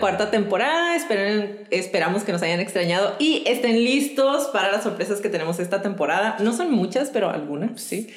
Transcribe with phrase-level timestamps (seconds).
[0.00, 0.96] Cuarta temporada.
[0.96, 5.82] Esperen- esperamos que nos hayan extrañado y estén listos para las sorpresas que tenemos esta
[5.82, 6.36] temporada.
[6.40, 7.80] No son muchas, pero algunas.
[7.80, 8.08] Sí.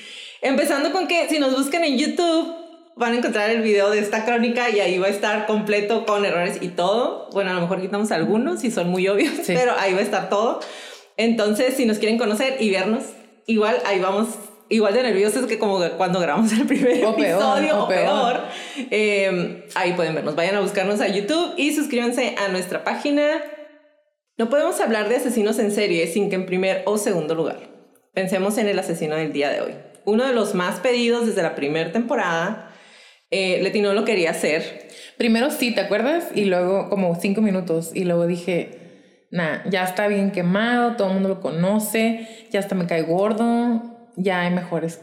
[0.41, 2.55] Empezando con que si nos buscan en YouTube
[2.95, 6.25] van a encontrar el video de esta crónica y ahí va a estar completo con
[6.25, 7.29] errores y todo.
[7.31, 9.53] Bueno, a lo mejor quitamos algunos si son muy obvios, Sí.
[9.55, 10.59] pero ahí va a estar todo.
[11.17, 13.03] Entonces, si nos quieren conocer y vernos,
[13.45, 14.27] igual ahí vamos.
[14.69, 18.37] Igual de nerviosos que como cuando grabamos el primer O episodio o o peor.
[18.37, 18.41] peor.
[18.91, 20.35] Eh, ahí pueden vernos.
[20.35, 23.41] Vayan a buscarnos a YouTube y suscríbanse a nuestra página.
[24.37, 27.59] No podemos hablar de asesinos en serie sin que en primer o segundo lugar
[28.13, 29.75] pensemos en el asesino del día de hoy.
[30.05, 32.71] Uno de los más pedidos desde la primera temporada.
[33.31, 34.87] Eh, Leti no lo quería hacer.
[35.17, 36.27] Primero sí, ¿te acuerdas?
[36.33, 37.91] Y luego como cinco minutos.
[37.93, 42.75] Y luego dije, nah, ya está bien quemado, todo el mundo lo conoce, ya hasta
[42.75, 44.99] me cae gordo, ya hay mejores,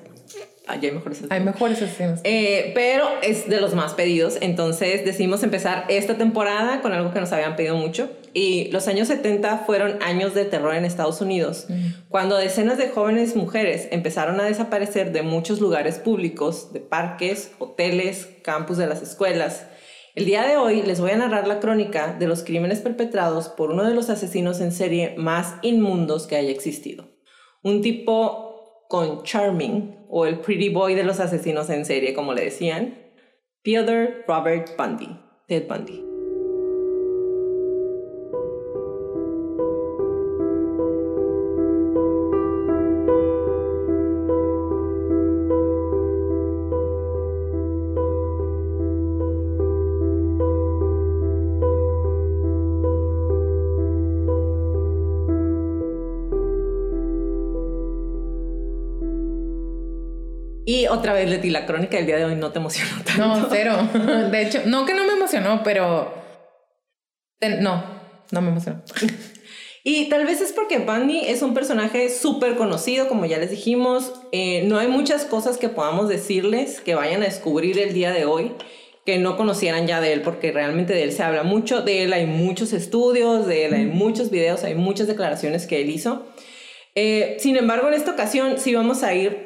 [0.69, 2.21] Ah, ya hay mejores hay mejores asesinos.
[2.25, 7.20] Eh, pero es de los más pedidos, entonces decidimos empezar esta temporada con algo que
[7.20, 8.11] nos habían pedido mucho.
[8.35, 11.69] Y los años 70 fueron años de terror en Estados Unidos,
[12.08, 18.29] cuando decenas de jóvenes mujeres empezaron a desaparecer de muchos lugares públicos, de parques, hoteles,
[18.42, 19.67] campus de las escuelas.
[20.17, 23.70] El día de hoy les voy a narrar la crónica de los crímenes perpetrados por
[23.70, 27.09] uno de los asesinos en serie más inmundos que haya existido.
[27.63, 28.45] Un tipo
[28.89, 32.98] con Charming o el Pretty Boy de los asesinos en serie, como le decían,
[33.63, 36.05] Theodore Robert Bundy, Ted Bundy.
[60.69, 63.25] Y otra vez, Leti, la crónica del día de hoy no te emocionó tanto.
[63.25, 63.89] No, cero.
[64.31, 66.13] De hecho, no que no me emocionó, pero
[67.61, 67.85] no,
[68.33, 68.83] no me emocionó.
[69.85, 74.13] Y tal vez es porque Bundy es un personaje súper conocido, como ya les dijimos.
[74.33, 78.25] Eh, no hay muchas cosas que podamos decirles que vayan a descubrir el día de
[78.25, 78.51] hoy
[79.05, 81.83] que no conocieran ya de él, porque realmente de él se habla mucho.
[81.83, 85.91] De él hay muchos estudios, de él hay muchos videos, hay muchas declaraciones que él
[85.91, 86.27] hizo.
[86.97, 89.45] Eh, sin embargo, en esta ocasión sí vamos a ir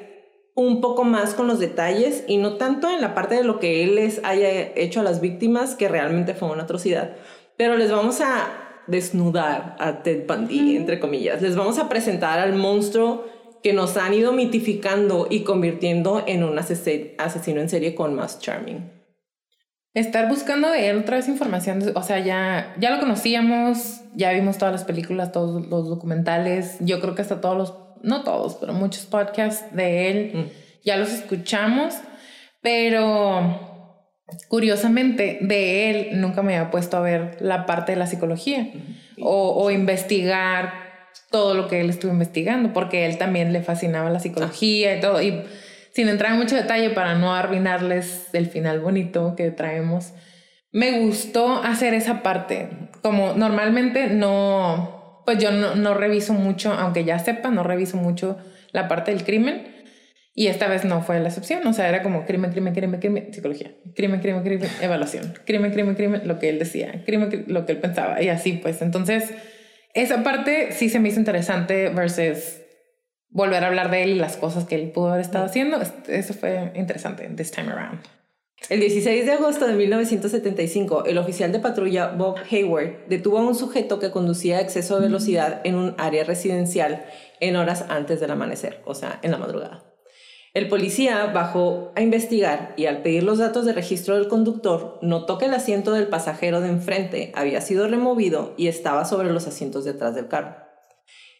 [0.60, 3.82] un poco más con los detalles y no tanto en la parte de lo que
[3.82, 7.16] él les haya hecho a las víctimas, que realmente fue una atrocidad,
[7.56, 8.48] pero les vamos a
[8.86, 11.40] desnudar a Ted Bundy, entre comillas.
[11.40, 13.24] Les vamos a presentar al monstruo
[13.62, 18.38] que nos han ido mitificando y convirtiendo en un asese- asesino en serie con más
[18.40, 18.90] charming.
[19.92, 24.56] Estar buscando de él otra vez información, o sea, ya, ya lo conocíamos, ya vimos
[24.56, 28.72] todas las películas, todos los documentales, yo creo que hasta todos los, no todos, pero
[28.72, 30.44] muchos podcasts de él, Mm.
[30.84, 31.94] ya los escuchamos,
[32.62, 33.98] pero
[34.48, 38.70] curiosamente de él nunca me había puesto a ver la parte de la psicología
[39.20, 40.72] o, o investigar
[41.30, 45.20] todo lo que él estuvo investigando, porque él también le fascinaba la psicología y todo,
[45.22, 45.42] y
[45.92, 50.12] sin entrar en mucho detalle para no arruinarles el final bonito que traemos,
[50.72, 52.68] me gustó hacer esa parte.
[53.02, 54.99] Como normalmente no,
[55.30, 58.36] pues yo no, no reviso mucho, aunque ya sepa, no reviso mucho
[58.72, 59.76] la parte del crimen.
[60.34, 63.32] Y esta vez no fue la excepción, o sea, era como crimen, crimen, crimen, crimen,
[63.32, 67.64] psicología, crimen, crimen, crimen, evaluación, crimen, crimen, crimen, lo que él decía, crimen, cri- lo
[67.66, 68.82] que él pensaba, y así pues.
[68.82, 69.32] Entonces,
[69.94, 72.60] esa parte sí se me hizo interesante versus
[73.28, 75.80] volver a hablar de él y las cosas que él pudo haber estado haciendo.
[75.80, 78.00] Este- Eso fue interesante this time around.
[78.68, 83.54] El 16 de agosto de 1975, el oficial de patrulla Bob Hayward detuvo a un
[83.54, 87.04] sujeto que conducía a exceso de velocidad en un área residencial
[87.40, 89.90] en horas antes del amanecer, o sea, en la madrugada.
[90.52, 95.38] El policía bajó a investigar y al pedir los datos de registro del conductor, notó
[95.38, 99.84] que el asiento del pasajero de enfrente había sido removido y estaba sobre los asientos
[99.84, 100.56] detrás del carro.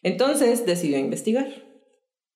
[0.03, 1.49] Entonces decidió investigar.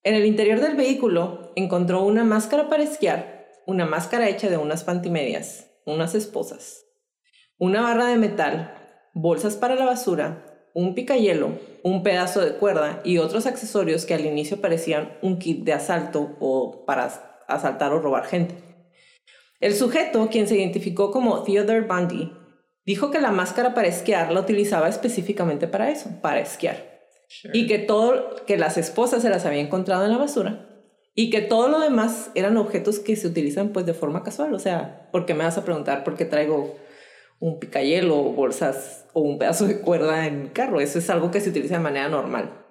[0.03, 4.85] En el interior del vehículo encontró una máscara para esquiar, una máscara hecha de unas
[4.85, 6.85] pantimedias, unas esposas,
[7.59, 8.75] una barra de metal,
[9.15, 10.45] bolsas para la basura,
[10.75, 15.65] un picayelo, un pedazo de cuerda y otros accesorios que al inicio parecían un kit
[15.65, 18.57] de asalto o para asaltar o robar gente.
[19.61, 22.33] El sujeto, quien se identificó como Theodore Bundy,
[22.85, 26.93] dijo que la máscara para esquiar la utilizaba específicamente para eso, para esquiar.
[27.53, 30.74] Y que todo, que las esposas se las había encontrado en la basura
[31.15, 34.53] y que todo lo demás eran objetos que se utilizan pues de forma casual.
[34.55, 36.75] O sea, ¿por qué me vas a preguntar por qué traigo
[37.41, 40.81] un picayelo, bolsas o un pedazo de cuerda en mi carro.
[40.81, 42.65] Eso es algo que se utiliza de manera normal.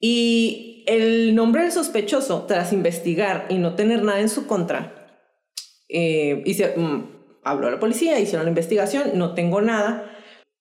[0.00, 5.22] Y el nombre del sospechoso, tras investigar y no tener nada en su contra,
[5.88, 6.42] eh,
[6.76, 7.02] mm,
[7.44, 10.10] habló a la policía, hicieron la investigación, no tengo nada,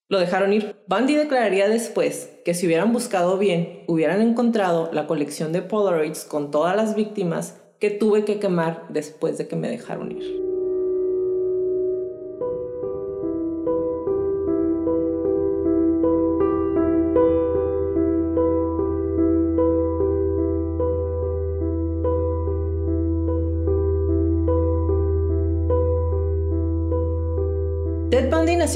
[0.08, 0.76] lo dejaron ir.
[0.88, 6.52] Bundy declararía después que si hubieran buscado bien, hubieran encontrado la colección de Polaroids con
[6.52, 10.45] todas las víctimas que tuve que quemar después de que me dejaron ir.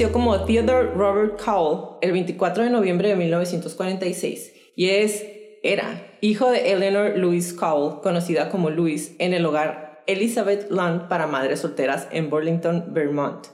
[0.00, 5.26] Nació como Theodore Robert Cowell el 24 de noviembre de 1946 y es,
[5.62, 11.26] era, hijo de Eleanor Louise Cowell, conocida como Louise, en el hogar Elizabeth Land para
[11.26, 13.48] madres solteras en Burlington, Vermont.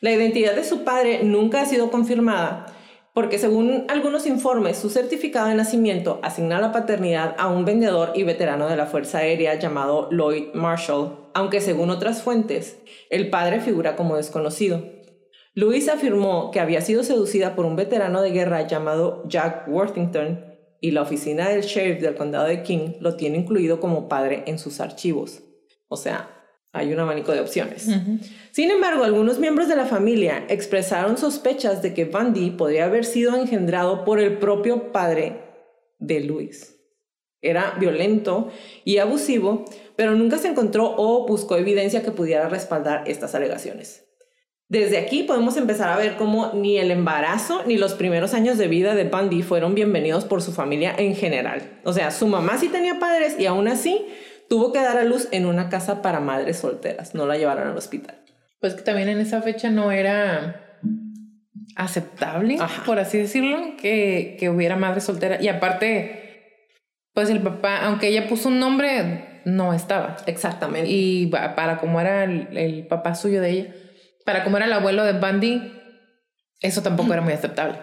[0.00, 2.66] La identidad de su padre nunca ha sido confirmada
[3.14, 8.24] porque según algunos informes, su certificado de nacimiento asigna la paternidad a un vendedor y
[8.24, 12.80] veterano de la Fuerza Aérea llamado Lloyd Marshall, aunque según otras fuentes,
[13.10, 14.97] el padre figura como desconocido.
[15.54, 20.44] Louise afirmó que había sido seducida por un veterano de guerra llamado Jack Worthington
[20.80, 24.58] y la oficina del sheriff del condado de King lo tiene incluido como padre en
[24.58, 25.42] sus archivos.
[25.88, 26.30] O sea,
[26.72, 27.88] hay un abanico de opciones.
[28.52, 33.34] Sin embargo, algunos miembros de la familia expresaron sospechas de que Bundy podría haber sido
[33.34, 35.40] engendrado por el propio padre
[35.98, 36.76] de Louise.
[37.40, 38.50] Era violento
[38.84, 39.64] y abusivo,
[39.96, 44.07] pero nunca se encontró o buscó evidencia que pudiera respaldar estas alegaciones.
[44.68, 48.68] Desde aquí podemos empezar a ver cómo ni el embarazo ni los primeros años de
[48.68, 51.62] vida de Bundy fueron bienvenidos por su familia en general.
[51.84, 54.04] O sea, su mamá sí tenía padres y aún así
[54.50, 57.14] tuvo que dar a luz en una casa para madres solteras.
[57.14, 58.22] No la llevaron al hospital.
[58.60, 60.78] Pues que también en esa fecha no era
[61.74, 65.40] aceptable, por así decirlo, que, que hubiera madre soltera.
[65.40, 66.66] Y aparte,
[67.14, 70.18] pues el papá, aunque ella puso un nombre, no estaba.
[70.26, 70.90] Exactamente.
[70.90, 73.74] Y para como era el papá suyo de ella
[74.28, 75.72] para como era el abuelo de Bundy,
[76.60, 77.78] eso tampoco era muy aceptable.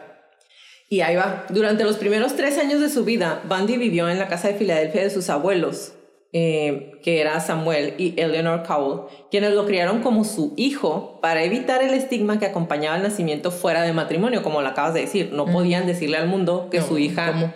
[0.87, 1.47] Y ahí va.
[1.49, 5.01] Durante los primeros tres años de su vida, Bundy vivió en la casa de Filadelfia
[5.01, 5.93] de sus abuelos,
[6.37, 11.81] eh, que era Samuel y Eleanor Cowell, quienes lo criaron como su hijo para evitar
[11.81, 15.29] el estigma que acompañaba el nacimiento fuera de matrimonio, como lo acabas de decir.
[15.31, 17.53] No podían decirle al mundo que su hija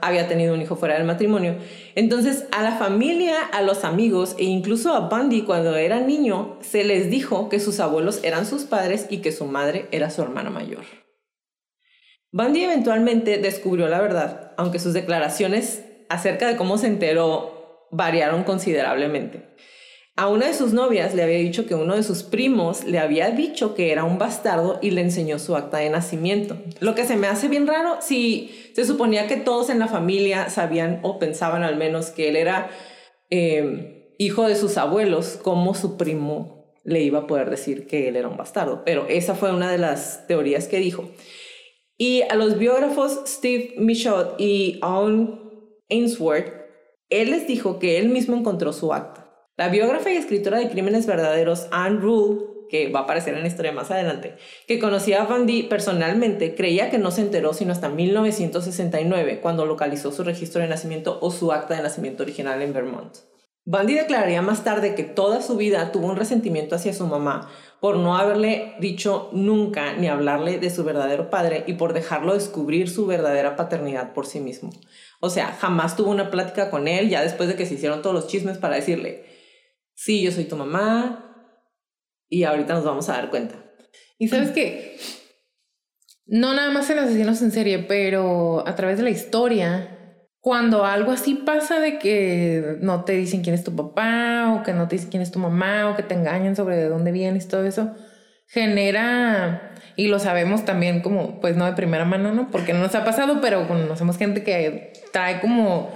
[0.00, 1.56] había tenido un hijo fuera del matrimonio.
[1.94, 6.84] Entonces, a la familia, a los amigos e incluso a Bundy cuando era niño, se
[6.84, 10.48] les dijo que sus abuelos eran sus padres y que su madre era su hermana
[10.48, 10.84] mayor.
[12.30, 17.61] Bundy eventualmente descubrió la verdad, aunque sus declaraciones acerca de cómo se enteró
[17.92, 19.52] variaron considerablemente.
[20.14, 23.30] A una de sus novias le había dicho que uno de sus primos le había
[23.30, 26.58] dicho que era un bastardo y le enseñó su acta de nacimiento.
[26.80, 30.50] Lo que se me hace bien raro si se suponía que todos en la familia
[30.50, 32.68] sabían o pensaban al menos que él era
[33.30, 38.16] eh, hijo de sus abuelos, como su primo le iba a poder decir que él
[38.16, 38.82] era un bastardo.
[38.84, 41.08] Pero esa fue una de las teorías que dijo.
[41.96, 45.40] Y a los biógrafos Steve Michaud y Owen
[45.88, 46.61] Ainsworth
[47.20, 49.28] él les dijo que él mismo encontró su acta.
[49.56, 52.40] La biógrafa y escritora de crímenes verdaderos Anne Rule,
[52.70, 56.90] que va a aparecer en la historia más adelante, que conocía a Van personalmente, creía
[56.90, 61.52] que no se enteró sino hasta 1969, cuando localizó su registro de nacimiento o su
[61.52, 63.14] acta de nacimiento original en Vermont.
[63.64, 67.48] Bundy declararía más tarde que toda su vida tuvo un resentimiento hacia su mamá
[67.82, 72.88] por no haberle dicho nunca ni hablarle de su verdadero padre y por dejarlo descubrir
[72.88, 74.70] su verdadera paternidad por sí mismo.
[75.18, 78.14] O sea, jamás tuvo una plática con él ya después de que se hicieron todos
[78.14, 79.24] los chismes para decirle,
[79.94, 81.58] sí, yo soy tu mamá,
[82.28, 83.56] Y ahorita nos vamos a dar cuenta.
[84.16, 84.96] Y sabes que
[86.24, 90.01] no nada más en asesinos en serie, pero a través de la historia,
[90.42, 94.72] cuando algo así pasa de que no te dicen quién es tu papá o que
[94.72, 97.46] no te dicen quién es tu mamá o que te engañan sobre de dónde vienes,
[97.46, 97.94] todo eso,
[98.48, 102.50] genera, y lo sabemos también como, pues no de primera mano, ¿no?
[102.50, 105.90] Porque no nos ha pasado, pero conocemos gente que trae como...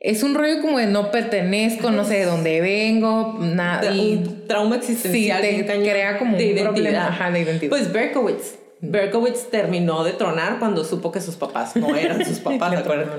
[0.00, 3.92] Es un rollo como de no pertenezco, no sé de dónde vengo, nada.
[3.92, 5.42] Un trauma existencial.
[5.42, 6.72] Sí, te crea como de un identidad.
[6.72, 7.70] problema ajá, de identidad.
[7.70, 8.65] Pues Berkowitz.
[8.80, 13.12] Berkowitz terminó de tronar cuando supo que sus papás no eran sus papás, ¿de acuerdo?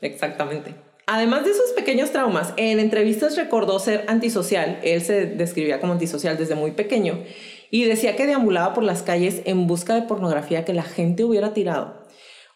[0.00, 0.74] Exactamente.
[1.06, 4.78] Además de esos pequeños traumas, en entrevistas recordó ser antisocial.
[4.82, 7.24] Él se describía como antisocial desde muy pequeño
[7.70, 11.52] y decía que deambulaba por las calles en busca de pornografía que la gente hubiera
[11.52, 12.02] tirado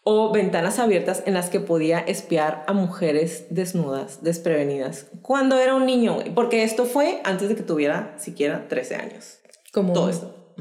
[0.09, 5.85] o ventanas abiertas en las que podía espiar a mujeres desnudas, desprevenidas, cuando era un
[5.85, 9.39] niño, porque esto fue antes de que tuviera siquiera 13 años.
[9.73, 10.55] como Todo esto.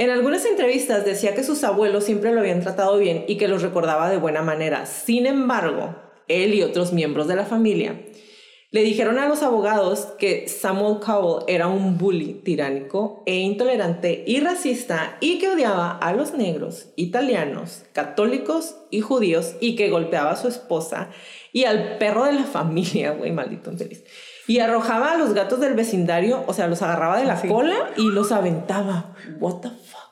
[0.00, 3.60] En algunas entrevistas decía que sus abuelos siempre lo habían tratado bien y que los
[3.60, 4.86] recordaba de buena manera.
[4.86, 5.94] Sin embargo,
[6.26, 8.00] él y otros miembros de la familia
[8.70, 14.40] le dijeron a los abogados que Samuel Cowell era un bully tiránico e intolerante y
[14.40, 20.36] racista y que odiaba a los negros, italianos, católicos y judíos y que golpeaba a
[20.36, 21.10] su esposa
[21.52, 24.02] y al perro de la familia, güey, maldito infeliz.
[24.46, 28.10] Y arrojaba a los gatos del vecindario, o sea, los agarraba de la cola y
[28.10, 29.14] los aventaba.
[29.38, 30.10] What the fuck?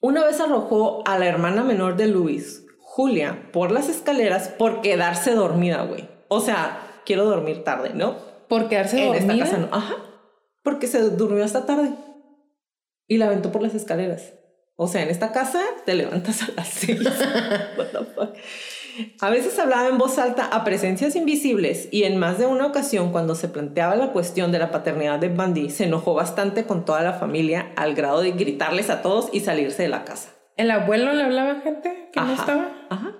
[0.00, 5.34] Una vez arrojó a la hermana menor de Luis, Julia, por las escaleras por quedarse
[5.34, 6.08] dormida, güey.
[6.28, 8.34] O sea, quiero dormir tarde, ¿no?
[8.48, 9.34] por quedarse en dormida.
[9.34, 9.68] esta casa no.
[9.76, 9.96] Ajá.
[10.62, 11.90] Porque se durmió hasta tarde.
[13.06, 14.32] Y la aventó por las escaleras.
[14.76, 17.00] O sea, en esta casa te levantas a las seis.
[17.76, 18.34] What the fuck?
[19.20, 23.10] A veces hablaba en voz alta a presencias invisibles y en más de una ocasión
[23.12, 27.02] cuando se planteaba la cuestión de la paternidad de Bundy se enojó bastante con toda
[27.02, 30.30] la familia al grado de gritarles a todos y salirse de la casa.
[30.56, 32.72] ¿El abuelo le hablaba a gente que no estaba?
[32.90, 33.16] Ajá.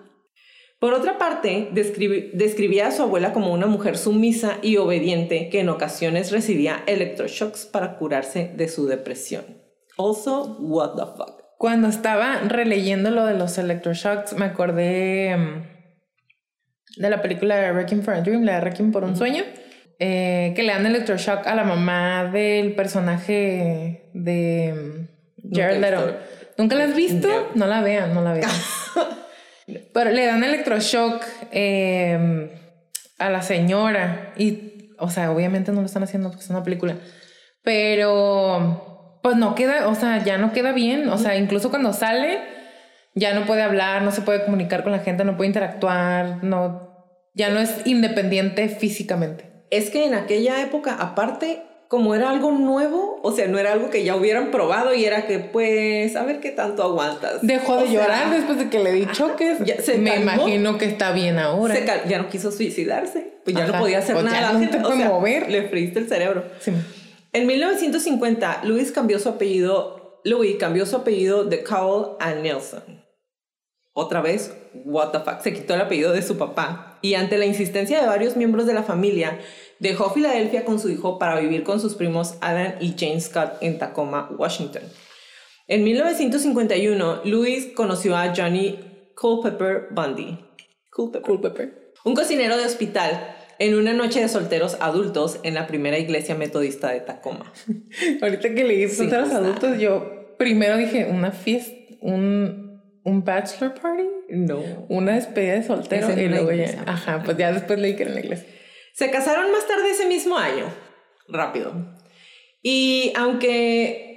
[0.79, 5.61] Por otra parte, describi- describía a su abuela como una mujer sumisa y obediente que
[5.61, 9.45] en ocasiones recibía electroshocks para curarse de su depresión.
[9.97, 11.44] Also, what the fuck.
[11.65, 18.03] Cuando estaba releyendo lo de los electroshocks, me acordé mm, de la película de Wrecking
[18.03, 19.45] for a Dream, la de Wrecking por un sueño,
[19.99, 25.09] eh, que le dan electroshock a la mamá del personaje de
[25.43, 26.19] mm, Jared Leto.
[26.59, 27.29] ¿Nunca la has visto?
[27.29, 27.47] No.
[27.55, 28.51] No la vean, no la vean.
[29.95, 32.51] Pero le dan electroshock eh,
[33.19, 36.99] a la señora y, o sea, obviamente no lo están haciendo porque es una película,
[37.63, 38.94] pero
[39.25, 42.41] pues no queda, o sea, ya no queda bien, o sea, incluso cuando sale
[43.15, 47.09] ya no puede hablar, no se puede comunicar con la gente, no puede interactuar, no,
[47.33, 49.51] ya no es independiente físicamente.
[49.71, 53.89] Es que en aquella época, aparte, como era algo nuevo, o sea, no era algo
[53.89, 57.39] que ya hubieran probado y era que, pues, a ver qué tanto aguantas.
[57.41, 59.59] Dejó de O sea, llorar después de que le di choques.
[59.65, 60.33] ya se Me calmó.
[60.33, 61.75] imagino que está bien ahora.
[61.75, 64.53] se ya no quiso suicidarse, pues ya no Ajá, podía hacer pues nada.
[64.53, 65.51] ya no te o puede sea, mover.
[65.51, 66.45] Le freíste el cerebro.
[66.61, 66.73] Sí.
[67.35, 73.05] En 1950, Louis cambió su apellido, Louis cambió su apellido de Cowell a Nelson.
[73.93, 77.45] Otra vez, what the fuck, se quitó el apellido de su papá y ante la
[77.45, 79.41] insistencia de varios miembros de la familia,
[79.81, 83.81] dejó Filadelfia con su hijo para vivir con sus primos Alan y Jane Scott en
[83.81, 84.85] Tacoma, Washington.
[85.67, 88.79] En 1951, Louis conoció a Johnny
[89.17, 90.39] Culpepper Bundy.
[90.93, 91.93] Culpepper.
[92.05, 96.91] Un cocinero de hospital en una noche de solteros adultos en la primera iglesia metodista
[96.91, 97.53] de Tacoma.
[98.23, 99.23] Ahorita que leí sea.
[99.23, 104.61] adultos, yo primero dije una fiesta, un, un bachelor party, No.
[104.89, 106.85] una despedida de soltero y luego ya.
[106.87, 108.47] Ajá, pues ya después leí que era en la iglesia.
[108.95, 110.65] Se casaron más tarde ese mismo año.
[111.29, 111.73] Rápido.
[112.63, 114.13] Y aunque...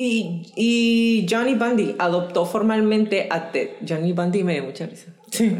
[0.00, 3.70] Y, y Johnny Bundy adoptó formalmente a Ted.
[3.86, 5.12] Johnny Bundy me dio mucha risa.
[5.32, 5.50] Sí.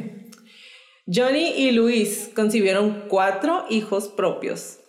[1.11, 4.81] Johnny y Luis concibieron cuatro hijos propios.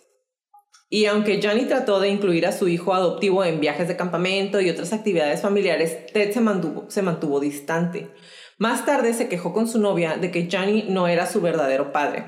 [0.90, 4.68] Y aunque Johnny trató de incluir a su hijo adoptivo en viajes de campamento y
[4.68, 8.10] otras actividades familiares, Ted se mantuvo, distante.
[8.58, 12.26] Más tarde se quejó con su novia de que Johnny no era su verdadero padre.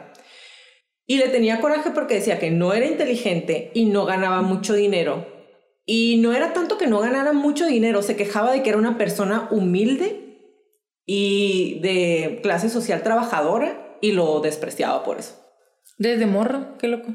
[1.07, 5.27] Y le tenía coraje porque decía que no era inteligente y no ganaba mucho dinero.
[5.85, 8.97] Y no era tanto que no ganara mucho dinero, se quejaba de que era una
[8.97, 10.39] persona humilde
[11.05, 15.37] y de clase social trabajadora y lo despreciaba por eso.
[15.97, 17.09] Desde morro, qué loco.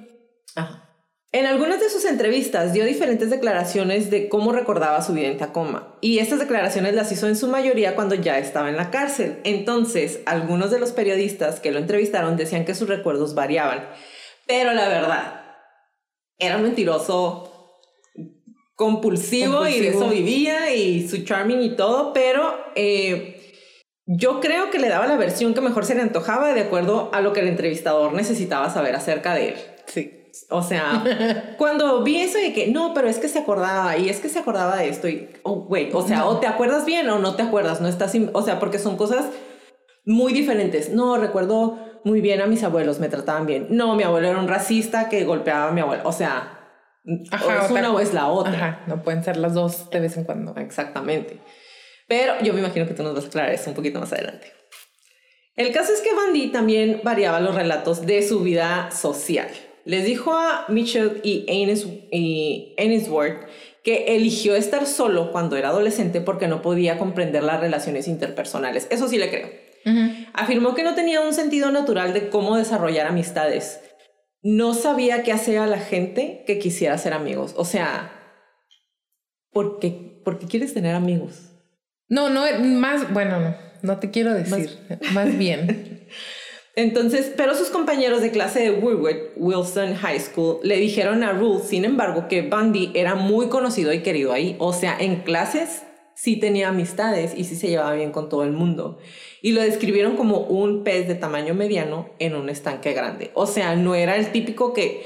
[1.31, 5.95] En algunas de sus entrevistas dio diferentes declaraciones de cómo recordaba su vida en Tacoma
[6.01, 9.39] y estas declaraciones las hizo en su mayoría cuando ya estaba en la cárcel.
[9.43, 13.87] Entonces, algunos de los periodistas que lo entrevistaron decían que sus recuerdos variaban,
[14.47, 15.41] pero la verdad,
[16.39, 17.53] era un mentiroso
[18.75, 23.36] compulsivo, y de eso vivía y su charming y todo, pero eh,
[24.07, 27.19] yo creo que le daba la versión que mejor se le antojaba de acuerdo a
[27.19, 29.55] lo que el entrevistador necesitaba saber acerca de él.
[29.85, 30.13] Sí.
[30.49, 31.03] O sea,
[31.57, 34.39] cuando vi eso de que no, pero es que se acordaba y es que se
[34.39, 37.43] acordaba de esto y, oh, güey, o sea, o te acuerdas bien o no te
[37.43, 39.25] acuerdas, no estás, o sea, porque son cosas
[40.05, 40.89] muy diferentes.
[40.89, 43.67] No, recuerdo muy bien a mis abuelos, me trataban bien.
[43.71, 46.03] No, mi abuelo era un racista que golpeaba a mi abuelo.
[46.05, 46.53] O sea,
[47.31, 48.53] Ajá, o es una o es la otra.
[48.53, 50.55] Ajá, no pueden ser las dos de vez en cuando.
[50.55, 51.41] Exactamente.
[52.07, 54.51] Pero yo me imagino que tú nos vas a aclarar eso un poquito más adelante.
[55.55, 59.49] El caso es que Bandy también variaba los relatos de su vida social.
[59.85, 61.45] Les dijo a Mitchell y
[62.77, 63.47] Ainsworth
[63.83, 68.87] que eligió estar solo cuando era adolescente porque no podía comprender las relaciones interpersonales.
[68.89, 69.49] Eso sí le creo.
[70.33, 73.79] Afirmó que no tenía un sentido natural de cómo desarrollar amistades
[74.47, 77.53] no sabía qué hacer a la gente que quisiera ser amigos.
[77.57, 78.11] O sea,
[79.51, 81.51] ¿por qué, ¿por qué quieres tener amigos?
[82.09, 84.77] No, no, más, bueno, no, no te quiero decir,
[85.13, 86.07] más, bien.
[86.75, 91.63] Entonces, pero sus compañeros de clase de Woodward, Wilson High School, le dijeron a Rule,
[91.63, 94.55] sin embargo, que Bundy era muy conocido y querido ahí.
[94.59, 95.83] O sea, en clases
[96.17, 98.99] sí tenía amistades y sí se llevaba bien con todo el mundo
[99.41, 103.31] y lo describieron como un pez de tamaño mediano en un estanque grande.
[103.33, 105.05] O sea, no era el típico que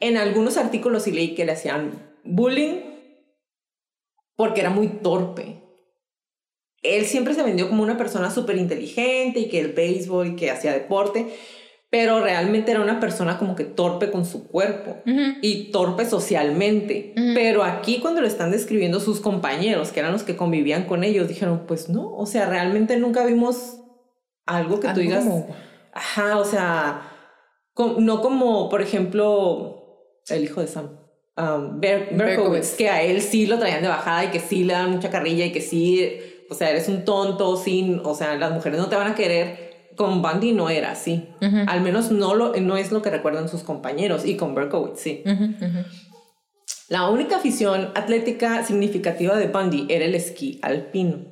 [0.00, 2.80] en algunos artículos sí leí que le hacían bullying
[4.36, 5.57] porque era muy torpe.
[6.82, 10.50] Él siempre se vendió como una persona súper inteligente y que el béisbol y que
[10.50, 11.26] hacía deporte,
[11.90, 14.96] pero realmente era una persona como que torpe con su cuerpo
[15.40, 17.14] y torpe socialmente.
[17.34, 21.28] Pero aquí cuando lo están describiendo sus compañeros, que eran los que convivían con ellos,
[21.28, 23.80] dijeron, pues no, o sea, realmente nunca vimos
[24.44, 25.24] algo que tú digas,
[25.92, 27.02] ajá, o sea,
[27.98, 30.98] no como, por ejemplo, el hijo de Sam.
[31.36, 34.90] Um, Berkowitz, que a él sí lo traían de bajada y que sí le dan
[34.90, 36.18] mucha carrilla y que sí,
[36.50, 39.68] o sea, eres un tonto, sin, o sea, las mujeres no te van a querer
[39.98, 41.28] con Bundy no era así.
[41.66, 44.24] Al menos no, lo, no es lo que recuerdan sus compañeros.
[44.24, 45.24] Y con Berkowitz, sí.
[46.88, 51.26] La única afición atlética significativa de Bundy era el esquí alpino,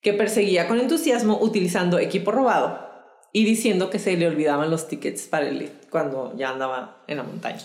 [0.00, 2.88] que perseguía con entusiasmo utilizando equipo robado
[3.32, 7.22] y diciendo que se le olvidaban los tickets para el cuando ya andaba en la
[7.22, 7.58] montaña.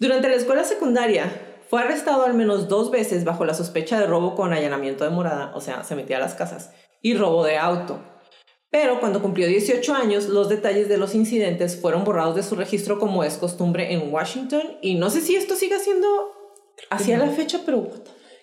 [0.00, 1.30] Durante la escuela secundaria
[1.68, 5.52] fue arrestado al menos dos veces bajo la sospecha de robo con allanamiento de morada,
[5.54, 6.72] o sea, se metía a las casas,
[7.02, 8.00] y robo de auto
[8.74, 12.98] pero cuando cumplió 18 años, los detalles de los incidentes fueron borrados de su registro
[12.98, 14.62] como es costumbre en Washington.
[14.82, 16.08] Y no sé si esto sigue siendo
[16.90, 17.88] hacia la fecha, pero...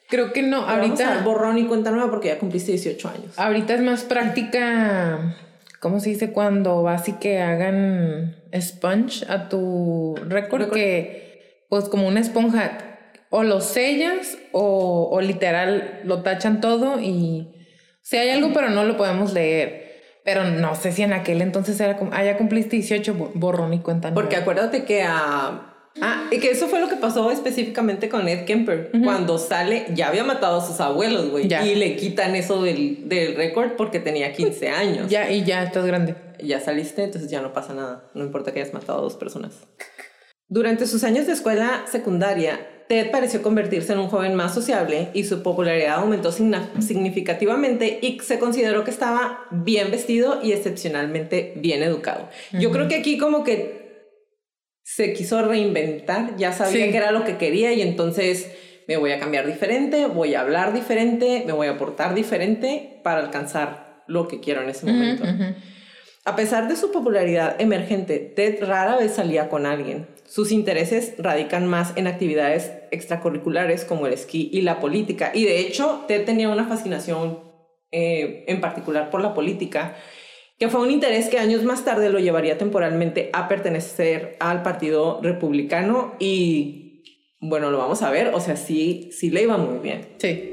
[0.08, 1.24] Creo que no, ahorita...
[1.26, 3.34] borrón y cuenta nueva porque ya cumpliste 18 años.
[3.38, 5.36] Ahorita es más práctica,
[5.82, 6.32] ¿cómo se dice?
[6.32, 12.91] Cuando vas y que hagan sponge a tu récord, que pues como una esponja,
[13.32, 17.48] o lo sellas o, o literal lo tachan todo y...
[18.04, 19.92] Si hay algo, pero no lo podemos leer.
[20.24, 23.80] Pero no sé si en aquel entonces era como, ah, ya cumpliste 18, borrón y
[23.80, 25.68] cuenta Porque acuérdate que a...
[26.02, 28.92] Ah, y que eso fue lo que pasó específicamente con Ed Kemper.
[29.04, 31.48] Cuando sale, ya había matado a sus abuelos, güey.
[31.48, 35.10] Y le quitan eso del, del récord porque tenía 15 años.
[35.10, 36.16] ya, y ya estás grande.
[36.42, 38.10] Ya saliste, entonces ya no pasa nada.
[38.14, 39.68] No importa que hayas matado a dos personas.
[40.48, 42.60] Durante sus años de escuela secundaria,
[42.92, 48.38] Ted pareció convertirse en un joven más sociable y su popularidad aumentó significativamente y se
[48.38, 52.28] consideró que estaba bien vestido y excepcionalmente bien educado.
[52.52, 54.10] Yo creo que aquí como que
[54.84, 58.52] se quiso reinventar, ya sabía que era lo que quería y entonces
[58.90, 63.22] me voy a cambiar diferente, voy a hablar diferente, me voy a portar diferente para
[63.22, 65.24] alcanzar lo que quiero en ese momento.
[66.24, 70.08] A pesar de su popularidad emergente, Ted rara vez salía con alguien.
[70.28, 75.32] Sus intereses radican más en actividades extracurriculares como el esquí y la política.
[75.34, 77.40] Y de hecho, Ted tenía una fascinación
[77.92, 79.96] eh, en particular por la política,
[80.60, 85.22] que fue un interés que años más tarde lo llevaría temporalmente a pertenecer al Partido
[85.24, 86.14] Republicano.
[86.20, 87.04] Y
[87.40, 90.10] bueno, lo vamos a ver, o sea, sí, sí le iba muy bien.
[90.20, 90.51] Sí.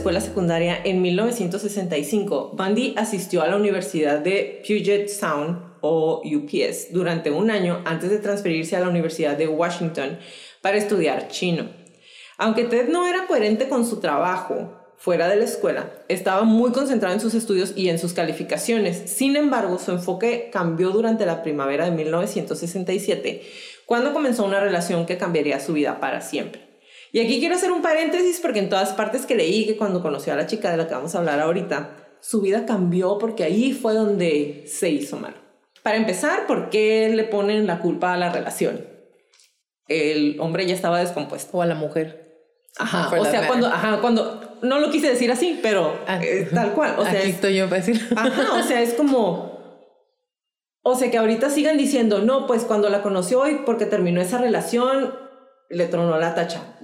[0.00, 7.30] Escuela secundaria en 1965, Bundy asistió a la Universidad de Puget Sound o UPS durante
[7.30, 10.18] un año antes de transferirse a la Universidad de Washington
[10.62, 11.68] para estudiar chino.
[12.38, 17.14] Aunque Ted no era coherente con su trabajo fuera de la escuela, estaba muy concentrado
[17.14, 19.02] en sus estudios y en sus calificaciones.
[19.04, 23.42] Sin embargo, su enfoque cambió durante la primavera de 1967
[23.84, 26.69] cuando comenzó una relación que cambiaría su vida para siempre.
[27.12, 30.32] Y aquí quiero hacer un paréntesis porque en todas partes que leí que cuando conoció
[30.32, 33.72] a la chica de la que vamos a hablar ahorita, su vida cambió porque ahí
[33.72, 35.34] fue donde se hizo mal.
[35.82, 38.86] Para empezar, ¿por qué le ponen la culpa a la relación?
[39.88, 41.56] El hombre ya estaba descompuesto.
[41.56, 42.28] O a la mujer.
[42.78, 46.72] Ajá, o sea, cuando, ajá, cuando, no lo quise decir así, pero ah, eh, tal
[46.72, 46.94] cual.
[46.98, 48.00] O sea, aquí estoy yo para decir.
[48.14, 49.50] Ajá, o sea, es como,
[50.82, 54.38] o sea, que ahorita sigan diciendo, no, pues cuando la conoció y porque terminó esa
[54.38, 55.14] relación,
[55.70, 56.76] le tronó la tacha.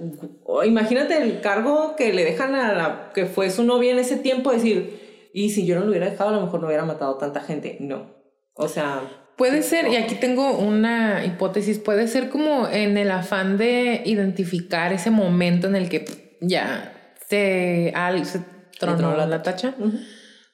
[0.65, 4.51] Imagínate el cargo que le dejan a la que fue su novia en ese tiempo,
[4.51, 7.41] decir, y si yo no lo hubiera dejado, a lo mejor no hubiera matado tanta
[7.41, 7.77] gente.
[7.81, 8.15] No.
[8.53, 9.01] O sea.
[9.35, 14.93] Puede ser, y aquí tengo una hipótesis, puede ser como en el afán de identificar
[14.93, 18.41] ese momento en el que ya se, al, se
[18.79, 19.75] tronó la, tacha.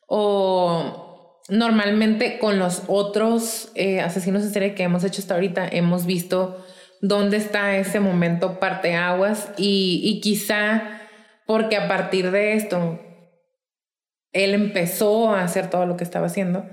[0.07, 6.05] O normalmente con los otros eh, asesinos en serie que hemos hecho hasta ahorita, hemos
[6.05, 6.62] visto
[7.03, 11.01] dónde está ese momento parteaguas y, y quizá
[11.45, 12.99] porque a partir de esto
[14.31, 16.65] él empezó a hacer todo lo que estaba haciendo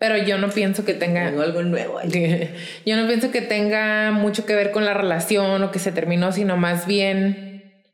[0.00, 1.26] pero yo no pienso que tenga...
[1.26, 2.00] algo nuevo
[2.86, 6.32] Yo no pienso que tenga mucho que ver con la relación o que se terminó,
[6.32, 7.84] sino más bien...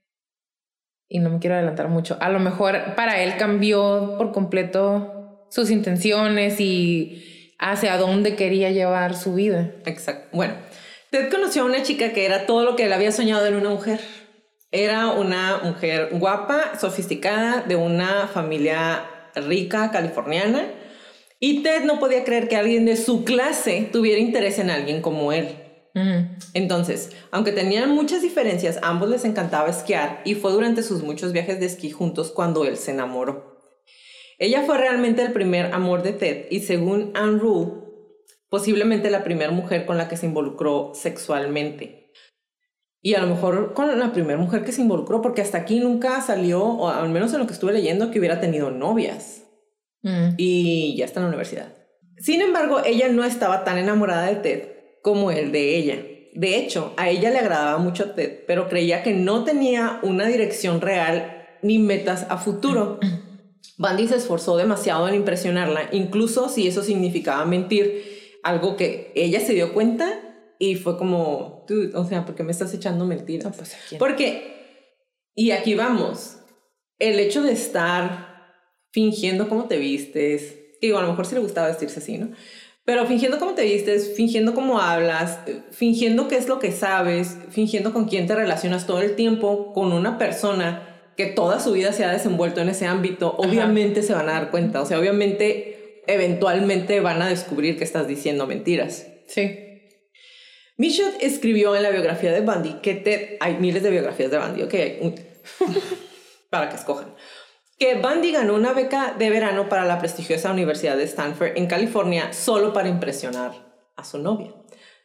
[1.09, 2.16] Y no me quiero adelantar mucho.
[2.21, 9.16] A lo mejor para él cambió por completo sus intenciones y hacia dónde quería llevar
[9.16, 9.73] su vida.
[9.85, 10.29] Exacto.
[10.31, 10.55] Bueno,
[11.16, 13.70] Ted conoció a una chica que era todo lo que él había soñado en una
[13.70, 14.00] mujer.
[14.70, 19.02] Era una mujer guapa, sofisticada, de una familia
[19.35, 20.66] rica, californiana
[21.40, 25.33] y Ted no podía creer que alguien de su clase tuviera interés en alguien como
[25.33, 25.57] él.
[26.52, 31.59] Entonces, aunque tenían muchas diferencias, ambos les encantaba esquiar y fue durante sus muchos viajes
[31.61, 33.57] de esquí juntos cuando él se enamoró.
[34.38, 37.86] Ella fue realmente el primer amor de Ted y según Anne Rule,
[38.49, 42.13] posiblemente la primera mujer con la que se involucró sexualmente.
[43.03, 46.21] Y a lo mejor con la primera mujer que se involucró, porque hasta aquí nunca
[46.21, 49.47] salió, o al menos en lo que estuve leyendo, que hubiera tenido novias.
[50.07, 50.35] Mm.
[50.37, 51.75] y ya está en la universidad.
[52.19, 54.69] Sin embargo, ella no estaba tan enamorada de Ted
[55.03, 55.97] como él de ella.
[56.33, 60.81] De hecho, a ella le agradaba mucho Ted, pero creía que no tenía una dirección
[60.81, 63.01] real ni metas a futuro.
[63.79, 68.15] Bandy se esforzó demasiado en impresionarla, incluso si eso significaba mentir,
[68.47, 70.21] algo que ella se dio cuenta
[70.59, 73.55] y fue como, Dude, o sea, ¿por qué me estás echando mentiras?
[73.57, 74.93] Pues, Porque,
[75.35, 76.39] y aquí vamos,
[76.99, 78.55] el hecho de estar
[78.93, 82.31] fingiendo cómo te vistes, que digo, a lo mejor sí le gustaba vestirse así, ¿no?
[82.85, 85.41] Pero fingiendo cómo te vistes, fingiendo cómo hablas,
[85.73, 89.93] fingiendo qué es lo que sabes, fingiendo con quién te relacionas todo el tiempo con
[89.93, 94.29] una persona que toda su vida se ha desenvuelto en ese ámbito, obviamente se van
[94.29, 95.76] a dar cuenta, o sea, obviamente
[96.07, 99.07] eventualmente van a descubrir que estás diciendo mentiras.
[99.27, 99.62] Sí.
[100.77, 104.62] Michaud escribió en la biografía de Bundy que Ted, hay miles de biografías de Bundy,
[104.62, 104.75] ok,
[106.51, 107.14] para que escojan
[107.79, 112.33] que Bundy ganó una beca de verano para la prestigiosa Universidad de Stanford en California
[112.33, 113.53] solo para impresionar
[113.97, 114.55] a su novia.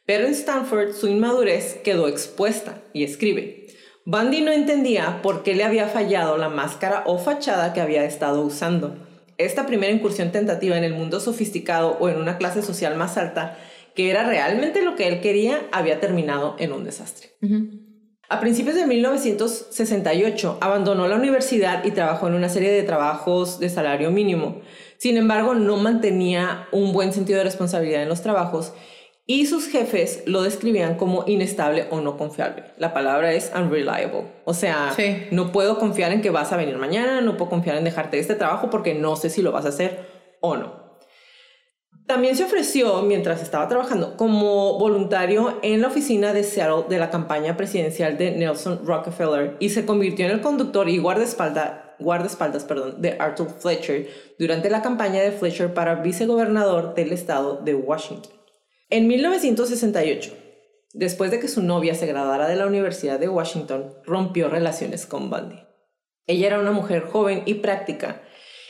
[0.06, 3.66] Pero en Stanford su inmadurez quedó expuesta y escribe,
[4.06, 8.40] Bundy no entendía por qué le había fallado la máscara o fachada que había estado
[8.40, 9.01] usando.
[9.44, 13.58] Esta primera incursión tentativa en el mundo sofisticado o en una clase social más alta,
[13.94, 17.30] que era realmente lo que él quería, había terminado en un desastre.
[18.28, 23.68] A principios de 1968 abandonó la universidad y trabajó en una serie de trabajos de
[23.68, 24.62] salario mínimo.
[24.96, 28.72] Sin embargo, no mantenía un buen sentido de responsabilidad en los trabajos
[29.26, 32.64] y sus jefes lo describían como inestable o no confiable.
[32.76, 34.26] La palabra es unreliable.
[34.44, 34.94] O sea,
[35.30, 38.34] no puedo confiar en que vas a venir mañana, no puedo confiar en dejarte este
[38.34, 40.06] trabajo porque no sé si lo vas a hacer
[40.40, 40.82] o no.
[42.06, 47.10] También se ofreció, mientras estaba trabajando, como voluntario en la oficina de Seattle de la
[47.10, 53.16] campaña presidencial de Nelson Rockefeller y se convirtió en el conductor y guardaespaldas, perdón, de
[53.20, 58.41] Arthur Fletcher durante la campaña de Fletcher para vicegobernador del estado de Washington.
[58.92, 60.36] En 1968,
[60.92, 65.30] después de que su novia se graduara de la Universidad de Washington, rompió relaciones con
[65.30, 65.56] Bundy.
[66.26, 68.20] Ella era una mujer joven y práctica,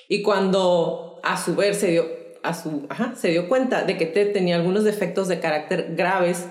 [0.09, 2.07] y cuando a su vez se dio
[2.45, 6.47] a su, ajá, se dio cuenta de que Ted tenía algunos defectos de carácter graves.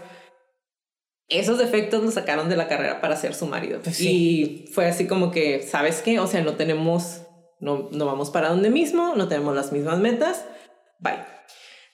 [1.30, 3.80] Esos defectos lo sacaron de la carrera para ser su marido.
[3.82, 6.20] Pues y fue así como que, ¿sabes qué?
[6.20, 7.22] O sea, no tenemos,
[7.62, 10.44] no, no vamos para donde mismo, no tenemos las mismas metas.
[11.00, 11.31] Bye.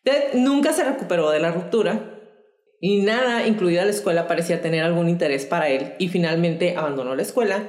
[0.07, 2.17] Ted nunca se recuperó de la ruptura
[2.79, 7.23] y nada, incluida la escuela, parecía tener algún interés para él y finalmente abandonó la
[7.23, 7.67] escuela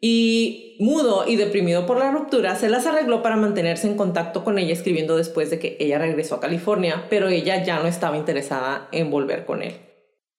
[0.00, 4.56] y mudo y deprimido por la ruptura, se las arregló para mantenerse en contacto con
[4.60, 8.88] ella escribiendo después de que ella regresó a California, pero ella ya no estaba interesada
[8.92, 9.74] en volver con él.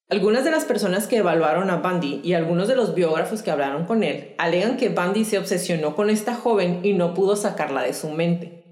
[0.08, 3.84] Algunas de las personas que evaluaron a Bundy y algunos de los biógrafos que hablaron
[3.84, 7.94] con él alegan que Bundy se obsesionó con esta joven y no pudo sacarla de
[7.94, 8.65] su mente.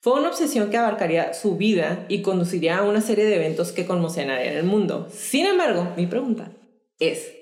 [0.00, 3.84] Fue una obsesión que abarcaría su vida y conduciría a una serie de eventos que
[3.84, 5.08] conmocionarían el mundo.
[5.12, 6.52] Sin embargo, mi pregunta
[6.98, 7.32] es,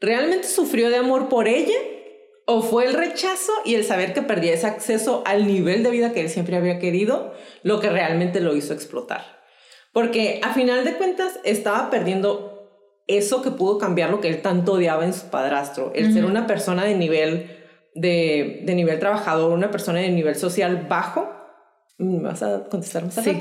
[0.00, 1.74] ¿realmente sufrió de amor por ella?
[2.46, 6.12] ¿O fue el rechazo y el saber que perdía ese acceso al nivel de vida
[6.12, 9.24] que él siempre había querido lo que realmente lo hizo explotar?
[9.92, 12.56] Porque a final de cuentas estaba perdiendo
[13.08, 16.46] eso que pudo cambiar lo que él tanto odiaba en su padrastro, el ser una
[16.46, 17.50] persona de nivel,
[17.94, 21.35] de, de, nivel trabajador, una persona de nivel social bajo.
[21.98, 23.38] ¿Me vas a contestar más sí.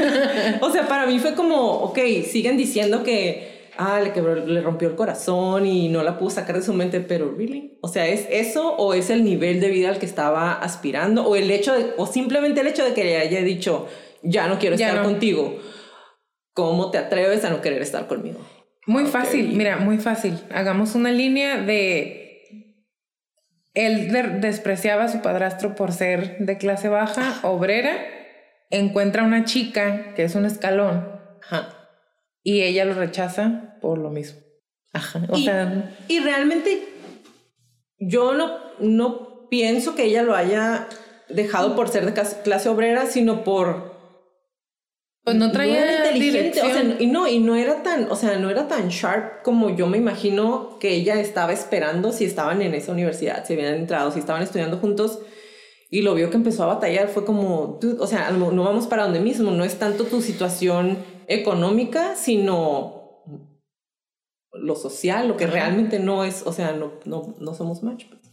[0.60, 4.88] o sea, para mí fue como, ok, siguen diciendo que ah, le, quebró, le rompió
[4.88, 8.26] el corazón y no la pudo sacar de su mente, pero really, o sea, ¿es
[8.30, 11.94] eso o es el nivel de vida al que estaba aspirando o el hecho de,
[11.96, 13.88] o simplemente el hecho de que le haya dicho,
[14.22, 15.58] ya no quiero estar contigo?
[16.52, 18.40] ¿Cómo te atreves a no querer estar conmigo?
[18.86, 20.38] Muy fácil, mira, muy fácil.
[20.50, 22.25] Hagamos una línea de...
[23.76, 24.10] Él
[24.40, 27.94] despreciaba a su padrastro por ser de clase baja, obrera,
[28.70, 31.06] encuentra una chica que es un escalón
[32.42, 34.40] y ella lo rechaza por lo mismo.
[34.94, 35.20] Ajá.
[35.28, 36.88] O y, sea, y realmente
[37.98, 40.88] yo no, no pienso que ella lo haya
[41.28, 43.95] dejado por ser de clase obrera, sino por
[45.26, 48.48] pues no traía inteligente, o sea, y no, y no era tan, o sea, no
[48.48, 52.92] era tan sharp como yo me imagino que ella estaba esperando si estaban en esa
[52.92, 55.18] universidad, si habían entrado, si estaban estudiando juntos
[55.90, 59.18] y lo vio que empezó a batallar, fue como, o sea, no vamos para donde
[59.18, 63.24] mismo, no es tanto tu situación económica, sino
[64.52, 68.04] lo social, lo que realmente no es, o sea, no, no, no somos match.
[68.08, 68.25] Pues.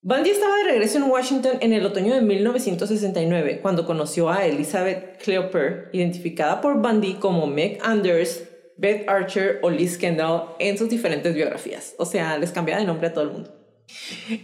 [0.00, 5.20] Bundy estaba de regreso en Washington en el otoño de 1969 cuando conoció a Elizabeth
[5.20, 8.44] Cleoper, identificada por Bundy como Meg Anders,
[8.76, 11.96] Beth Archer o Liz Kendall en sus diferentes biografías.
[11.98, 13.58] O sea, les cambiaba de nombre a todo el mundo.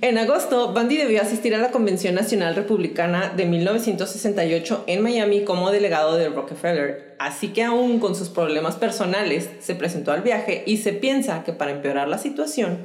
[0.01, 5.71] En agosto, Bundy debió asistir a la Convención Nacional Republicana de 1968 en Miami como
[5.71, 10.79] delegado de Rockefeller, así que aún con sus problemas personales se presentó al viaje y
[10.79, 12.85] se piensa que para empeorar la situación,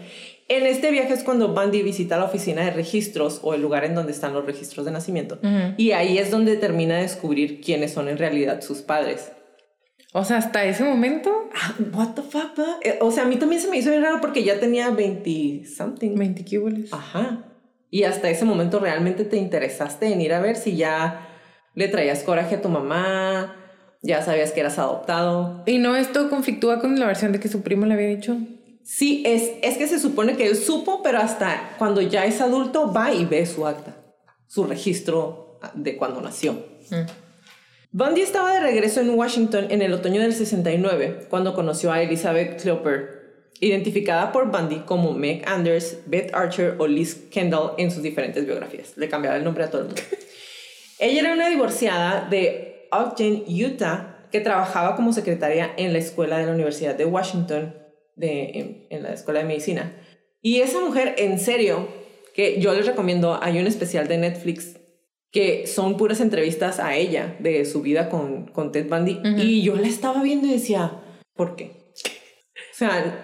[0.49, 3.95] en este viaje es cuando Bundy visita la oficina de registros o el lugar en
[3.95, 5.39] donde están los registros de nacimiento.
[5.77, 9.31] Y ahí es donde termina de descubrir quiénes son en realidad sus padres.
[10.11, 11.31] O sea, hasta ese momento.
[11.53, 12.57] Ah, what the fuck?
[12.81, 15.65] Eh, o sea, a mí también se me hizo bien raro porque ya tenía 20
[15.65, 16.15] something.
[16.15, 16.91] 20 cúboles.
[16.91, 17.45] Ajá.
[17.91, 21.27] Y hasta ese momento realmente te interesaste en ir a ver si ya
[21.75, 23.55] le traías coraje a tu mamá,
[24.01, 25.63] ya sabías que eras adoptado.
[25.67, 28.37] ¿Y no esto conflictúa con la versión de que su primo le había dicho?
[28.91, 32.91] Sí, es, es que se supone que él supo, pero hasta cuando ya es adulto
[32.91, 33.95] va y ve su acta,
[34.47, 36.53] su registro de cuando nació.
[36.89, 37.05] Mm.
[37.91, 42.59] Bundy estaba de regreso en Washington en el otoño del 69, cuando conoció a Elizabeth
[42.59, 48.43] Cloper, identificada por Bundy como Meg Anders, Beth Archer o Liz Kendall en sus diferentes
[48.43, 48.97] biografías.
[48.97, 50.01] Le cambiaba el nombre a todo el mundo.
[50.97, 56.47] Ella era una divorciada de Ogden, Utah, que trabajaba como secretaria en la escuela de
[56.47, 57.75] la Universidad de Washington
[58.19, 59.95] de, en, la escuela de medicina.
[60.41, 61.87] Y esa mujer, en serio,
[62.33, 64.75] que yo les recomiendo, hay un especial de Netflix
[65.31, 69.19] que son puras entrevistas a ella de su vida con, con Ted Bundy.
[69.37, 71.01] Y yo la estaba viendo y decía,
[71.35, 71.93] ¿por qué?
[72.73, 73.23] O sea,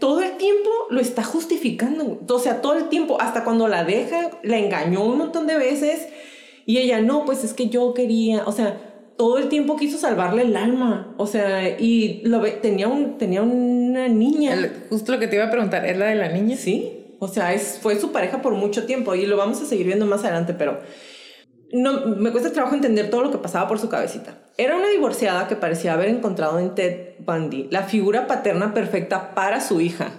[0.00, 2.20] todo el tiempo lo está justificando.
[2.28, 6.08] O sea, todo el tiempo, hasta cuando la deja, la engañó un montón de veces.
[6.66, 8.87] Y ella, no, pues es que yo quería, o sea,
[9.18, 11.12] todo el tiempo quiso salvarle el alma.
[11.18, 14.56] O sea, y lo tenía, un, tenía una niña.
[14.88, 16.56] justo lo que te iba a preguntar, ¿es la de la niña?
[16.56, 17.16] Sí.
[17.18, 20.06] O sea, es, fue su pareja por mucho tiempo y lo vamos a seguir viendo
[20.06, 20.78] más adelante, pero
[21.72, 24.38] no, me cuesta trabajo entender todo lo que pasaba por su cabecita.
[24.56, 29.60] Era una divorciada que parecía haber encontrado en Ted Bundy la figura paterna perfecta para
[29.60, 30.12] su hija,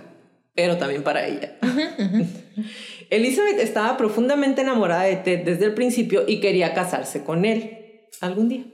[0.53, 1.57] pero también para ella.
[3.09, 7.77] Elizabeth estaba profundamente enamorada de Ted desde el principio y quería casarse con él
[8.19, 8.65] algún día.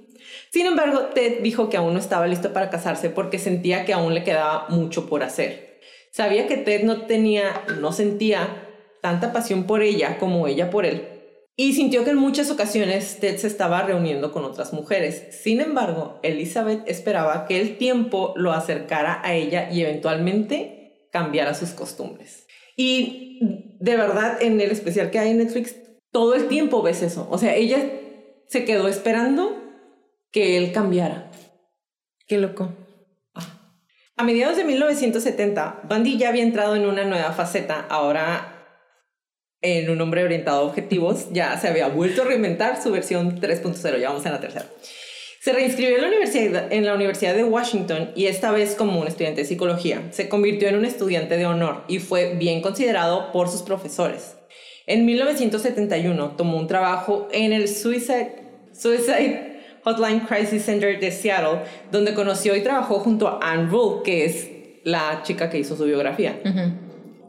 [0.56, 4.14] Sin embargo, Ted dijo que aún no estaba listo para casarse porque sentía que aún
[4.14, 5.82] le quedaba mucho por hacer.
[6.12, 8.66] Sabía que Ted no tenía, no sentía
[9.02, 11.10] tanta pasión por ella como ella por él.
[11.58, 15.28] Y sintió que en muchas ocasiones Ted se estaba reuniendo con otras mujeres.
[15.32, 21.72] Sin embargo, Elizabeth esperaba que el tiempo lo acercara a ella y eventualmente cambiara sus
[21.72, 22.48] costumbres.
[22.78, 23.40] Y
[23.82, 25.76] de verdad, en el especial que hay en Netflix,
[26.14, 27.28] todo el tiempo ves eso.
[27.30, 27.80] O sea, ella
[28.48, 29.65] se quedó esperando
[30.36, 31.32] que él cambiara.
[32.28, 32.74] Qué loco.
[33.36, 33.72] Ah.
[34.18, 38.52] A mediados de 1970, Bundy ya había entrado en una nueva faceta, ahora
[39.62, 43.98] en un hombre orientado a objetivos, ya se había vuelto a reinventar su versión 3.0,
[43.98, 44.66] ya vamos a la tercera.
[45.40, 49.08] Se reinscribió en la, universidad, en la Universidad de Washington y esta vez como un
[49.08, 50.10] estudiante de psicología.
[50.12, 54.36] Se convirtió en un estudiante de honor y fue bien considerado por sus profesores.
[54.86, 58.36] En 1971 tomó un trabajo en el Suicide,
[58.74, 59.55] Suicide
[59.86, 61.60] Hotline Crisis Center de Seattle,
[61.92, 64.50] donde conoció y trabajó junto a Anne Rule, que es
[64.84, 66.40] la chica que hizo su biografía.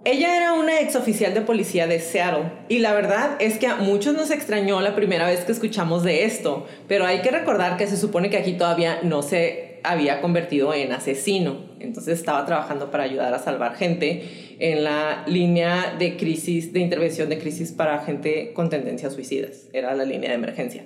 [0.04, 3.76] Ella era una ex oficial de policía de Seattle y la verdad es que a
[3.76, 7.86] muchos nos extrañó la primera vez que escuchamos de esto, pero hay que recordar que
[7.88, 13.02] se supone que aquí todavía no se había convertido en asesino, entonces estaba trabajando para
[13.02, 18.52] ayudar a salvar gente en la línea de crisis, de intervención de crisis para gente
[18.54, 20.84] con tendencias suicidas, era la línea de emergencia.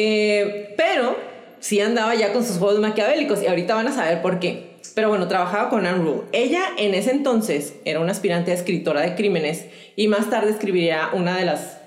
[0.00, 1.16] Eh, pero
[1.58, 4.78] sí andaba ya con sus juegos maquiavélicos y ahorita van a saber por qué.
[4.94, 6.22] Pero bueno, trabajaba con Anne Rule.
[6.30, 11.10] Ella en ese entonces era una aspirante a escritora de crímenes y más tarde escribiría
[11.14, 11.80] una de las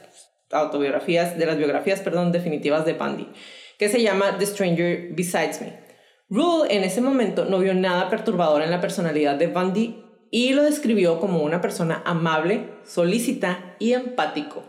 [0.51, 3.29] autobiografías, de las biografías, perdón, definitivas de Bundy,
[3.79, 5.79] que se llama The Stranger Besides Me.
[6.29, 10.63] Rule en ese momento no vio nada perturbador en la personalidad de Bundy y lo
[10.63, 14.65] describió como una persona amable, solícita y empático.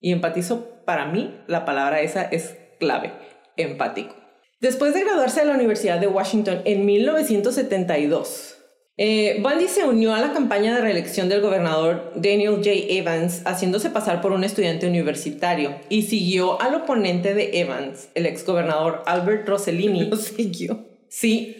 [0.00, 3.12] Y empatizo, para mí, la palabra esa es clave,
[3.56, 4.14] empático.
[4.60, 8.56] Después de graduarse de la Universidad de Washington en 1972,
[8.96, 12.70] eh, Bundy se unió a la campaña de reelección del gobernador Daniel J.
[12.90, 19.02] Evans, haciéndose pasar por un estudiante universitario, y siguió al oponente de Evans, el exgobernador
[19.06, 20.04] Albert Rossellini.
[20.10, 20.86] ¿Lo siguió?
[21.08, 21.56] Sí,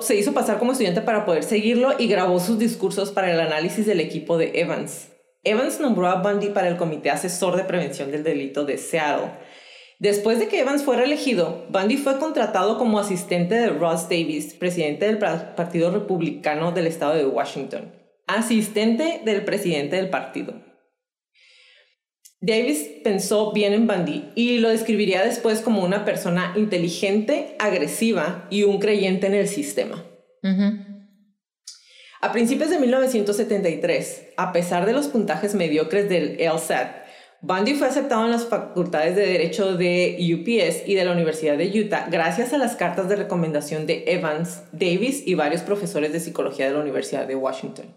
[0.00, 3.86] se hizo pasar como estudiante para poder seguirlo y grabó sus discursos para el análisis
[3.86, 5.08] del equipo de Evans.
[5.42, 9.32] Evans nombró a Bundy para el Comité Asesor de Prevención del Delito de Seattle
[10.04, 15.06] Después de que Evans fuera elegido, Bundy fue contratado como asistente de Ross Davis, presidente
[15.06, 17.90] del Partido Republicano del Estado de Washington.
[18.26, 20.62] Asistente del presidente del partido.
[22.42, 28.64] Davis pensó bien en Bundy y lo describiría después como una persona inteligente, agresiva y
[28.64, 30.04] un creyente en el sistema.
[32.20, 37.03] A principios de 1973, a pesar de los puntajes mediocres del LSAT,
[37.46, 41.78] Bundy fue aceptado en las facultades de Derecho de UPS y de la Universidad de
[41.78, 46.66] Utah gracias a las cartas de recomendación de Evans, Davis y varios profesores de psicología
[46.66, 47.94] de la Universidad de Washington.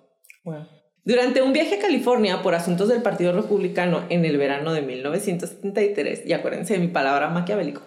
[1.05, 6.23] Durante un viaje a California por asuntos del Partido Republicano en el verano de 1973,
[6.25, 7.83] y acuérdense de mi palabra maquiavélico,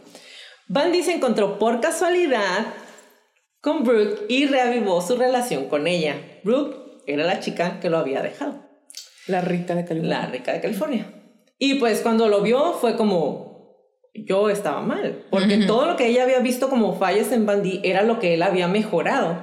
[0.66, 2.68] Bundy se encontró por casualidad
[3.60, 6.16] con Brooke y reavivó su relación con ella.
[6.42, 8.66] Brooke era la chica que lo había dejado.
[9.26, 10.20] La rica de California.
[10.20, 11.19] La rica de California.
[11.62, 13.76] Y pues cuando lo vio fue como,
[14.14, 18.02] yo estaba mal, porque todo lo que ella había visto como fallas en Bandy era
[18.02, 19.42] lo que él había mejorado.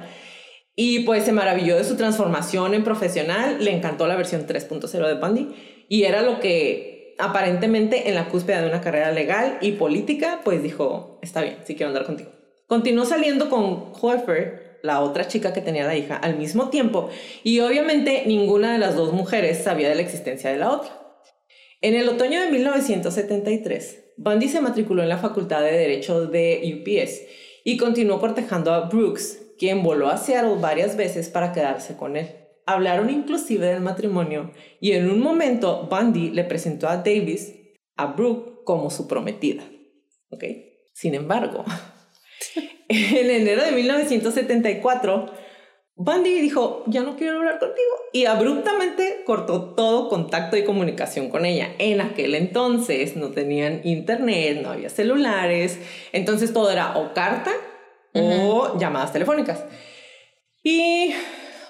[0.74, 5.14] Y pues se maravilló de su transformación en profesional, le encantó la versión 3.0 de
[5.14, 5.54] Bandy
[5.88, 10.60] y era lo que aparentemente en la cúspide de una carrera legal y política, pues
[10.60, 12.32] dijo, está bien, sí quiero andar contigo.
[12.66, 17.10] Continuó saliendo con Hofer, la otra chica que tenía la hija, al mismo tiempo
[17.44, 21.07] y obviamente ninguna de las dos mujeres sabía de la existencia de la otra.
[21.80, 27.20] En el otoño de 1973, Bundy se matriculó en la Facultad de Derecho de UPS
[27.62, 32.34] y continuó cortejando a Brooks, quien voló a Seattle varias veces para quedarse con él.
[32.66, 37.54] Hablaron inclusive del matrimonio y en un momento Bundy le presentó a Davis
[37.96, 39.62] a Brooke como su prometida.
[40.92, 41.64] Sin embargo,
[42.88, 45.32] en enero de 1974,
[46.00, 47.90] Bundy dijo, ya no quiero hablar contigo.
[48.12, 51.70] Y abruptamente cortó todo contacto y comunicación con ella.
[51.78, 55.80] En aquel entonces no tenían internet, no había celulares.
[56.12, 57.50] Entonces todo era o carta
[58.14, 59.64] o llamadas telefónicas.
[60.62, 61.12] Y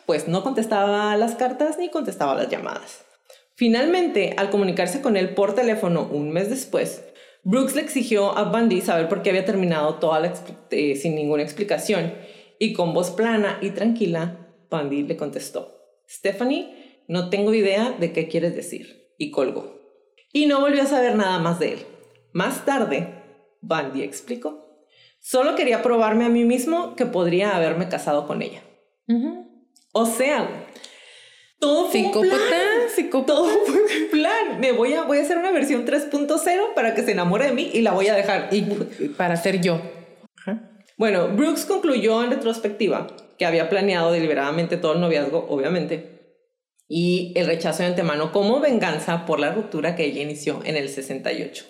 [0.05, 3.07] pues no contestaba las cartas ni contestaba las llamadas.
[3.55, 7.03] Finalmente, al comunicarse con él por teléfono un mes después,
[7.45, 10.35] Brooks le exigió a Bundy saber por qué había terminado toda la
[10.71, 12.13] eh, sin ninguna explicación
[12.59, 18.29] y con voz plana y tranquila, Bundy le contestó, Stephanie, no tengo idea de qué
[18.29, 19.79] quieres decir, y colgó.
[20.33, 21.79] Y no volvió a saber nada más de él.
[22.33, 23.23] Más tarde,
[23.61, 24.85] Bundy explicó,
[25.21, 28.63] solo quería probarme a mí mismo que podría haberme casado con ella.
[29.93, 30.67] O sea,
[31.59, 33.27] todo fue un plan.
[33.27, 34.61] Todo fue un plan.
[34.61, 37.71] Me voy a, voy a hacer una versión 3.0 para que se enamore de mí
[37.73, 38.49] y la voy a dejar.
[38.53, 38.63] Y
[39.17, 39.81] para ser yo.
[40.99, 43.07] Bueno, Brooks concluyó en retrospectiva
[43.39, 46.37] que había planeado deliberadamente todo el noviazgo, obviamente,
[46.89, 50.89] y el rechazo de antemano como venganza por la ruptura que ella inició en el
[50.89, 51.65] 68.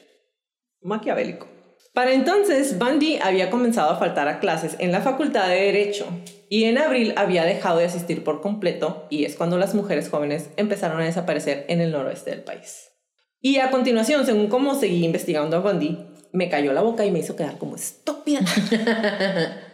[0.81, 1.47] Maquiavélico.
[1.93, 6.07] Para entonces, Bundy había comenzado a faltar a clases en la Facultad de Derecho
[6.49, 10.49] y en abril había dejado de asistir por completo y es cuando las mujeres jóvenes
[10.57, 12.93] empezaron a desaparecer en el noroeste del país.
[13.41, 17.21] Y a continuación, según cómo seguí investigando a Bundy, me cayó la boca y me
[17.21, 18.41] hizo quedar como estúpida.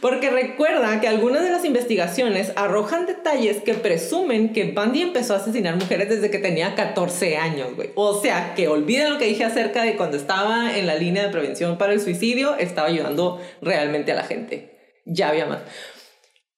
[0.00, 5.38] Porque recuerda que algunas de las investigaciones arrojan detalles que presumen que Bundy empezó a
[5.38, 7.90] asesinar mujeres desde que tenía 14 años, güey.
[7.96, 11.30] O sea, que olviden lo que dije acerca de cuando estaba en la línea de
[11.30, 15.00] prevención para el suicidio, estaba ayudando realmente a la gente.
[15.04, 15.60] Ya había más.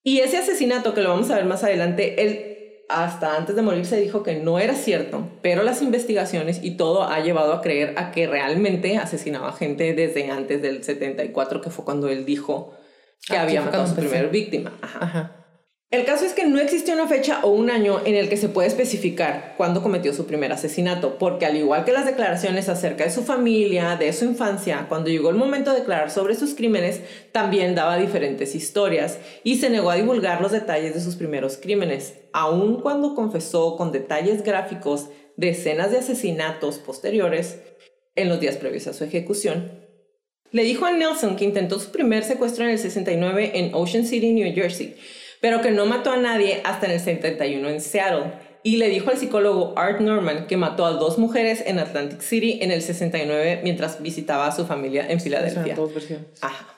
[0.02, 2.49] Y ese asesinato, que lo vamos a ver más adelante, él
[2.90, 7.04] hasta antes de morir se dijo que no era cierto, pero las investigaciones y todo
[7.04, 11.84] ha llevado a creer a que realmente asesinaba gente desde antes del 74, que fue
[11.84, 12.74] cuando él dijo
[13.26, 14.72] que había matado a su primera víctima.
[14.82, 15.39] Ajá.
[15.90, 18.48] El caso es que no existe una fecha o un año en el que se
[18.48, 23.10] puede especificar cuándo cometió su primer asesinato, porque al igual que las declaraciones acerca de
[23.10, 27.00] su familia, de su infancia, cuando llegó el momento de declarar sobre sus crímenes,
[27.32, 32.14] también daba diferentes historias y se negó a divulgar los detalles de sus primeros crímenes,
[32.32, 37.58] aun cuando confesó con detalles gráficos de escenas de asesinatos posteriores
[38.14, 39.72] en los días previos a su ejecución.
[40.52, 44.32] Le dijo a Nelson que intentó su primer secuestro en el 69 en Ocean City,
[44.32, 44.96] New Jersey,
[45.40, 48.32] pero que no mató a nadie hasta en el 71 en Seattle.
[48.62, 52.58] Y le dijo al psicólogo Art Norman que mató a dos mujeres en Atlantic City
[52.60, 55.74] en el 69 mientras visitaba a su familia en Filadelfia.
[55.74, 56.26] dos versiones.
[56.42, 56.68] Ajá.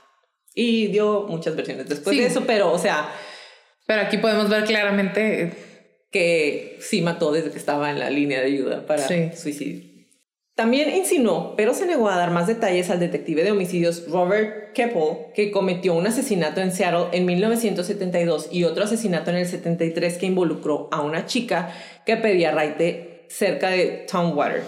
[0.54, 3.12] Y dio muchas versiones después de eso, pero, o sea...
[3.86, 5.52] Pero aquí podemos ver claramente
[6.12, 9.91] que sí mató desde que estaba en la línea de ayuda para suicidio.
[10.54, 15.32] También insinuó, pero se negó a dar más detalles al detective de homicidios Robert Keppel,
[15.34, 20.26] que cometió un asesinato en Seattle en 1972 y otro asesinato en el 73 que
[20.26, 21.72] involucró a una chica
[22.04, 24.62] que pedía raite cerca de Townwater.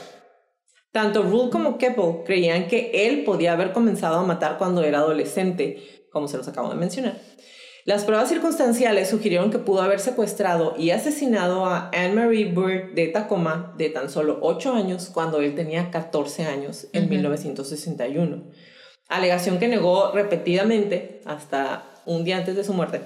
[0.90, 6.06] Tanto Rule como Keppel creían que él podía haber comenzado a matar cuando era adolescente,
[6.10, 7.18] como se los acabo de mencionar.
[7.86, 13.74] Las pruebas circunstanciales sugirieron que pudo haber secuestrado y asesinado a Anne-Marie Bird de Tacoma
[13.76, 18.44] de tan solo 8 años cuando él tenía 14 años en 1961.
[19.08, 23.02] Alegación que negó repetidamente hasta un día antes de su muerte.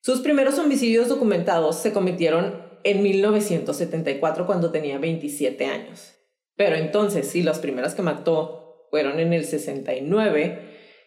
[0.00, 6.14] Sus primeros homicidios documentados se cometieron en 1974 cuando tenía 27 años.
[6.56, 10.58] Pero entonces, si las primeras que mató fueron en el 69,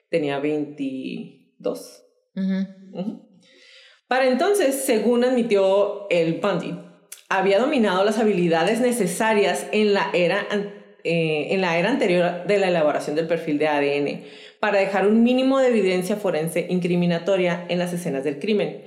[0.10, 2.05] tenía 22.
[4.08, 6.78] Para entonces, según admitió el Bundy,
[7.30, 10.46] había dominado las habilidades necesarias en la era,
[11.04, 14.24] eh, en la era anterior de la elaboración del perfil de ADN
[14.60, 18.84] para dejar un mínimo de evidencia forense incriminatoria en las escenas del crimen.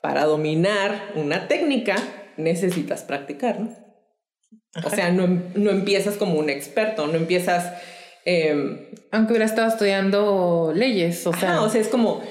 [0.00, 1.96] Para dominar una técnica
[2.36, 3.70] necesitas practicar, ¿no?
[4.84, 7.72] O sea, no, no, empiezas como un experto, no empiezas...
[8.24, 11.62] Em, Aunque hubiera estado estudiando leyes, o sea...
[11.62, 12.22] o sea, es como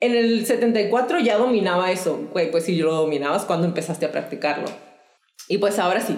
[0.00, 4.66] en el 74 ya dominaba eso, güey, pues si lo dominabas, cuando empezaste a practicarlo?
[5.48, 6.16] Y pues ahora sí,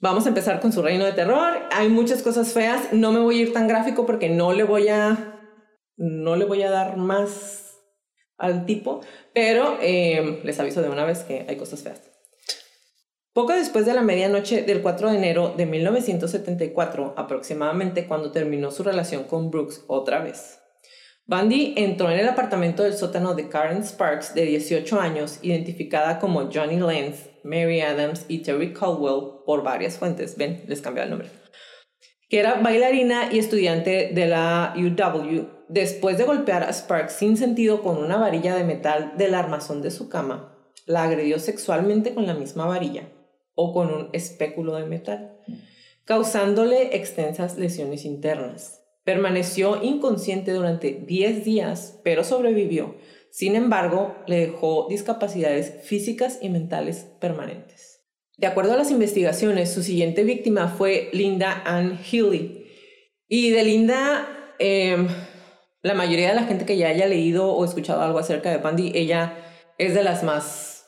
[0.00, 1.58] vamos a empezar con su reino de terror.
[1.70, 4.88] Hay muchas cosas feas, no me voy a ir tan gráfico porque no le voy
[4.88, 5.40] a,
[5.96, 7.76] no le voy a dar más
[8.36, 9.00] al tipo,
[9.34, 12.02] pero eh, les aviso de una vez que hay cosas feas.
[13.32, 18.82] Poco después de la medianoche del 4 de enero de 1974, aproximadamente cuando terminó su
[18.82, 20.57] relación con Brooks otra vez,
[21.30, 26.50] Bundy entró en el apartamento del sótano de Karen Sparks, de 18 años, identificada como
[26.50, 30.38] Johnny Lenz, Mary Adams y Terry Caldwell por varias fuentes.
[30.38, 31.28] Ven, les cambié el nombre.
[32.30, 35.44] Que era bailarina y estudiante de la UW.
[35.68, 39.90] Después de golpear a Sparks sin sentido con una varilla de metal del armazón de
[39.90, 40.56] su cama,
[40.86, 43.06] la agredió sexualmente con la misma varilla
[43.54, 45.36] o con un espéculo de metal,
[46.06, 48.77] causándole extensas lesiones internas.
[49.08, 52.94] Permaneció inconsciente durante 10 días, pero sobrevivió.
[53.30, 58.04] Sin embargo, le dejó discapacidades físicas y mentales permanentes.
[58.36, 62.66] De acuerdo a las investigaciones, su siguiente víctima fue Linda Ann Healy.
[63.28, 64.28] Y de Linda,
[64.58, 65.08] em,
[65.80, 68.92] la mayoría de la gente que ya haya leído o escuchado algo acerca de Bundy,
[68.94, 69.38] ella
[69.78, 70.86] es de las más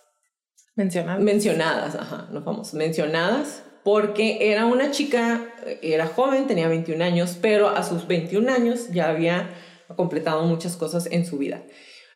[0.76, 1.22] mencionadas.
[1.22, 5.46] Mencionadas, ajá, no famosos, mencionadas porque era una chica,
[5.82, 9.50] era joven, tenía 21 años, pero a sus 21 años ya había
[9.96, 11.62] completado muchas cosas en su vida.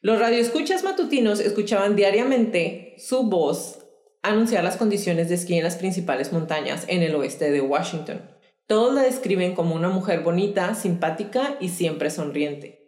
[0.00, 3.78] Los radioescuchas matutinos escuchaban diariamente su voz
[4.22, 8.22] anunciar las condiciones de esquí en las principales montañas en el oeste de Washington.
[8.66, 12.84] Todos la describen como una mujer bonita, simpática y siempre sonriente.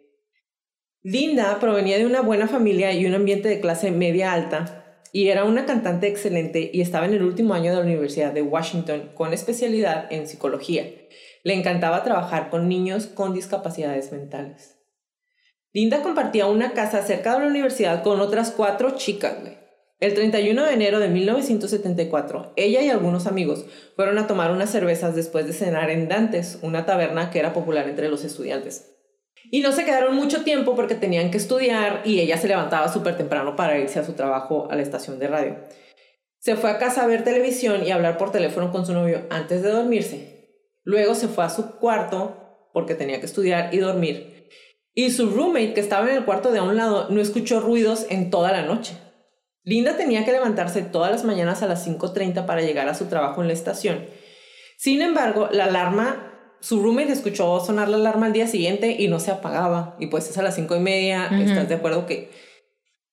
[1.03, 4.86] Linda provenía de una buena familia y un ambiente de clase media alta,
[5.17, 8.43] y era una cantante excelente y estaba en el último año de la Universidad de
[8.43, 10.85] Washington con especialidad en psicología.
[11.43, 14.77] Le encantaba trabajar con niños con discapacidades mentales.
[15.73, 19.33] Linda compartía una casa cerca de la universidad con otras cuatro chicas,
[19.99, 23.65] El 31 de enero de 1974, ella y algunos amigos
[23.95, 27.89] fueron a tomar unas cervezas después de cenar en Dantes, una taberna que era popular
[27.89, 28.96] entre los estudiantes.
[29.49, 33.15] Y no se quedaron mucho tiempo porque tenían que estudiar y ella se levantaba súper
[33.15, 35.55] temprano para irse a su trabajo a la estación de radio.
[36.39, 39.63] Se fue a casa a ver televisión y hablar por teléfono con su novio antes
[39.63, 40.37] de dormirse.
[40.83, 44.49] Luego se fue a su cuarto porque tenía que estudiar y dormir.
[44.93, 48.05] Y su roommate, que estaba en el cuarto de a un lado, no escuchó ruidos
[48.09, 48.97] en toda la noche.
[49.63, 53.41] Linda tenía que levantarse todas las mañanas a las 5.30 para llegar a su trabajo
[53.41, 54.05] en la estación.
[54.77, 59.19] Sin embargo, la alarma, su roommate escuchó sonar la alarma al día siguiente y no
[59.19, 59.95] se apagaba.
[59.99, 62.29] Y pues es a las cinco y media, ¿estás de acuerdo que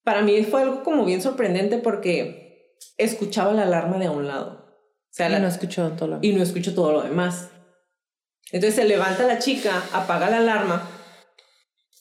[0.02, 4.64] para mí fue algo como bien sorprendente porque escuchaba la alarma de a un lado.
[5.10, 7.50] O sea, y no escuchó todo lo Y no escuchó todo lo demás.
[8.52, 10.88] Entonces se levanta la chica, apaga la alarma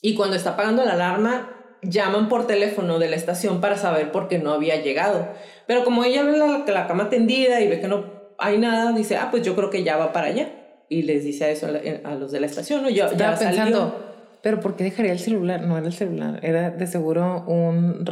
[0.02, 1.50] y cuando está apagando la alarma
[1.82, 5.30] llaman por teléfono de la estación para saber por qué no había llegado.
[5.66, 9.16] Pero como ella ve la, la cama tendida y ve que no hay nada, dice,
[9.16, 10.63] ah, pues yo creo que ya va para allá.
[10.94, 12.90] Y les dice a eso a, los de la estación, ¿no?
[12.90, 15.62] Yo, Estaba pensando, pero ¿por qué dejaría el celular?
[15.62, 18.06] No era el celular, era de seguro un,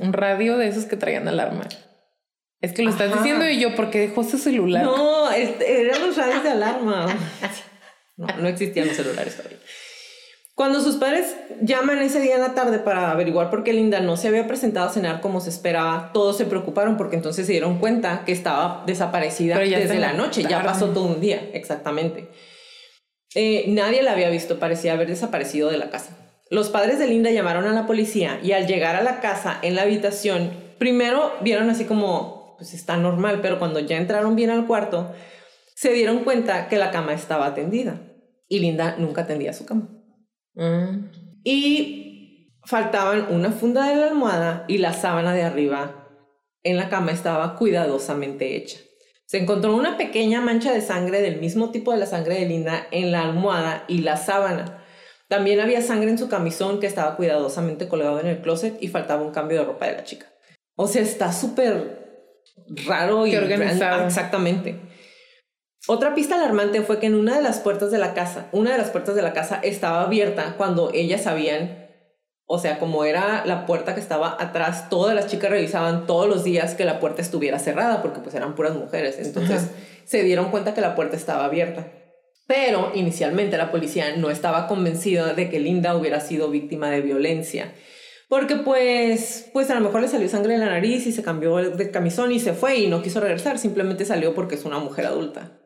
[0.00, 1.68] un, radio de esos que traían alarma.
[2.60, 4.82] Es que lo estás diciendo y yo, ¿por qué dejó su celular?
[4.82, 7.06] No, eran los radios de alarma.
[8.16, 9.58] No, no existían los celulares todavía.
[10.54, 14.16] Cuando sus padres llaman ese día en la tarde para averiguar por qué Linda no
[14.16, 17.78] se había presentado a cenar como se esperaba, todos se preocuparon porque entonces se dieron
[17.78, 22.28] cuenta que estaba desaparecida desde la noche, ya pasó todo un día, exactamente.
[23.34, 26.16] Eh, nadie la había visto, parecía haber desaparecido de la casa.
[26.50, 29.74] Los padres de Linda llamaron a la policía y al llegar a la casa, en
[29.74, 34.68] la habitación, primero vieron así como, pues está normal, pero cuando ya entraron bien al
[34.68, 35.10] cuarto,
[35.74, 38.02] se dieron cuenta que la cama estaba tendida
[38.46, 39.88] y Linda nunca tendía su cama.
[40.54, 41.10] Mm.
[41.44, 46.08] Y faltaban una funda de la almohada y la sábana de arriba
[46.62, 48.78] en la cama estaba cuidadosamente hecha.
[49.26, 52.86] Se encontró una pequeña mancha de sangre del mismo tipo de la sangre de Linda
[52.90, 54.84] en la almohada y la sábana.
[55.28, 59.22] También había sangre en su camisón que estaba cuidadosamente colgado en el closet y faltaba
[59.22, 60.26] un cambio de ropa de la chica.
[60.76, 62.04] O sea, está súper
[62.86, 64.06] raro y organizado.
[64.06, 64.78] Exactamente.
[65.86, 68.78] Otra pista alarmante fue que en una de las puertas de la casa, una de
[68.78, 71.88] las puertas de la casa estaba abierta cuando ellas sabían,
[72.46, 76.42] o sea, como era la puerta que estaba atrás, todas las chicas revisaban todos los
[76.42, 79.18] días que la puerta estuviera cerrada, porque pues eran puras mujeres.
[79.18, 79.68] Entonces
[80.06, 81.86] se dieron cuenta que la puerta estaba abierta.
[82.46, 87.74] Pero inicialmente la policía no estaba convencida de que Linda hubiera sido víctima de violencia.
[88.30, 91.56] Porque pues, pues a lo mejor le salió sangre en la nariz y se cambió
[91.56, 95.04] de camisón y se fue y no quiso regresar, simplemente salió porque es una mujer
[95.04, 95.60] adulta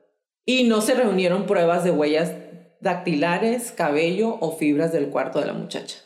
[0.48, 2.32] y no se reunieron pruebas de huellas
[2.80, 5.98] dactilares, cabello o fibras del cuarto de la muchacha.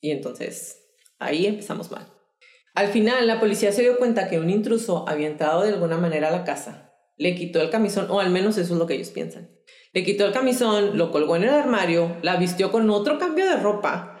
[0.00, 0.82] Y entonces
[1.20, 2.12] ahí empezamos mal.
[2.74, 6.26] Al final, la policía se dio cuenta que un intruso había entrado de alguna manera
[6.26, 9.10] a la casa, le quitó el camisón, o al menos eso es lo que ellos
[9.10, 9.48] piensan.
[9.92, 13.58] Le quitó el camisón, lo colgó en el armario, la vistió con otro cambio de
[13.58, 14.20] ropa,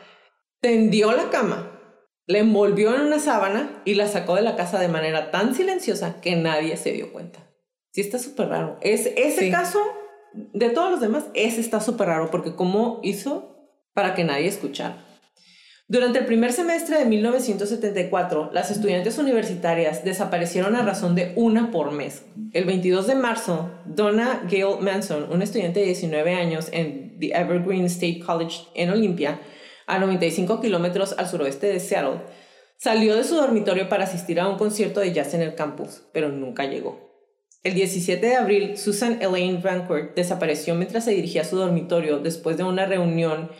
[0.60, 1.80] tendió la cama,
[2.28, 6.20] la envolvió en una sábana y la sacó de la casa de manera tan silenciosa
[6.20, 7.47] que nadie se dio cuenta.
[7.92, 8.78] Sí está súper raro.
[8.80, 9.80] Es, ese caso,
[10.32, 13.56] de todos los demás, ese está súper raro porque cómo hizo
[13.94, 15.04] para que nadie escuchara.
[15.90, 21.92] Durante el primer semestre de 1974, las estudiantes universitarias desaparecieron a razón de una por
[21.92, 22.26] mes.
[22.52, 27.86] El 22 de marzo, Donna Gail Manson, una estudiante de 19 años en The Evergreen
[27.86, 29.40] State College en Olympia,
[29.86, 32.20] a 95 kilómetros al suroeste de Seattle,
[32.76, 36.28] salió de su dormitorio para asistir a un concierto de jazz en el campus, pero
[36.28, 37.07] nunca llegó.
[37.64, 42.56] El 17 de abril, Susan Elaine Vancourt desapareció mientras se dirigía a su dormitorio después
[42.56, 43.50] de una reunión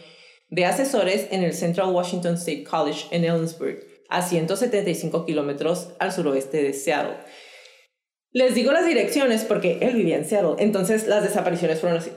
[0.51, 6.63] de asesores en el Central Washington State College en Ellensburg, a 175 kilómetros al suroeste
[6.63, 7.17] de Seattle.
[8.31, 12.11] Les digo las direcciones porque él vivía en Seattle, entonces las desapariciones fueron así.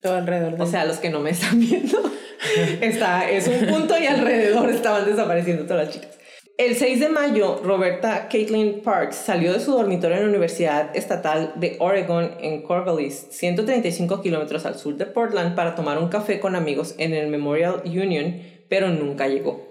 [0.00, 0.60] Todo alrededor.
[0.60, 1.98] O sea, los que no me están viendo,
[2.82, 6.18] está, es un punto y alrededor estaban desapareciendo todas las chicas.
[6.56, 11.52] El 6 de mayo, Roberta Caitlin Parks salió de su dormitorio en la Universidad Estatal
[11.56, 16.54] de Oregon en Corvallis, 135 kilómetros al sur de Portland, para tomar un café con
[16.54, 19.66] amigos en el Memorial Union, pero nunca llegó.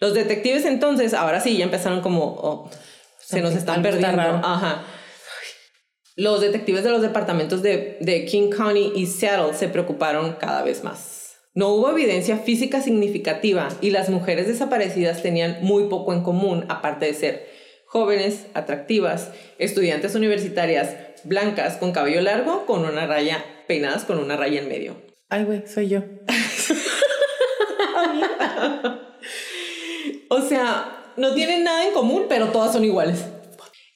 [0.00, 2.70] Los detectives entonces, ahora sí, ya empezaron como, oh,
[3.20, 4.22] se nos están perdiendo.
[4.22, 4.84] Ajá.
[6.16, 10.82] Los detectives de los departamentos de, de King County y Seattle se preocuparon cada vez
[10.82, 11.17] más.
[11.58, 17.06] No hubo evidencia física significativa y las mujeres desaparecidas tenían muy poco en común, aparte
[17.06, 17.48] de ser
[17.84, 20.94] jóvenes, atractivas, estudiantes universitarias,
[21.24, 24.94] blancas, con cabello largo, con una raya, peinadas con una raya en medio.
[25.30, 26.04] Ay, güey, soy yo.
[30.28, 33.24] o sea, no tienen nada en común, pero todas son iguales.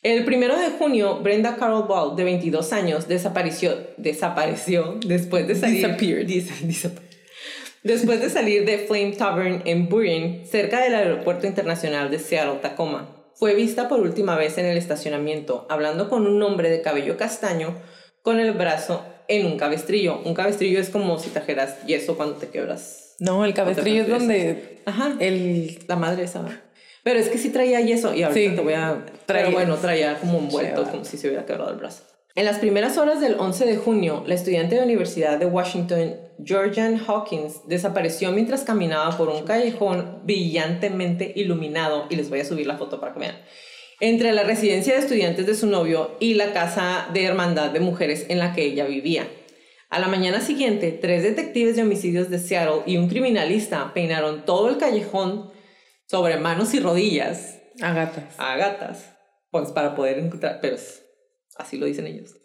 [0.03, 5.77] El primero de junio, Brenda Carol Ball, de 22 años, desapareció, desapareció después de salir.
[5.77, 6.27] Disappeared.
[6.27, 7.12] Dis- disap-
[7.85, 13.09] después de salir de Flame Tavern en Burien, cerca del aeropuerto internacional de Seattle Tacoma.
[13.35, 17.77] Fue vista por última vez en el estacionamiento, hablando con un hombre de cabello castaño
[18.23, 20.21] con el brazo en un cabestrillo.
[20.25, 23.17] Un cabestrillo es como si trajeras yeso cuando te quebras.
[23.19, 25.15] No, el cabestrillo es donde Ajá.
[25.21, 25.79] el...
[25.89, 26.45] La madre esa.
[27.03, 28.57] Pero es que sí traía yeso y ahorita Sí.
[28.57, 29.05] te voy a...
[29.27, 32.05] Traía- Pero bueno, traía como envuelto, como si se hubiera quebrado el brazo.
[32.35, 36.17] En las primeras horas del 11 de junio, la estudiante de la Universidad de Washington,
[36.43, 42.67] Georgian Hawkins, desapareció mientras caminaba por un callejón brillantemente iluminado, y les voy a subir
[42.67, 43.37] la foto para que vean,
[44.01, 48.25] entre la residencia de estudiantes de su novio y la casa de hermandad de mujeres
[48.31, 49.29] en la que ella vivía.
[49.91, 54.71] A la mañana siguiente, tres detectives de homicidios de Seattle y un criminalista peinaron todo
[54.71, 55.51] el callejón
[56.07, 58.25] sobre manos y rodillas A gatas.
[58.39, 59.15] a gatas,
[59.51, 61.02] pues para poder encontrar, pero es-
[61.57, 62.37] así lo dicen ellos.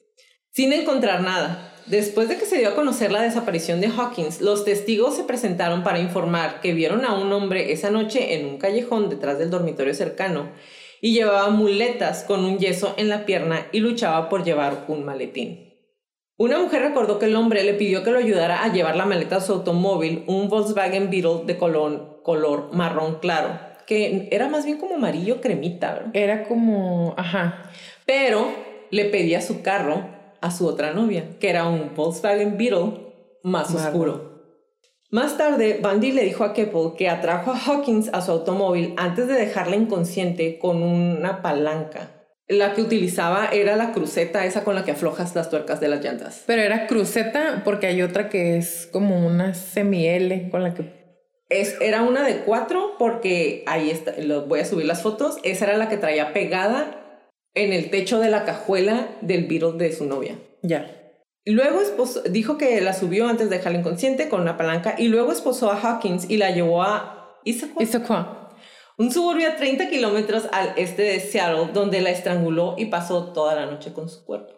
[0.51, 1.73] Sin encontrar nada.
[1.85, 5.83] Después de que se dio a conocer la desaparición de Hawkins, los testigos se presentaron
[5.83, 9.93] para informar que vieron a un hombre esa noche en un callejón detrás del dormitorio
[9.93, 10.49] cercano
[10.99, 15.67] y llevaba muletas con un yeso en la pierna y luchaba por llevar un maletín.
[16.39, 19.37] Una mujer recordó que el hombre le pidió que lo ayudara a llevar la maleta
[19.37, 24.77] a su automóvil, un Volkswagen Beetle de color, color marrón claro, que era más bien
[24.77, 26.09] como amarillo cremita, ¿verdad?
[26.13, 27.15] Era como...
[27.17, 27.71] Ajá.
[28.05, 30.05] Pero le pedía su carro
[30.41, 33.07] a su otra novia, que era un Volkswagen Beetle
[33.43, 34.37] más oscuro.
[35.09, 39.27] Más tarde, Bundy le dijo a Keppel que atrajo a Hawkins a su automóvil antes
[39.27, 42.11] de dejarla inconsciente con una palanca.
[42.49, 46.03] La que utilizaba era la cruceta esa con la que aflojas las tuercas de las
[46.03, 46.43] llantas.
[46.45, 50.97] Pero era cruceta porque hay otra que es como una semi-L con la que...
[51.49, 55.37] Es, era una de cuatro porque ahí está, lo, voy a subir las fotos.
[55.43, 56.96] Esa era la que traía pegada
[57.63, 60.39] en el techo de la cajuela del Beetle de su novia.
[60.61, 60.93] Ya.
[61.45, 65.31] Luego esposó- dijo que la subió antes de dejarla inconsciente con una palanca y luego
[65.31, 68.49] esposó a Hawkins y la llevó a Issaquah, Issaquah.
[68.97, 73.55] un suburbio a 30 kilómetros al este de Seattle, donde la estranguló y pasó toda
[73.55, 74.53] la noche con su cuerpo.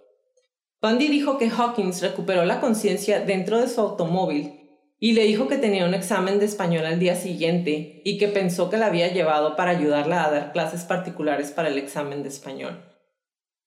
[0.82, 4.56] Bundy dijo que Hawkins recuperó la conciencia dentro de su automóvil
[4.98, 8.70] y le dijo que tenía un examen de español al día siguiente y que pensó
[8.70, 12.84] que la había llevado para ayudarla a dar clases particulares para el examen de español.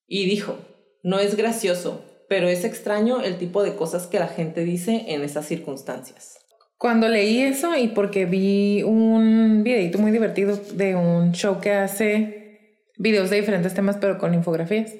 [0.07, 0.57] Y dijo,
[1.03, 5.23] no es gracioso, pero es extraño el tipo de cosas que la gente dice en
[5.23, 6.39] esas circunstancias.
[6.77, 12.81] Cuando leí eso y porque vi un videito muy divertido de un show que hace
[12.97, 14.91] videos de diferentes temas pero con infografías,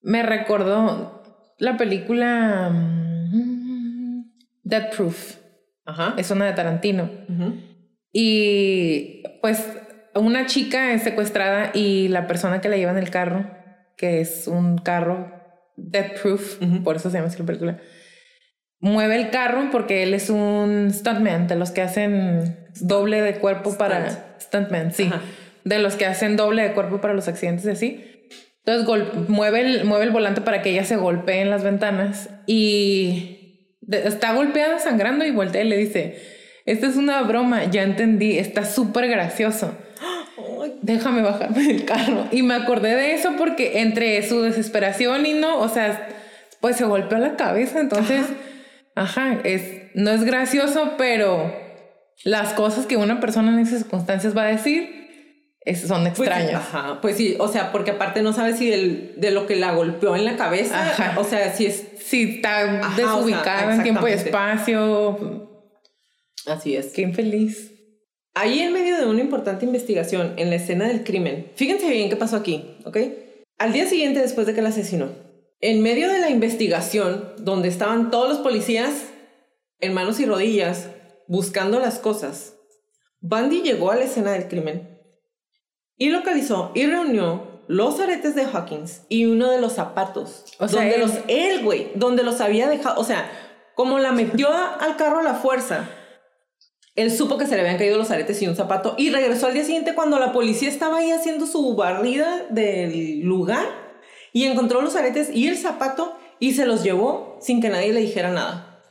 [0.00, 1.22] me recordó
[1.58, 4.24] la película mm,
[4.62, 5.36] Dead Proof.
[5.84, 6.14] Ajá.
[6.16, 7.10] Es una de Tarantino.
[8.12, 9.66] Y pues
[10.14, 13.50] una chica es secuestrada y la persona que la lleva en el carro,
[13.96, 15.30] que es un carro
[15.76, 16.82] death proof, Ujú.
[16.82, 17.80] por eso se llama así la película,
[18.80, 23.76] mueve el carro porque él es un stuntman, de los que hacen doble de cuerpo
[23.76, 25.20] para stuntman, sí, Ajá.
[25.64, 28.10] de los que hacen doble de cuerpo para los accidentes y así.
[28.58, 32.30] Entonces gol- mueve, el, mueve el volante para que ella se golpee en las ventanas
[32.46, 36.16] y de- está golpeada sangrando y voltea y le dice,
[36.64, 39.76] esta es una broma, ya entendí, está súper gracioso.
[40.82, 42.26] Déjame bajarme del carro.
[42.32, 46.08] Y me acordé de eso porque entre su desesperación y no, o sea,
[46.60, 47.80] pues se golpeó la cabeza.
[47.80, 48.26] Entonces,
[48.94, 49.62] ajá, es,
[49.94, 51.52] no es gracioso, pero
[52.24, 55.02] las cosas que una persona en esas circunstancias va a decir
[55.64, 56.54] es- son Pues, extrañas.
[56.54, 59.72] Ajá, pues sí, o sea, porque aparte no sabes si el, de lo que la
[59.72, 61.18] golpeó en la cabeza, Ajá.
[61.18, 61.84] o sea, si es...
[62.04, 65.48] Si está Ajá, desubicada o sea, en tiempo y espacio,
[66.46, 66.92] Así es.
[66.92, 67.70] qué infeliz.
[68.34, 72.16] Ahí en medio de una importante investigación en la escena del crimen, fíjense bien qué
[72.16, 72.98] pasó aquí, ¿ok?
[73.58, 75.08] Al día siguiente después de que la asesinó,
[75.60, 78.90] en medio de la investigación, donde estaban todos los policías
[79.80, 80.88] en manos y rodillas
[81.28, 82.54] buscando las cosas,
[83.20, 84.98] Bundy llegó a la escena del crimen
[85.96, 90.44] y localizó y reunió los aretes de Hawkins y uno de los zapatos.
[90.58, 93.30] O sea, donde él- los, él, güey, donde los había dejado, o sea,
[93.74, 95.88] como la metió al carro a la fuerza.
[96.96, 99.54] Él supo que se le habían caído los aretes y un zapato y regresó al
[99.54, 103.66] día siguiente cuando la policía estaba ahí haciendo su barrida del lugar
[104.32, 108.00] y encontró los aretes y el zapato y se los llevó sin que nadie le
[108.00, 108.82] dijera nada.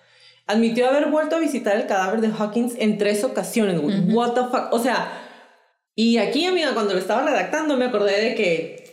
[0.47, 4.01] Admitió haber vuelto a visitar el cadáver de Hawkins en tres ocasiones, güey.
[4.13, 4.73] What the fuck?
[4.73, 5.07] O sea,
[5.95, 8.83] y aquí, amiga, cuando lo estaba redactando me acordé de que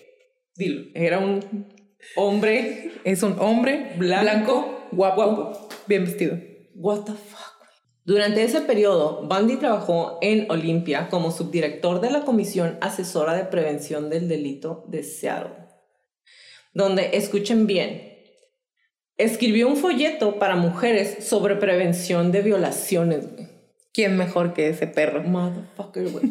[0.54, 1.68] dilo, era un
[2.16, 5.68] hombre Es un hombre Blanco, blanco, guapo, guapo.
[5.86, 6.38] bien vestido.
[6.74, 7.49] What the fuck?
[8.10, 14.10] Durante ese periodo, Bundy trabajó en Olympia como subdirector de la Comisión Asesora de Prevención
[14.10, 15.68] del Delito de Seattle,
[16.74, 18.18] donde, escuchen bien,
[19.16, 23.26] escribió un folleto para mujeres sobre prevención de violaciones.
[23.94, 25.22] ¿Quién mejor que ese perro?
[25.22, 26.24] Motherfucker, güey.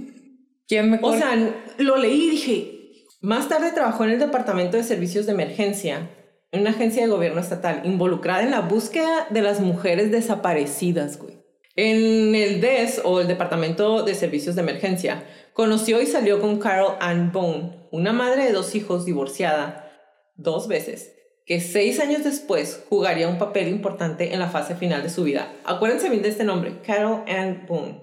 [0.67, 1.15] ¿Quién mejor?
[1.15, 1.33] O sea,
[1.77, 6.09] lo leí y dije, más tarde trabajó en el Departamento de Servicios de Emergencia,
[6.51, 11.38] en una agencia de gobierno estatal, involucrada en la búsqueda de las mujeres desaparecidas, güey.
[11.75, 16.95] En el DES, o el Departamento de Servicios de Emergencia, conoció y salió con Carol
[16.99, 19.91] Ann Bone, una madre de dos hijos divorciada
[20.35, 21.15] dos veces,
[21.45, 25.51] que seis años después jugaría un papel importante en la fase final de su vida.
[25.65, 28.01] Acuérdense bien de este nombre, Carol Ann Boone.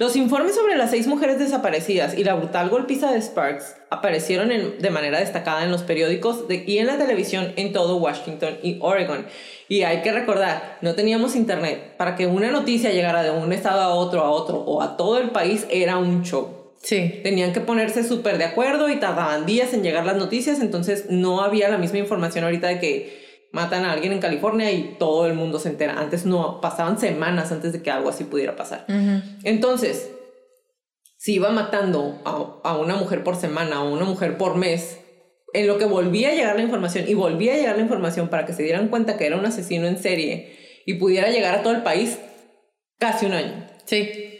[0.00, 4.90] Los informes sobre las seis mujeres desaparecidas y la brutal golpiza de Sparks aparecieron de
[4.90, 9.26] manera destacada en los periódicos y en la televisión en todo Washington y Oregon.
[9.68, 11.96] Y hay que recordar, no teníamos internet.
[11.98, 15.18] Para que una noticia llegara de un estado a otro, a otro o a todo
[15.18, 16.48] el país era un show.
[16.82, 17.20] Sí.
[17.22, 21.42] Tenían que ponerse súper de acuerdo y tardaban días en llegar las noticias, entonces no
[21.42, 25.34] había la misma información ahorita de que matan a alguien en California y todo el
[25.34, 25.98] mundo se entera.
[25.98, 28.86] Antes no, pasaban semanas antes de que algo así pudiera pasar.
[29.44, 30.10] Entonces,
[31.16, 35.00] si iba matando a, a, una mujer por semana o una mujer por mes,
[35.52, 38.46] en lo que volvía a llegar la información y volvía a llegar la información para
[38.46, 41.74] que se dieran cuenta que era un asesino en serie y pudiera llegar a todo
[41.74, 42.18] el país,
[42.98, 43.66] casi un año.
[43.84, 44.39] Sí.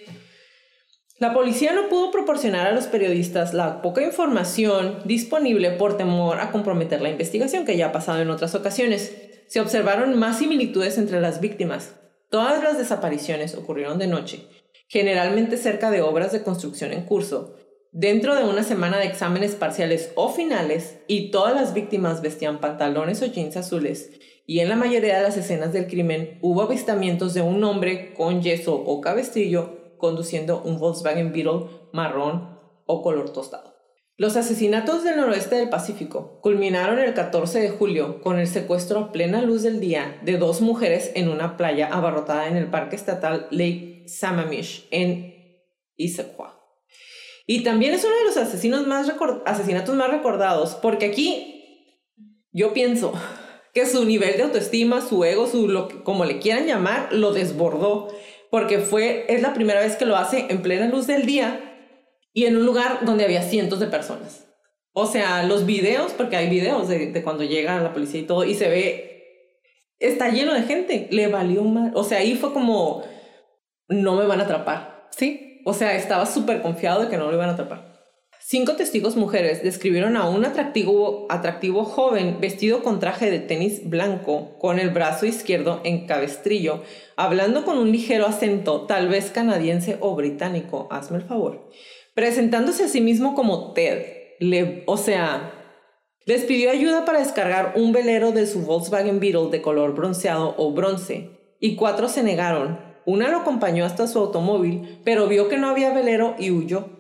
[1.21, 6.51] La policía no pudo proporcionar a los periodistas la poca información disponible por temor a
[6.51, 9.15] comprometer la investigación, que ya ha pasado en otras ocasiones.
[9.47, 11.95] Se observaron más similitudes entre las víctimas.
[12.31, 14.47] Todas las desapariciones ocurrieron de noche,
[14.89, 17.55] generalmente cerca de obras de construcción en curso,
[17.93, 23.21] dentro de una semana de exámenes parciales o finales, y todas las víctimas vestían pantalones
[23.21, 24.11] o jeans azules,
[24.47, 28.41] y en la mayoría de las escenas del crimen hubo avistamientos de un hombre con
[28.41, 33.71] yeso o cabestrillo conduciendo un Volkswagen Beetle marrón o color tostado.
[34.21, 39.13] Los asesinatos del noroeste del Pacífico culminaron el 14 de julio con el secuestro a
[39.13, 43.47] plena luz del día de dos mujeres en una playa abarrotada en el Parque Estatal
[43.51, 45.35] Lake Sammamish en
[45.97, 46.55] Issaquah.
[47.47, 48.87] Y también es uno de los asesinatos
[49.97, 51.97] más recordados, porque aquí
[52.53, 53.15] yo pienso
[53.73, 58.09] que su nivel de autoestima, su ego, su lo, como le quieran llamar, lo desbordó
[58.51, 61.61] porque fue, es la primera vez que lo hace en plena luz del día
[62.33, 64.47] y en un lugar donde había cientos de personas.
[64.93, 68.55] O sea, los videos, porque hay videos de, cuando llega la policía y todo, y
[68.55, 69.57] se ve,
[69.99, 71.93] está lleno de gente, le valió mal.
[71.95, 73.05] O sea, ahí fue como,
[73.89, 75.09] no me van a atrapar.
[75.17, 75.63] Sí.
[75.65, 77.90] O sea, estaba súper confiado de que no lo iban a atrapar.
[78.51, 84.59] Cinco testigos mujeres describieron a un atractivo, atractivo joven vestido con traje de tenis blanco,
[84.59, 86.83] con el brazo izquierdo en cabestrillo,
[87.15, 91.71] hablando con un ligero acento, tal vez canadiense o británico, hazme el favor,
[92.15, 94.05] presentándose a sí mismo como Ted.
[94.41, 95.53] Le, o sea,
[96.27, 100.73] les pidió ayuda para descargar un velero de su Volkswagen Beetle de color bronceado o
[100.73, 102.81] bronce, y cuatro se negaron.
[103.07, 107.00] Una lo acompañó hasta su automóvil, pero vio que no había velero y huyó.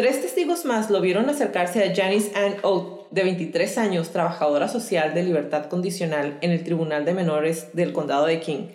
[0.00, 5.12] Tres testigos más lo vieron acercarse a Janice Ann Oates, de 23 años, trabajadora social
[5.12, 8.68] de libertad condicional en el Tribunal de Menores del Condado de King,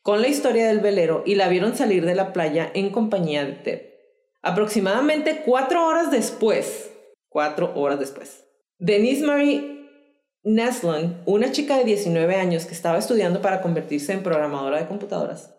[0.00, 3.52] con la historia del velero y la vieron salir de la playa en compañía de
[3.52, 3.82] Ted.
[4.40, 6.90] Aproximadamente cuatro horas después,
[7.28, 8.46] cuatro horas después,
[8.78, 9.90] Denise Marie
[10.42, 15.54] Neslin, una chica de 19 años que estaba estudiando para convertirse en programadora de computadoras,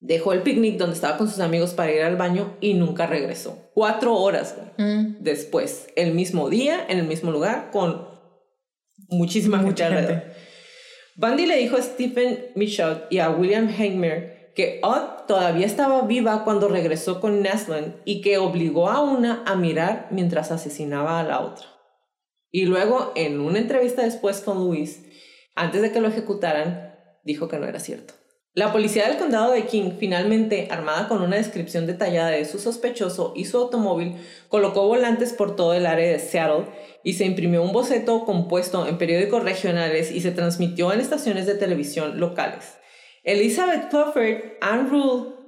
[0.00, 3.70] Dejó el picnic donde estaba con sus amigos para ir al baño y nunca regresó.
[3.74, 5.16] Cuatro horas mm.
[5.20, 8.08] después, el mismo día, en el mismo lugar, con
[9.08, 10.22] muchísima Mucha gente alrededor.
[11.16, 16.44] Bundy le dijo a Stephen Michaud y a William Hagmer que Odd todavía estaba viva
[16.44, 21.40] cuando regresó con Neslin y que obligó a una a mirar mientras asesinaba a la
[21.40, 21.66] otra.
[22.50, 25.04] Y luego, en una entrevista después con Luis,
[25.54, 28.14] antes de que lo ejecutaran, dijo que no era cierto.
[28.60, 33.32] La policía del condado de King, finalmente, armada con una descripción detallada de su sospechoso
[33.34, 34.16] y su automóvil,
[34.50, 36.66] colocó volantes por todo el área de Seattle
[37.02, 41.54] y se imprimió un boceto compuesto en periódicos regionales y se transmitió en estaciones de
[41.54, 42.76] televisión locales.
[43.24, 45.39] Elizabeth Clifford, Anne Rule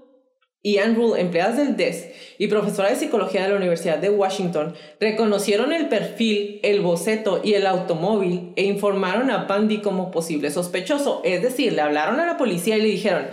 [0.65, 5.73] y Rule, empleadas del DES y profesora de psicología de la Universidad de Washington, reconocieron
[5.73, 11.21] el perfil, el boceto y el automóvil e informaron a Bundy como posible sospechoso.
[11.25, 13.27] Es decir, le hablaron a la policía y le dijeron,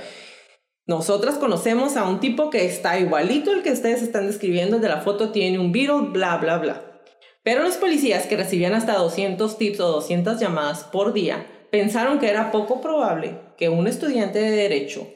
[0.87, 5.01] nosotras conocemos a un tipo que está igualito al que ustedes están describiendo, de la
[5.01, 7.01] foto tiene un Beetle, bla, bla, bla.
[7.43, 12.27] Pero los policías que recibían hasta 200 tips o 200 llamadas por día pensaron que
[12.27, 15.07] era poco probable que un estudiante de derecho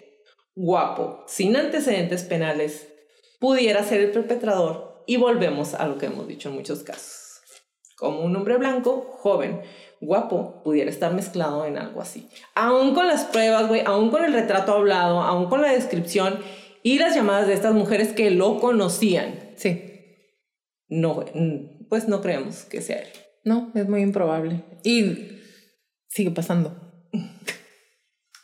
[0.56, 2.88] guapo, sin antecedentes penales,
[3.40, 7.42] pudiera ser el perpetrador y volvemos a lo que hemos dicho en muchos casos.
[7.98, 9.62] Como un hombre blanco, joven,
[10.02, 12.30] guapo, pudiera estar mezclado en algo así.
[12.56, 16.40] Aún con las pruebas, güey, aún con el retrato hablado, aún con la descripción
[16.84, 19.52] y las llamadas de estas mujeres que lo conocían.
[19.56, 19.90] Sí.
[20.90, 21.24] No,
[21.90, 23.10] pues no creemos que sea él.
[23.46, 24.64] No, es muy improbable.
[24.84, 25.40] Y
[26.08, 26.76] sigue pasando.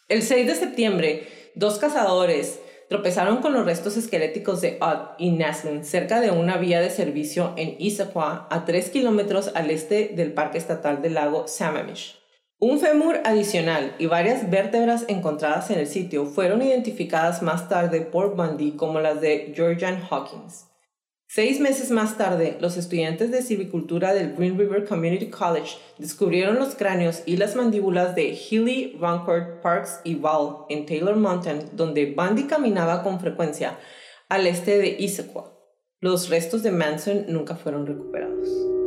[0.08, 5.86] El 6 de septiembre, dos cazadores tropezaron con los restos esqueléticos de Odd y Naslin
[5.86, 10.58] cerca de una vía de servicio en Issaquah, a 3 kilómetros al este del Parque
[10.58, 12.18] Estatal del Lago Sammamish.
[12.62, 18.36] Un fémur adicional y varias vértebras encontradas en el sitio fueron identificadas más tarde por
[18.36, 20.69] Bundy como las de Georgian Hawkins.
[21.32, 26.74] Seis meses más tarde, los estudiantes de silvicultura del Green River Community College descubrieron los
[26.74, 32.46] cráneos y las mandíbulas de Healy, Runcourt, Parks y Val en Taylor Mountain, donde Bundy
[32.46, 33.78] caminaba con frecuencia
[34.28, 35.54] al este de Issaquah.
[36.00, 38.79] Los restos de Manson nunca fueron recuperados.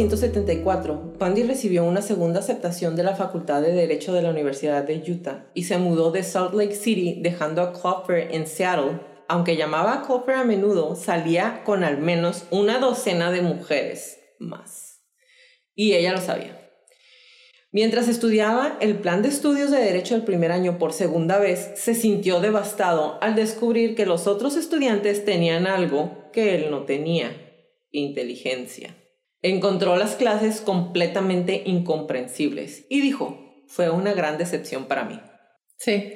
[0.00, 4.96] 1974, Bundy recibió una segunda aceptación de la Facultad de Derecho de la Universidad de
[4.96, 8.98] Utah y se mudó de Salt Lake City dejando a Clover en Seattle.
[9.28, 15.02] Aunque llamaba a Clover a menudo, salía con al menos una docena de mujeres más.
[15.74, 16.58] Y ella lo sabía.
[17.70, 21.94] Mientras estudiaba el plan de estudios de Derecho del primer año por segunda vez, se
[21.94, 27.36] sintió devastado al descubrir que los otros estudiantes tenían algo que él no tenía,
[27.90, 28.96] inteligencia.
[29.42, 35.18] Encontró las clases completamente incomprensibles y dijo, fue una gran decepción para mí.
[35.78, 36.12] Sí.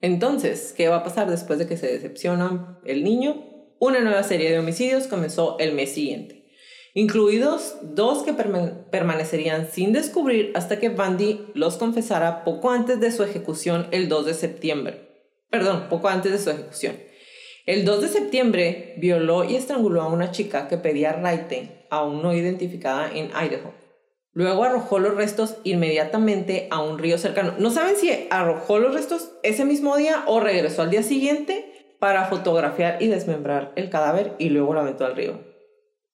[0.00, 3.44] Entonces, ¿qué va a pasar después de que se decepciona el niño?
[3.80, 6.46] Una nueva serie de homicidios comenzó el mes siguiente,
[6.94, 13.22] incluidos dos que permanecerían sin descubrir hasta que Bundy los confesara poco antes de su
[13.22, 15.08] ejecución el 2 de septiembre.
[15.50, 16.96] Perdón, poco antes de su ejecución.
[17.66, 22.34] El 2 de septiembre violó y estranguló a una chica que pedía raite, aún no
[22.34, 23.72] identificada en Idaho.
[24.32, 27.54] Luego arrojó los restos inmediatamente a un río cercano.
[27.58, 32.26] No saben si arrojó los restos ese mismo día o regresó al día siguiente para
[32.26, 35.40] fotografiar y desmembrar el cadáver y luego lo aventó al río.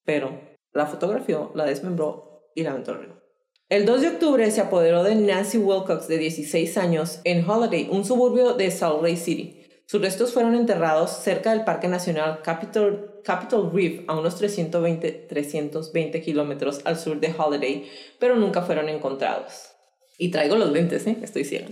[0.04, 0.40] Pero
[0.72, 3.24] la fotografió, la desmembró y la aventó al río.
[3.68, 8.04] El 2 de octubre se apoderó de Nancy Wilcox, de 16 años, en Holiday, un
[8.04, 9.63] suburbio de Salt Lake City.
[9.94, 16.20] Sus restos fueron enterrados cerca del Parque Nacional Capitol, Capitol Reef, a unos 320, 320
[16.20, 17.88] kilómetros al sur de Holiday,
[18.18, 19.70] pero nunca fueron encontrados.
[20.18, 21.18] Y traigo los lentes, ¿eh?
[21.22, 21.68] Estoy ciego.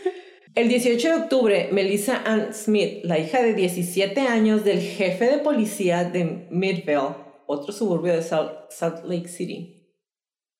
[0.56, 5.38] El 18 de octubre, Melissa Ann Smith, la hija de 17 años del jefe de
[5.38, 7.14] policía de Midvale,
[7.46, 9.88] otro suburbio de Salt Lake City,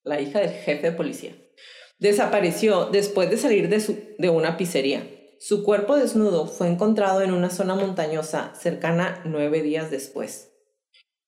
[0.05, 1.33] la hija del jefe de policía,
[1.99, 5.03] desapareció después de salir de, su, de una pizzería.
[5.45, 10.53] Su cuerpo desnudo fue encontrado en una zona montañosa cercana nueve días después.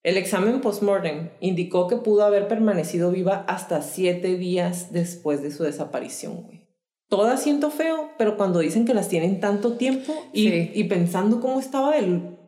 [0.04, 5.64] El examen postmortem indicó que pudo haber permanecido viva hasta siete días después de su
[5.64, 6.68] desaparición, güey.
[7.08, 10.70] Todas siento feo, pero cuando dicen que las tienen tanto tiempo y, Sí.
[10.74, 12.38] y pensando cómo estaba el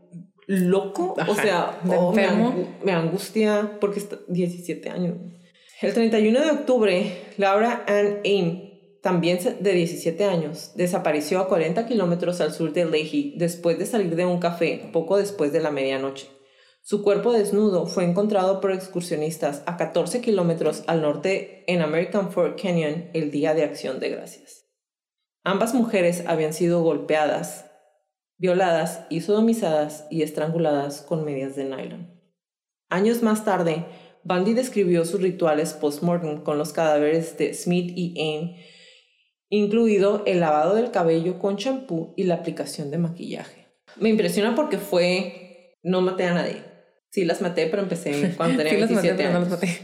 [0.46, 2.28] loco, o Ajá, sea, de oh, me,
[2.84, 5.16] me angustia porque está 17 años.
[5.82, 8.65] El 31 de octubre, Laura Ann Aim,
[9.06, 14.16] también de 17 años, desapareció a 40 kilómetros al sur de Leahy después de salir
[14.16, 16.26] de un café poco después de la medianoche.
[16.82, 22.60] Su cuerpo desnudo fue encontrado por excursionistas a 14 kilómetros al norte en American Fork
[22.60, 24.66] Canyon el día de Acción de Gracias.
[25.44, 27.66] Ambas mujeres habían sido golpeadas,
[28.38, 32.20] violadas y sodomizadas y estranguladas con medias de nylon.
[32.88, 33.84] Años más tarde,
[34.24, 38.56] Bundy describió sus rituales post-mortem con los cadáveres de Smith y Aim,
[39.48, 43.66] incluido el lavado del cabello con champú y la aplicación de maquillaje.
[43.96, 46.62] Me impresiona porque fue, no maté a nadie.
[47.10, 49.50] Sí las maté, pero empecé cuando tenía Sí los maté, 27 pero no años.
[49.50, 49.78] maté.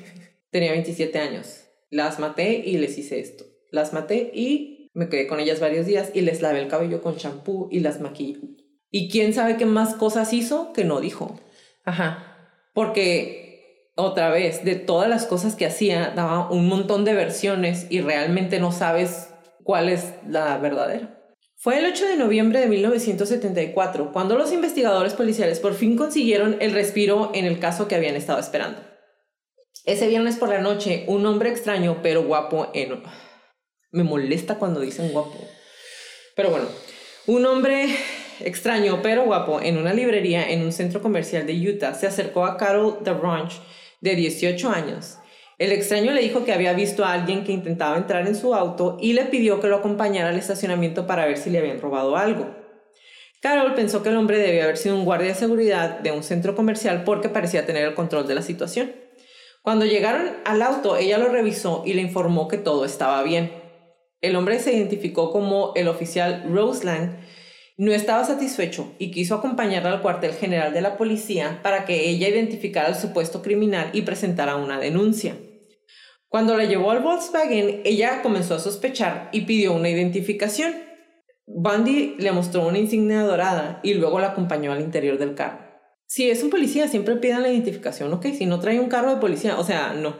[0.50, 1.64] Tenía 27 años.
[1.90, 3.44] Las maté y les hice esto.
[3.70, 7.16] Las maté y me quedé con ellas varios días y les lavé el cabello con
[7.16, 8.38] champú y las maquillé.
[8.90, 11.40] Y quién sabe qué más cosas hizo que no dijo.
[11.84, 12.36] Ajá.
[12.74, 18.02] Porque, otra vez, de todas las cosas que hacía, daba un montón de versiones y
[18.02, 19.31] realmente no sabes
[19.64, 21.18] cuál es la verdadera.
[21.56, 26.72] Fue el 8 de noviembre de 1974 cuando los investigadores policiales por fin consiguieron el
[26.72, 28.80] respiro en el caso que habían estado esperando.
[29.84, 33.02] Ese viernes por la noche, un hombre extraño pero guapo en...
[33.92, 35.38] Me molesta cuando dicen guapo.
[36.34, 36.66] Pero bueno,
[37.26, 37.94] un hombre
[38.40, 42.56] extraño pero guapo en una librería en un centro comercial de Utah se acercó a
[42.56, 43.60] Carol DeRange,
[44.00, 45.18] de 18 años.
[45.62, 48.98] El extraño le dijo que había visto a alguien que intentaba entrar en su auto
[49.00, 52.52] y le pidió que lo acompañara al estacionamiento para ver si le habían robado algo.
[53.40, 56.56] Carol pensó que el hombre debía haber sido un guardia de seguridad de un centro
[56.56, 58.90] comercial porque parecía tener el control de la situación.
[59.62, 63.52] Cuando llegaron al auto, ella lo revisó y le informó que todo estaba bien.
[64.20, 67.20] El hombre se identificó como el oficial Roseland
[67.76, 72.28] no estaba satisfecho y quiso acompañarla al cuartel general de la policía para que ella
[72.28, 75.36] identificara al supuesto criminal y presentara una denuncia.
[76.32, 80.72] Cuando la llevó al Volkswagen, ella comenzó a sospechar y pidió una identificación.
[81.46, 85.58] Bundy le mostró una insignia dorada y luego la acompañó al interior del carro.
[86.06, 88.28] Si es un policía, siempre pidan la identificación, ok.
[88.28, 90.16] Si no trae un carro de policía, o sea, no,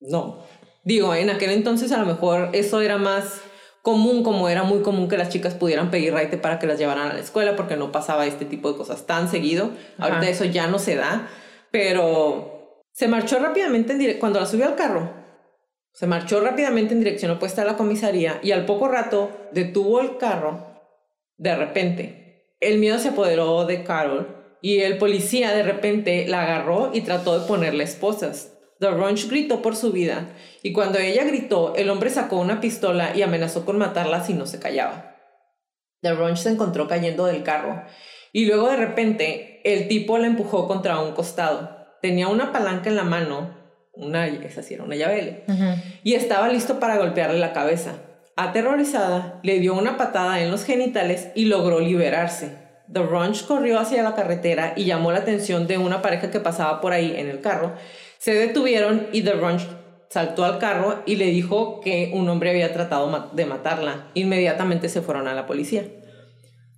[0.00, 0.46] no.
[0.82, 3.42] Digo, en aquel entonces a lo mejor eso era más
[3.82, 7.10] común como era muy común que las chicas pudieran pedir raite para que las llevaran
[7.10, 9.72] a la escuela porque no pasaba este tipo de cosas tan seguido.
[9.98, 11.28] Ahorita eso ya no se da,
[11.70, 15.19] pero se marchó rápidamente en cuando la subió al carro.
[15.92, 20.16] Se marchó rápidamente en dirección opuesta a la comisaría y al poco rato detuvo el
[20.16, 20.66] carro.
[21.36, 26.90] De repente, el miedo se apoderó de Carol y el policía de repente la agarró
[26.92, 28.52] y trató de ponerle esposas.
[28.78, 30.28] The Runch gritó por su vida
[30.62, 34.46] y cuando ella gritó, el hombre sacó una pistola y amenazó con matarla si no
[34.46, 35.16] se callaba.
[36.00, 37.82] The Runch se encontró cayendo del carro
[38.32, 41.76] y luego de repente el tipo la empujó contra un costado.
[42.00, 43.54] Tenía una palanca en la mano,
[43.92, 45.44] una, esa sí era una llave,
[46.02, 47.92] y estaba listo para golpearle la cabeza.
[48.36, 52.58] Aterrorizada, le dio una patada en los genitales y logró liberarse.
[52.92, 56.80] The Runch corrió hacia la carretera y llamó la atención de una pareja que pasaba
[56.80, 57.74] por ahí en el carro
[58.20, 59.62] se detuvieron y The Runch
[60.10, 64.08] saltó al carro y le dijo que un hombre había tratado de matarla.
[64.12, 65.86] Inmediatamente se fueron a la policía.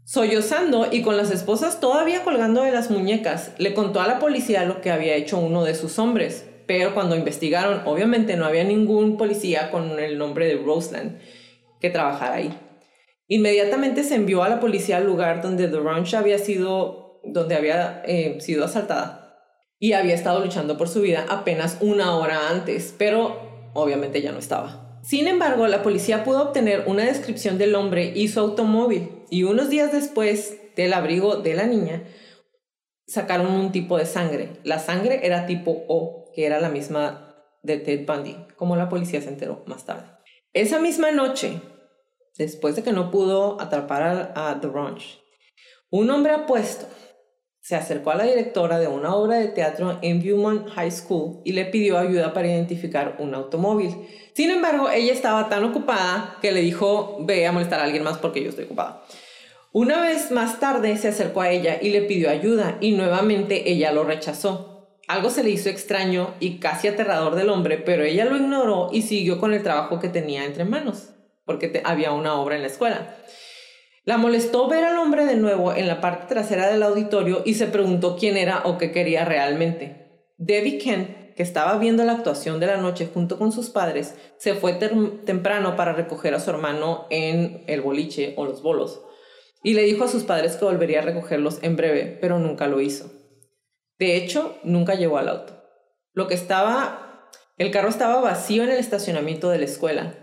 [0.04, 4.64] Sollozando y con las esposas todavía colgando de las muñecas, le contó a la policía
[4.64, 6.46] lo que había hecho uno de sus hombres.
[6.74, 11.18] Pero cuando investigaron, obviamente no había ningún policía con el nombre de Roseland
[11.82, 12.58] que trabajara ahí.
[13.28, 18.02] Inmediatamente se envió a la policía al lugar donde The Ranch había sido, donde había
[18.06, 19.38] eh, sido asaltada
[19.78, 24.38] y había estado luchando por su vida apenas una hora antes, pero obviamente ya no
[24.38, 24.98] estaba.
[25.02, 29.68] Sin embargo, la policía pudo obtener una descripción del hombre y su automóvil, y unos
[29.68, 32.04] días después del abrigo de la niña,
[33.06, 34.54] sacaron un tipo de sangre.
[34.64, 39.20] La sangre era tipo O, que era la misma de Ted Bundy, como la policía
[39.20, 40.06] se enteró más tarde.
[40.52, 41.60] Esa misma noche,
[42.36, 45.20] después de que no pudo atrapar a, The Ranch,
[45.90, 46.86] un hombre apuesto
[47.60, 51.52] se acercó a la directora de una obra de teatro en Beaumont High School y
[51.52, 53.94] le pidió ayuda para identificar un automóvil.
[54.34, 58.18] Sin embargo, ella estaba tan ocupada que le dijo, ve a molestar a alguien más
[58.18, 59.04] porque yo estoy ocupada.
[59.70, 63.92] Una vez más tarde se acercó a ella y le pidió ayuda y nuevamente ella
[63.92, 64.71] lo rechazó.
[65.12, 69.02] Algo se le hizo extraño y casi aterrador del hombre, pero ella lo ignoró y
[69.02, 71.10] siguió con el trabajo que tenía entre manos,
[71.44, 73.14] porque había una obra en la escuela.
[74.06, 77.66] La molestó ver al hombre de nuevo en la parte trasera del auditorio y se
[77.66, 80.24] preguntó quién era o qué quería realmente.
[80.38, 84.54] Debbie Kent, que estaba viendo la actuación de la noche junto con sus padres, se
[84.54, 89.02] fue temprano para recoger a su hermano en el boliche o los bolos
[89.62, 92.80] y le dijo a sus padres que volvería a recogerlos en breve, pero nunca lo
[92.80, 93.21] hizo.
[93.98, 95.62] De hecho, nunca llegó al auto.
[96.12, 100.14] Lo que estaba, el carro estaba vacío en el estacionamiento de la escuela.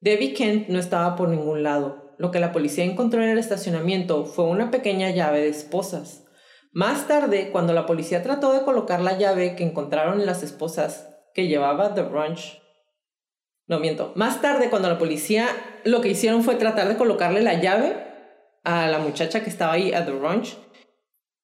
[0.00, 4.24] Debbie Kent no estaba por ningún lado lo que la policía encontró en el estacionamiento
[4.24, 6.24] fue una pequeña llave de esposas.
[6.72, 11.08] Más tarde, cuando la policía trató de colocar la llave que encontraron en las esposas
[11.34, 12.62] que llevaba The Brunch,
[13.66, 15.48] no miento, más tarde cuando la policía
[15.84, 17.96] lo que hicieron fue tratar de colocarle la llave
[18.62, 20.56] a la muchacha que estaba ahí a The Brunch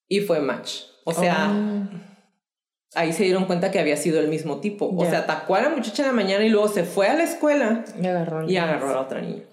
[0.07, 0.83] y fue match.
[1.05, 1.87] O sea, oh.
[2.95, 4.93] ahí se dieron cuenta que había sido el mismo tipo.
[4.95, 7.23] O sea, atacó a la muchacha en la mañana y luego se fue a la
[7.23, 9.43] escuela y agarró, y agarró a la otra niña.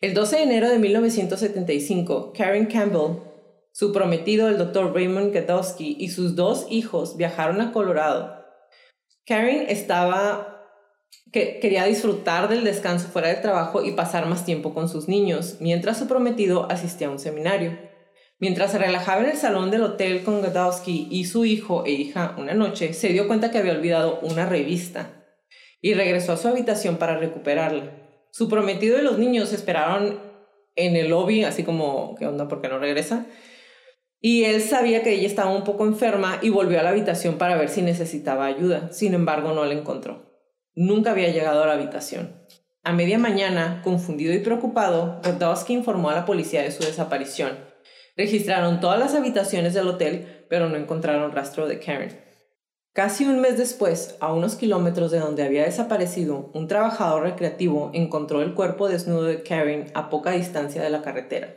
[0.00, 3.16] El 12 de enero de 1975, Karen Campbell,
[3.72, 4.94] su prometido, el Dr.
[4.94, 8.44] Raymond Gadowski, y sus dos hijos viajaron a Colorado.
[9.26, 10.58] Karen estaba
[11.32, 15.56] que quería disfrutar del descanso fuera del trabajo y pasar más tiempo con sus niños,
[15.60, 17.78] mientras su prometido asistía a un seminario.
[18.40, 22.36] Mientras se relajaba en el salón del hotel con Gadowski y su hijo e hija
[22.38, 25.24] una noche, se dio cuenta que había olvidado una revista
[25.80, 27.90] y regresó a su habitación para recuperarla.
[28.30, 30.20] Su prometido y los niños esperaron
[30.76, 32.46] en el lobby, así como, ¿qué onda?
[32.46, 33.26] ¿Por qué no regresa?
[34.20, 37.56] Y él sabía que ella estaba un poco enferma y volvió a la habitación para
[37.56, 38.92] ver si necesitaba ayuda.
[38.92, 40.32] Sin embargo, no la encontró.
[40.76, 42.36] Nunca había llegado a la habitación.
[42.84, 47.67] A media mañana, confundido y preocupado, Rodowski informó a la policía de su desaparición.
[48.18, 52.20] Registraron todas las habitaciones del hotel, pero no encontraron rastro de Karen.
[52.92, 58.42] Casi un mes después, a unos kilómetros de donde había desaparecido, un trabajador recreativo encontró
[58.42, 61.54] el cuerpo desnudo de Karen a poca distancia de la carretera.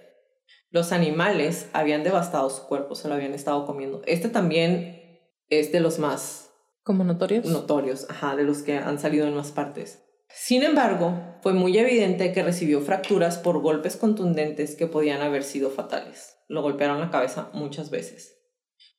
[0.70, 4.03] Los animales habían devastado su cuerpo, se lo habían estado comiendo.
[4.05, 6.51] Este también es de los más...
[6.84, 7.47] ¿Como notorios?
[7.47, 10.03] Notorios, ajá, de los que han salido en más partes.
[10.30, 15.72] Sin embargo, fue muy evidente que recibió fracturas por golpes contundentes que podían haber sido
[15.72, 16.38] fatales.
[16.51, 18.37] Lo golpearon la cabeza muchas veces.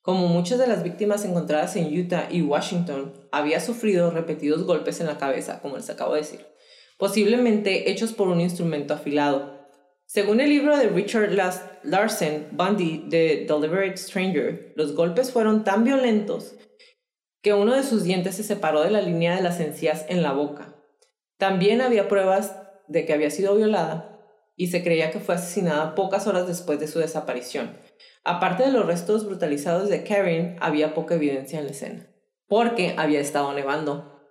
[0.01, 5.05] Como muchas de las víctimas encontradas en Utah y Washington, había sufrido repetidos golpes en
[5.05, 6.47] la cabeza, como les acabo de decir,
[6.97, 9.67] posiblemente hechos por un instrumento afilado.
[10.07, 11.29] Según el libro de Richard
[11.83, 16.55] Larsen, Bundy, The Deliberate Stranger, los golpes fueron tan violentos
[17.43, 20.33] que uno de sus dientes se separó de la línea de las encías en la
[20.33, 20.73] boca.
[21.37, 24.12] También había pruebas de que había sido violada
[24.55, 27.71] y se creía que fue asesinada pocas horas después de su desaparición
[28.25, 32.07] Aparte de los restos brutalizados de Karen, había poca evidencia en la escena,
[32.47, 34.21] porque había estado nevando.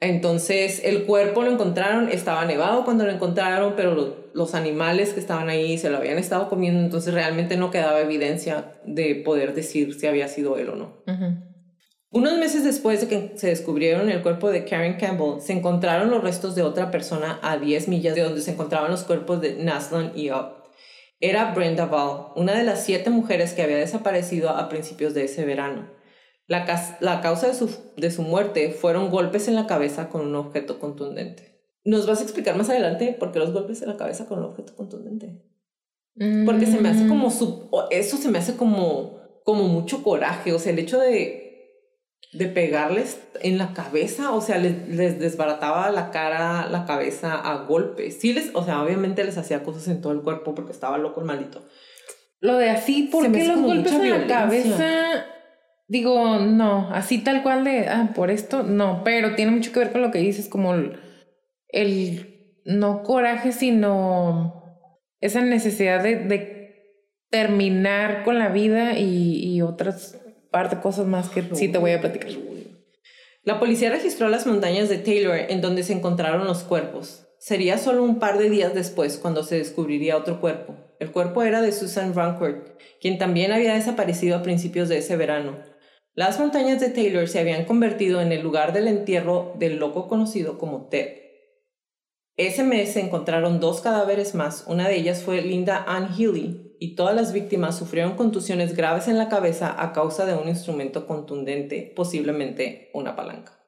[0.00, 5.48] Entonces, el cuerpo lo encontraron, estaba nevado cuando lo encontraron, pero los animales que estaban
[5.48, 10.06] ahí se lo habían estado comiendo, entonces realmente no quedaba evidencia de poder decir si
[10.06, 11.02] había sido él o no.
[12.12, 16.22] Unos meses después de que se descubrieron el cuerpo de Karen Campbell, se encontraron los
[16.22, 20.16] restos de otra persona a 10 millas de donde se encontraban los cuerpos de Naslund
[20.16, 20.60] y Up
[21.20, 25.44] era Brenda Ball, una de las siete mujeres que había desaparecido a principios de ese
[25.44, 25.90] verano.
[26.46, 30.80] La, causa de su, de su muerte fueron golpes en la cabeza con un objeto
[30.80, 31.60] contundente.
[31.84, 34.46] ¿Nos vas a explicar más adelante por qué los golpes en la cabeza con un
[34.46, 35.44] objeto contundente?
[36.44, 37.30] Porque se me hace como mm.
[37.30, 41.39] su, eso se me hace como como mucho coraje, o sea, el hecho de
[42.32, 48.20] de pegarles en la cabeza, o sea, les, desbarataba la cara, la cabeza a golpes.
[48.20, 51.20] Sí les, o sea, obviamente les hacía cosas en todo el cuerpo porque estaba loco
[51.20, 51.64] el maldito.
[52.40, 55.26] Lo de así, ¿por qué los golpes en la cabeza?
[55.88, 59.90] Digo, no, así tal cual de, ah, por esto, no, pero tiene mucho que ver
[59.92, 60.72] con lo que dices, como
[61.68, 64.78] el, no coraje, sino
[65.20, 66.58] esa necesidad de,
[67.28, 70.19] terminar con la vida y, y otras
[70.50, 72.30] parte cosas más que sí te voy a platicar.
[73.42, 77.26] La policía registró las montañas de Taylor en donde se encontraron los cuerpos.
[77.38, 80.76] Sería solo un par de días después cuando se descubriría otro cuerpo.
[80.98, 85.56] El cuerpo era de Susan Rancourt, quien también había desaparecido a principios de ese verano.
[86.14, 90.58] Las montañas de Taylor se habían convertido en el lugar del entierro del loco conocido
[90.58, 91.29] como Ted.
[92.40, 96.94] Ese mes se encontraron dos cadáveres más, una de ellas fue Linda Ann Healy, y
[96.94, 101.92] todas las víctimas sufrieron contusiones graves en la cabeza a causa de un instrumento contundente,
[101.94, 103.60] posiblemente una palanca.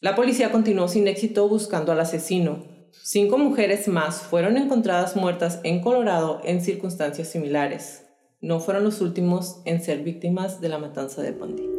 [0.00, 2.64] La policía continuó sin éxito buscando al asesino.
[3.00, 8.08] Cinco mujeres más fueron encontradas muertas en Colorado en circunstancias similares.
[8.40, 11.71] No fueron los últimos en ser víctimas de la matanza de Bundy.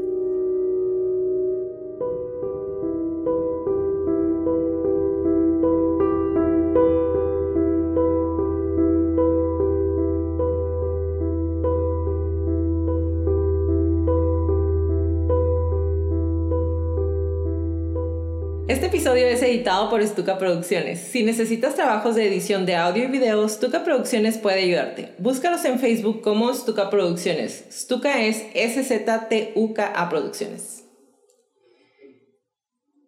[19.03, 20.97] Episodio es editado por Stuka Producciones.
[20.97, 25.09] Si necesitas trabajos de edición de audio y video, Stuka Producciones puede ayudarte.
[25.17, 27.65] Búscalos en Facebook como Stuka Producciones.
[27.69, 30.85] Stuka es S-Z-T-U-K-A Producciones.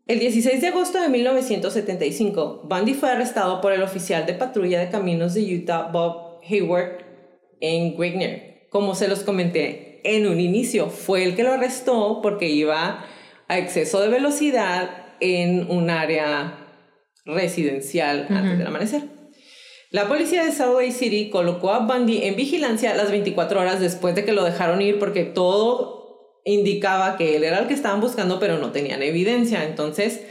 [0.06, 4.89] El 16 de agosto de 1975, Bundy fue arrestado por el oficial de patrulla de
[4.89, 7.05] caminos de Utah, Bob Hayward,
[7.62, 8.67] en Wagner.
[8.70, 13.05] Como se los comenté en un inicio, fue el que lo arrestó porque iba
[13.47, 16.59] a exceso de velocidad en un área
[17.25, 19.04] residencial antes del amanecer.
[19.92, 24.25] La policía de Subway City colocó a Bundy en vigilancia las 24 horas después de
[24.25, 28.58] que lo dejaron ir porque todo indicaba que él era el que estaban buscando, pero
[28.58, 29.63] no tenían evidencia.
[29.63, 30.21] Entonces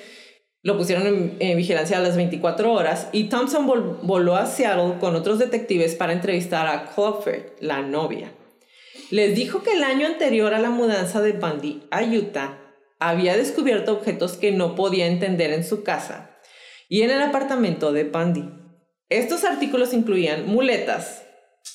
[0.62, 3.66] lo pusieron en, vigilancia a las 24 horas y Thompson
[4.02, 8.32] voló a Seattle con otros detectives para entrevistar a Crawford, la novia.
[9.10, 12.58] Les dijo que el año anterior a la mudanza de Bundy a Utah,
[13.08, 16.30] había descubierto objetos que no podía entender en su casa
[16.88, 18.48] y en el apartamento de Pandy.
[19.10, 21.22] Estos artículos incluían muletas,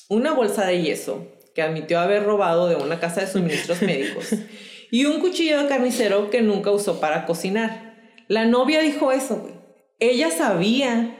[0.08, 4.30] una bolsa de yeso que admitió haber robado de una casa de suministros médicos
[4.90, 7.96] y un cuchillo de carnicero que nunca usó para cocinar.
[8.28, 9.48] La novia dijo eso,
[10.00, 11.16] Ella sabía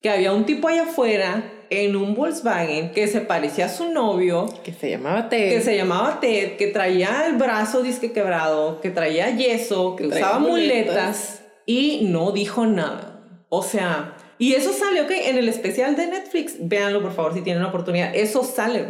[0.00, 4.52] que había un tipo allá afuera en un Volkswagen que se parecía a su novio.
[4.64, 5.50] Que se llamaba Ted.
[5.50, 10.38] Que se llamaba Ted, que traía el brazo disque quebrado, que traía yeso, que usaba
[10.38, 11.42] muletas.
[11.66, 13.20] y no dijo nada.
[13.48, 17.40] O sea, y eso sale, ok, en el especial de Netflix, véanlo por favor si
[17.40, 18.86] tienen la oportunidad, eso sale.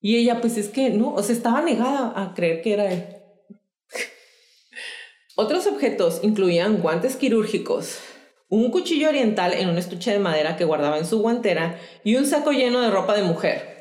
[0.00, 3.06] Y ella, pues es que no, o sea, estaba negada a creer que era él.
[5.36, 8.00] Otros objetos incluían guantes quirúrgicos,
[8.48, 12.26] un cuchillo oriental en un estuche de madera que guardaba en su guantera y un
[12.26, 13.74] saco lleno de ropa de mujer.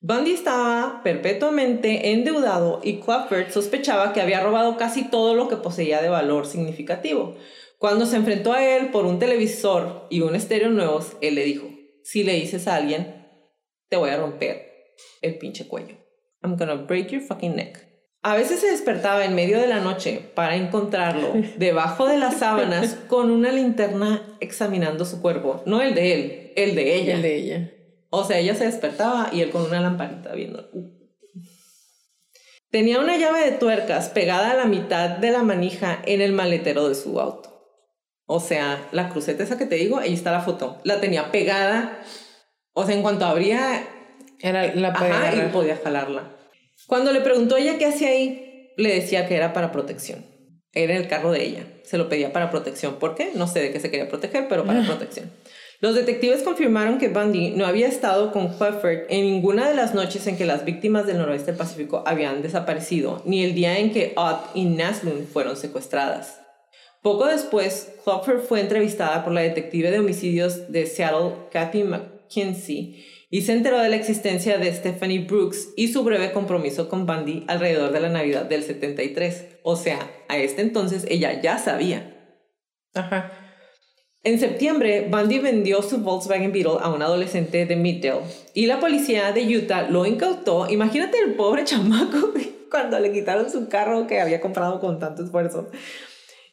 [0.00, 6.02] Bundy estaba perpetuamente endeudado y Crawford sospechaba que había robado casi todo lo que poseía
[6.02, 7.34] de valor significativo.
[7.78, 11.66] Cuando se enfrentó a él por un televisor y un estéreo nuevos, él le dijo,
[12.02, 13.26] si le dices a alguien,
[13.88, 15.96] te voy a romper el pinche cuello.
[16.42, 17.95] I'm gonna break your fucking neck.
[18.26, 22.96] A veces se despertaba en medio de la noche para encontrarlo debajo de las sábanas
[23.06, 25.62] con una linterna examinando su cuerpo.
[25.64, 27.14] No el de él, el de ella.
[27.14, 27.70] El de ella.
[28.10, 30.68] O sea, ella se despertaba y él con una lamparita viendo.
[32.72, 36.88] Tenía una llave de tuercas pegada a la mitad de la manija en el maletero
[36.88, 37.62] de su auto.
[38.24, 40.80] O sea, la cruceta esa que te digo, ahí está la foto.
[40.82, 42.00] La tenía pegada.
[42.72, 43.86] O sea, en cuanto abría...
[44.40, 46.35] Era la Ajá, y podía jalarla.
[46.86, 50.24] Cuando le preguntó ella qué hacía ahí, le decía que era para protección.
[50.72, 51.66] Era el carro de ella.
[51.84, 52.96] Se lo pedía para protección.
[52.96, 53.32] ¿Por qué?
[53.34, 55.30] No sé de qué se quería proteger, pero para protección.
[55.80, 60.26] Los detectives confirmaron que Bundy no había estado con Crawford en ninguna de las noches
[60.26, 64.14] en que las víctimas del noroeste del Pacífico habían desaparecido, ni el día en que
[64.16, 66.40] Ott y Naslund fueron secuestradas.
[67.02, 73.42] Poco después, Crawford fue entrevistada por la detective de homicidios de Seattle, Kathy McKinsey, y
[73.42, 77.92] se enteró de la existencia de Stephanie Brooks y su breve compromiso con Bundy alrededor
[77.92, 79.58] de la Navidad del 73.
[79.62, 79.98] O sea,
[80.28, 82.12] a este entonces ella ya sabía.
[82.94, 83.32] Ajá.
[84.22, 88.22] En septiembre, Bundy vendió su Volkswagen Beetle a un adolescente de Middle
[88.54, 90.68] y la policía de Utah lo incautó.
[90.68, 92.32] Imagínate el pobre chamaco
[92.70, 95.70] cuando le quitaron su carro que había comprado con tanto esfuerzo.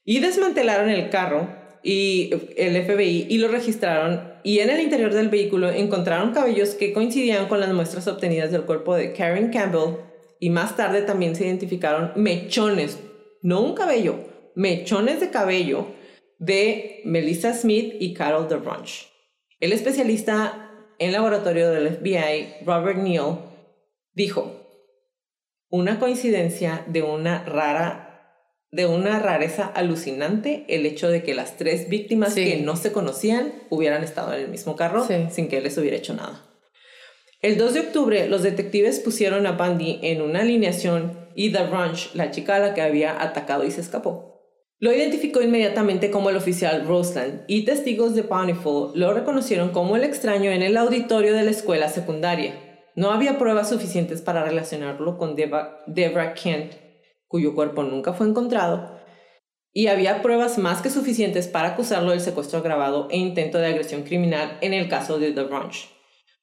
[0.06, 5.30] Y desmantelaron el carro y el FBI y lo registraron y en el interior del
[5.30, 9.98] vehículo encontraron cabellos que coincidían con las muestras obtenidas del cuerpo de Karen Campbell
[10.40, 13.00] y más tarde también se identificaron mechones,
[13.42, 14.16] no un cabello,
[14.56, 15.88] mechones de cabello
[16.40, 19.10] de Melissa Smith y Carol DeRunch.
[19.60, 23.40] El especialista en laboratorio del FBI, Robert Neal,
[24.14, 24.64] dijo,
[25.70, 28.03] una coincidencia de una rara
[28.74, 32.44] de una rareza alucinante el hecho de que las tres víctimas Sí.
[32.44, 35.28] que no se conocían hubieran estado en el mismo carro Sí.
[35.32, 36.42] sin que él les hubiera hecho nada.
[37.42, 42.16] El 2 de octubre, los detectives pusieron a Bundy en una alineación y The Runch,
[42.16, 44.42] la chica a la que había atacado y se escapó.
[44.80, 50.04] Lo identificó inmediatamente como el oficial Roseland y testigos de Bountiful lo reconocieron como el
[50.04, 52.56] extraño en el auditorio de la escuela secundaria.
[52.96, 56.74] No había pruebas suficientes para relacionarlo con Deba- Debra Kent,
[57.34, 58.96] cuyo cuerpo nunca fue encontrado,
[59.74, 64.04] y había pruebas más que suficientes para acusarlo del secuestro agravado e intento de agresión
[64.04, 65.90] criminal en el caso de The Ranch.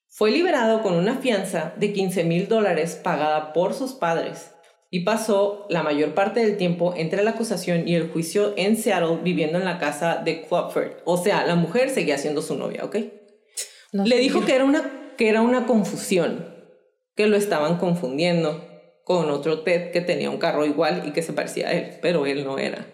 [0.08, 4.50] Fue liberado con una fianza de 15 mil dólares pagada por sus padres
[4.90, 9.20] y pasó la mayor parte del tiempo entre la acusación y el juicio en Seattle
[9.22, 10.94] viviendo en la casa de Crawford.
[11.04, 12.96] O sea, la mujer seguía siendo su novia, ¿ok?
[13.92, 16.52] No Le dijo que era, una, que era una confusión,
[17.14, 18.69] que lo estaban confundiendo
[19.10, 22.26] con otro Ted que tenía un carro igual y que se parecía a él, pero
[22.26, 22.86] él no era.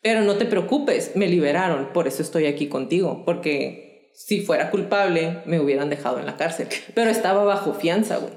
[0.00, 5.42] Pero no te preocupes, me liberaron, por eso estoy aquí contigo, porque si fuera culpable
[5.44, 8.32] me hubieran dejado en la cárcel, pero estaba bajo fianza, güey.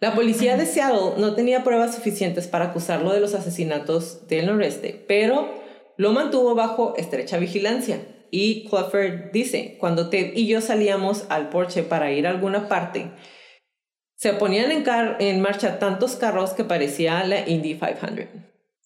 [0.00, 5.04] La policía de Seattle no tenía pruebas suficientes para acusarlo de los asesinatos del noreste,
[5.06, 5.48] pero
[5.96, 8.00] lo mantuvo bajo estrecha vigilancia.
[8.32, 13.12] Y Crawford dice, cuando Ted y yo salíamos al porche para ir a alguna parte,
[14.20, 18.26] se ponían en, car- en marcha tantos carros que parecía la Indy 500.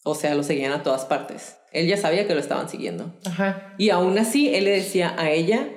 [0.05, 1.57] O sea, lo seguían a todas partes.
[1.73, 3.15] Él ya sabía que lo estaban siguiendo.
[3.25, 3.75] Ajá.
[3.79, 5.69] Y aún así, él le decía a ella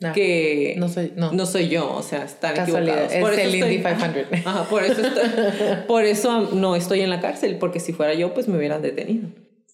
[0.00, 1.30] No, que no soy, no.
[1.32, 3.38] no soy yo, o sea, están Casualidad, equivocados.
[3.38, 4.26] es el Indy 500.
[4.46, 5.30] Ajá, por eso, estoy-
[5.86, 9.28] por eso no estoy en la cárcel, porque si fuera yo, pues me hubieran detenido.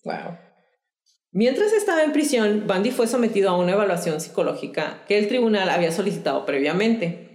[0.04, 0.36] Wow.
[1.30, 5.92] Mientras estaba en prisión, Bundy fue sometido a una evaluación psicológica que el tribunal había
[5.92, 7.27] solicitado previamente.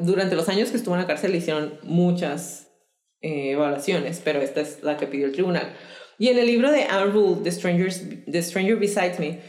[0.00, 2.68] Durante los años que estuvo en la cárcel le hicieron muchas
[3.20, 5.72] eh, evaluaciones, pero esta es la que pidió el tribunal.
[6.18, 7.12] Y en el libro de Anne
[7.42, 9.40] The, Strangers, The Stranger Besides Me,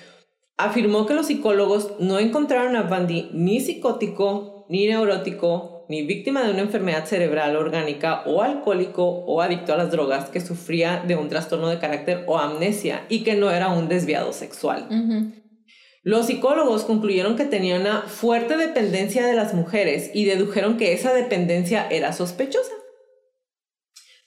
[0.58, 6.52] afirmó que los psicólogos no encontraron a Bundy ni psicótico, ni neurótico, ni víctima de
[6.52, 11.28] una enfermedad cerebral orgánica o alcohólico o adicto a las drogas que sufría de un
[11.28, 14.88] trastorno de carácter o amnesia y que no era un desviado sexual.
[16.04, 21.14] Los psicólogos concluyeron que tenía una fuerte dependencia de las mujeres y dedujeron que esa
[21.14, 22.74] dependencia era sospechosa.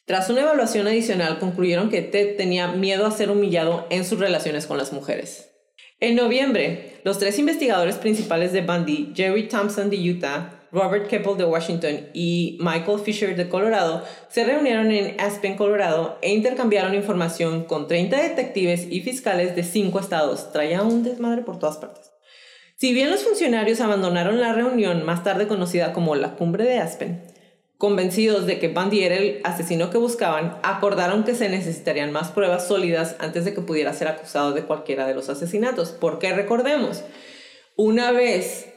[0.04, 4.66] Tras una evaluación adicional, concluyeron que Ted tenía miedo a ser humillado en sus relaciones
[4.66, 5.50] con las mujeres.
[5.98, 11.44] En noviembre, los tres investigadores principales de Bundy, Jerry Thompson de Utah, Robert Keppel de
[11.44, 17.86] Washington y Michael Fisher de Colorado se reunieron en Aspen, Colorado e intercambiaron información con
[17.86, 20.50] 30 detectives y fiscales de cinco estados.
[20.50, 22.10] Traía un desmadre por todas partes.
[22.74, 27.22] Si bien los funcionarios abandonaron la reunión, más tarde conocida como la Cumbre de Aspen,
[27.78, 32.66] convencidos de que Bundy era el asesino que buscaban, acordaron que se necesitarían más pruebas
[32.66, 35.90] sólidas antes de que pudiera ser acusado de cualquiera de los asesinatos.
[35.90, 37.04] Porque recordemos,
[37.76, 38.73] una vez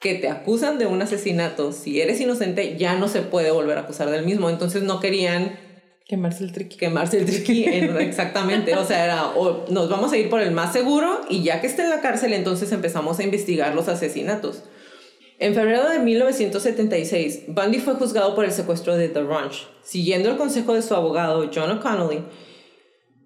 [0.00, 3.82] que te acusan de un asesinato, si eres inocente, ya no se puede volver a
[3.82, 4.48] acusar del mismo.
[4.48, 5.52] Entonces no querían
[6.10, 6.76] Quemarse el triqui.
[6.76, 7.64] Quemarse el triqui,
[8.00, 8.74] exactamente.
[8.74, 11.68] O sea, era, o nos vamos a ir por el más seguro y ya que
[11.68, 14.64] esté en la cárcel, entonces empezamos a investigar los asesinatos.
[15.38, 19.68] En febrero de 1976, Bundy fue juzgado por el secuestro de The Ranch.
[19.84, 22.24] Siguiendo el consejo de su abogado, John O'Connell,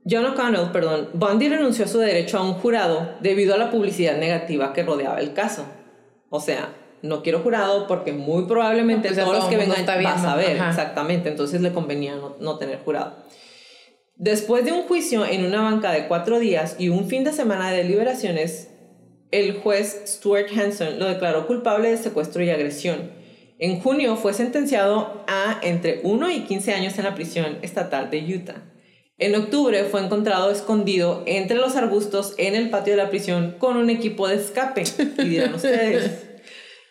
[0.04, 4.18] John O'Connell, perdón, Bundy renunció a su derecho a un jurado debido a la publicidad
[4.18, 5.64] negativa que rodeaba el caso.
[6.34, 10.18] O sea, no quiero jurado porque muy probablemente pues todos los que vengan van a
[10.18, 10.56] saber.
[10.56, 13.14] Exactamente, entonces le convenía no, tener jurado.
[14.16, 17.70] Después de un juicio en una banca de cuatro días y un fin de semana
[17.70, 18.70] de deliberaciones,
[19.30, 23.12] el juez Stuart Hanson lo declaró culpable de secuestro y agresión.
[23.60, 28.34] En junio fue sentenciado a entre 1 y 15 años en la prisión estatal de
[28.34, 28.74] Utah.
[29.16, 33.76] En octubre fue encontrado escondido entre los arbustos en el patio de la prisión con
[33.76, 34.82] un equipo de escape.
[35.18, 36.23] Y dirán ustedes,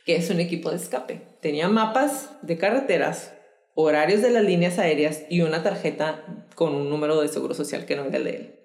[0.06, 1.22] ¿qué es un equipo de escape?
[1.42, 3.34] Tenía mapas de carreteras,
[3.76, 6.26] horarios de las líneas aéreas y una tarjeta
[6.56, 8.60] con un número de seguro social que no era el de él.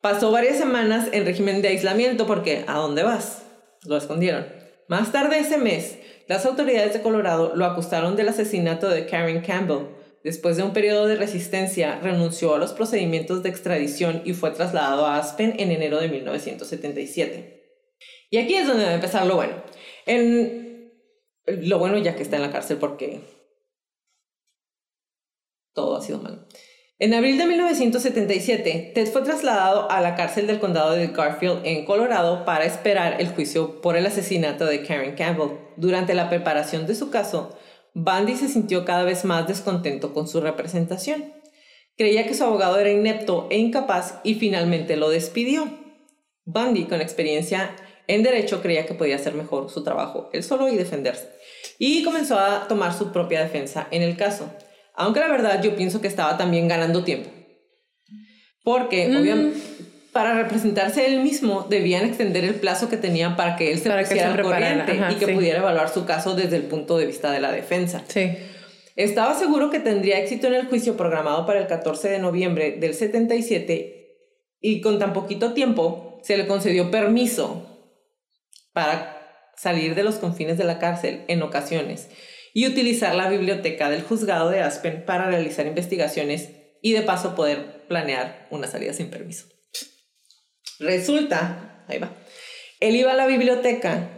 [0.00, 3.42] Pasó varias semanas en régimen de aislamiento porque ¿a dónde vas?
[3.84, 4.46] Lo escondieron.
[4.88, 5.98] Más tarde ese mes,
[6.28, 9.86] las autoridades de Colorado lo acusaron del asesinato de Karen Campbell,
[10.26, 15.06] Después de un periodo de resistencia, renunció a los procedimientos de extradición y fue trasladado
[15.06, 17.86] a Aspen en enero de 1977.
[18.30, 19.62] Y aquí es donde va empezar lo bueno.
[20.06, 20.92] En,
[21.46, 23.20] lo bueno ya que está en la cárcel porque
[25.74, 26.46] todo ha sido malo.
[26.98, 31.84] En abril de 1977, Ted fue trasladado a la cárcel del condado de Garfield en
[31.84, 35.58] Colorado para esperar el juicio por el asesinato de Karen Campbell.
[35.76, 37.54] Durante la preparación de su caso,
[37.92, 41.34] Bundy se sintió cada vez más descontento con su representación.
[41.98, 45.68] Creía que su abogado era inepto e incapaz y finalmente lo despidió.
[46.46, 47.76] Bundy, con experiencia
[48.08, 51.28] en derecho, creía que podía hacer mejor su trabajo él solo y defenderse.
[51.78, 54.50] Y comenzó a tomar su propia defensa en el caso.
[54.94, 57.28] Aunque la verdad yo pienso que estaba también ganando tiempo.
[58.64, 59.16] Porque, mm.
[59.16, 59.60] obviamente,
[60.12, 64.32] para representarse él mismo, debían extender el plazo que tenían para que él se pusiera
[64.32, 67.52] al corriente y que pudiera evaluar su caso desde el punto de vista de la
[67.52, 68.02] defensa.
[68.08, 68.30] Sí.
[68.96, 72.94] Estaba seguro que tendría éxito en el juicio programado para el 14 de noviembre del
[72.94, 73.96] 77
[74.58, 77.65] y con tan poquito tiempo se le concedió permiso
[78.76, 79.16] para
[79.56, 82.10] salir de los confines de la cárcel en ocasiones
[82.52, 86.50] y utilizar la biblioteca del juzgado de Aspen para realizar investigaciones
[86.82, 89.46] y de paso poder planear una salida sin permiso.
[90.78, 92.10] Resulta, ahí va,
[92.80, 94.10] él iba a la biblioteca,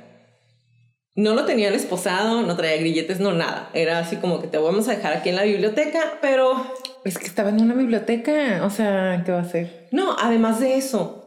[1.15, 3.71] no lo tenían esposado, no traía grilletes, no nada.
[3.75, 6.75] Era así como que te vamos a dejar aquí en la biblioteca, pero...
[7.05, 9.87] Es que estaba en una biblioteca, o sea, ¿qué va a hacer?
[9.93, 11.18] No, además de eso,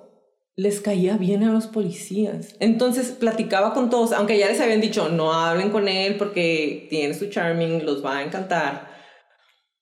[0.55, 2.55] les caía bien a los policías.
[2.59, 7.13] Entonces platicaba con todos, aunque ya les habían dicho, no hablen con él porque tiene
[7.13, 8.91] su charming, los va a encantar.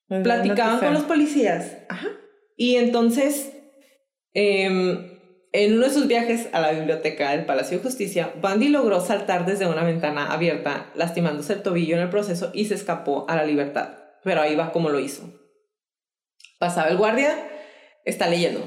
[0.08, 1.78] Platicaban con los policías.
[1.88, 2.08] Ajá.
[2.56, 3.52] Y entonces,
[4.34, 5.10] eh,
[5.52, 9.46] en uno de sus viajes a la biblioteca del Palacio de Justicia, Bundy logró saltar
[9.46, 13.44] desde una ventana abierta, lastimándose el tobillo en el proceso y se escapó a la
[13.44, 13.98] libertad.
[14.22, 15.32] Pero ahí va como lo hizo.
[16.58, 17.34] Pasaba el guardia,
[18.04, 18.62] está leyendo.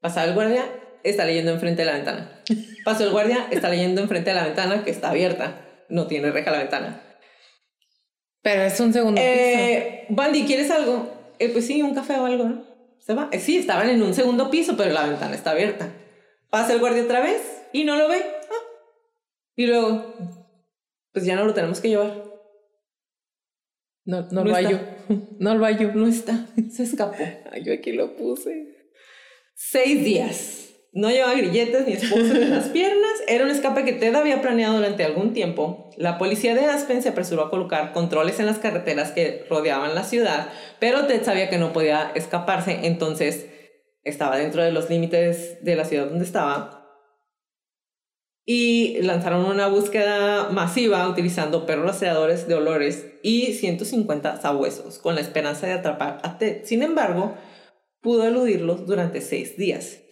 [0.00, 0.64] Pasaba el guardia,
[1.10, 2.42] está leyendo enfrente de la ventana.
[2.84, 5.84] Pasó el guardia, está leyendo enfrente de la ventana que está abierta.
[5.88, 7.02] No tiene reja la ventana.
[8.42, 10.22] Pero es un segundo eh, piso.
[10.22, 11.34] Bundy, ¿quieres algo?
[11.38, 12.64] Eh, pues sí, un café o algo, ¿no?
[13.00, 13.28] ¿Se va?
[13.32, 15.92] Eh, sí, estaban en un segundo piso, pero la ventana está abierta.
[16.50, 17.42] Pasa el guardia otra vez
[17.72, 18.18] y no lo ve.
[18.18, 18.64] Ah.
[19.56, 20.14] Y luego,
[21.12, 22.24] pues ya no lo tenemos que llevar.
[24.04, 24.78] No, no, lo hallo.
[25.38, 25.92] No lo hallo.
[25.94, 26.46] No está.
[26.70, 27.16] Se escapó.
[27.62, 28.92] yo aquí lo puse.
[29.54, 30.65] Seis días.
[30.96, 33.12] No llevaba grilletes ni esposas en las piernas.
[33.28, 35.90] Era un escape que Ted había planeado durante algún tiempo.
[35.98, 40.04] La policía de Aspen se apresuró a colocar controles en las carreteras que rodeaban la
[40.04, 40.48] ciudad,
[40.80, 43.44] pero Ted sabía que no podía escaparse, entonces
[44.04, 46.72] estaba dentro de los límites de la ciudad donde estaba.
[48.46, 55.20] y lanzaron una búsqueda masiva utilizando perros rastreadores de olores y 150 sabuesos con la
[55.20, 56.64] esperanza de atrapar a Ted.
[56.64, 57.34] Sin embargo,
[58.00, 60.05] pudo eludirlos durante seis días.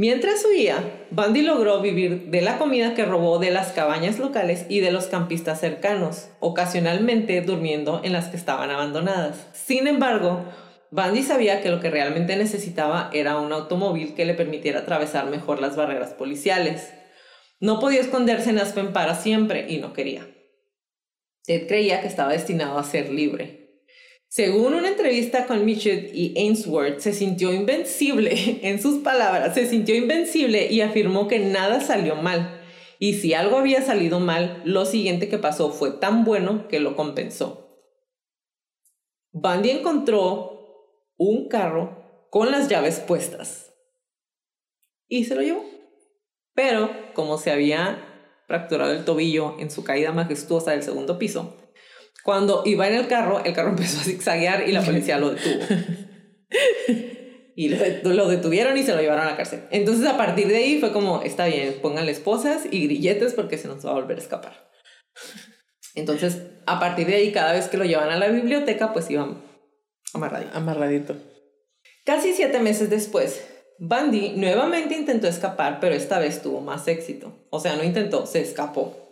[0.00, 4.80] Mientras huía, Bundy logró vivir de la comida que robó de las cabañas locales y
[4.80, 9.48] de los campistas cercanos, ocasionalmente durmiendo en las que estaban abandonadas.
[9.52, 10.42] Sin embargo,
[10.90, 15.60] Bundy sabía que lo que realmente necesitaba era un automóvil que le permitiera atravesar mejor
[15.60, 16.94] las barreras policiales.
[17.60, 20.26] No podía esconderse en Aspen para siempre y no quería.
[21.44, 23.59] Ted creía que estaba destinado a ser libre.
[24.30, 29.96] Según una entrevista con Mitchell y Ainsworth, se sintió invencible, en sus palabras, se sintió
[29.96, 32.62] invencible y afirmó que nada salió mal.
[33.00, 36.94] Y si algo había salido mal, lo siguiente que pasó fue tan bueno que lo
[36.94, 37.76] compensó.
[39.32, 43.74] Bundy encontró un carro con las llaves puestas
[45.08, 45.64] y se lo llevó.
[46.54, 48.06] Pero como se había
[48.46, 51.56] fracturado el tobillo en su caída majestuosa del segundo piso,
[52.30, 55.64] cuando iba en el carro, el carro empezó a zigzaguear y la policía lo detuvo.
[57.56, 57.70] Y
[58.04, 59.64] lo detuvieron y se lo llevaron a la cárcel.
[59.72, 63.66] Entonces, a partir de ahí fue como, está bien, pónganle esposas y grilletes porque se
[63.66, 64.70] nos va a volver a escapar.
[65.96, 69.42] Entonces, a partir de ahí, cada vez que lo llevan a la biblioteca, pues iban
[70.14, 70.56] amarradito.
[70.56, 71.16] Amarradito.
[72.04, 73.44] Casi siete meses después,
[73.80, 77.48] Bundy nuevamente intentó escapar, pero esta vez tuvo más éxito.
[77.50, 79.09] O sea, no intentó, se escapó.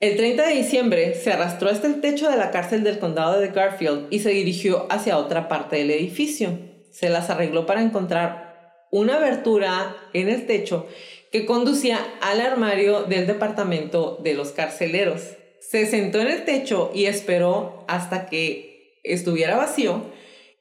[0.00, 3.48] El 30 de diciembre se arrastró hasta el techo de la cárcel del condado de
[3.48, 6.56] Garfield y se dirigió hacia otra parte del edificio.
[6.92, 10.86] Se las arregló para encontrar una abertura en el techo
[11.32, 15.20] que conducía al armario del departamento de los carceleros.
[15.60, 20.12] Se sentó en el techo y esperó hasta que estuviera vacío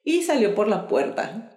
[0.04, 1.52] y salió por la puerta.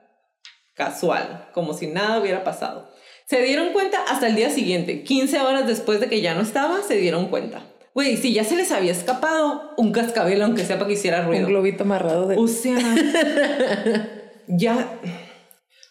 [0.75, 2.91] Casual, como si nada hubiera pasado.
[3.25, 6.83] Se dieron cuenta hasta el día siguiente, 15 horas después de que ya no estaba,
[6.83, 7.70] se dieron cuenta.
[7.95, 11.47] Güey, si ya se les había escapado un cascabel, aunque sea para que hiciera ruido.
[11.47, 12.37] Un globito amarrado de.
[12.37, 12.79] O sea,
[14.47, 14.99] ya.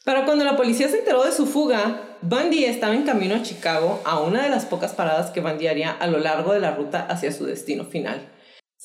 [0.06, 4.02] Pero cuando la policía se enteró de su fuga, Bundy estaba en camino a Chicago
[4.06, 7.06] a una de las pocas paradas que Bundy haría a lo largo de la ruta
[7.06, 8.30] hacia su destino final.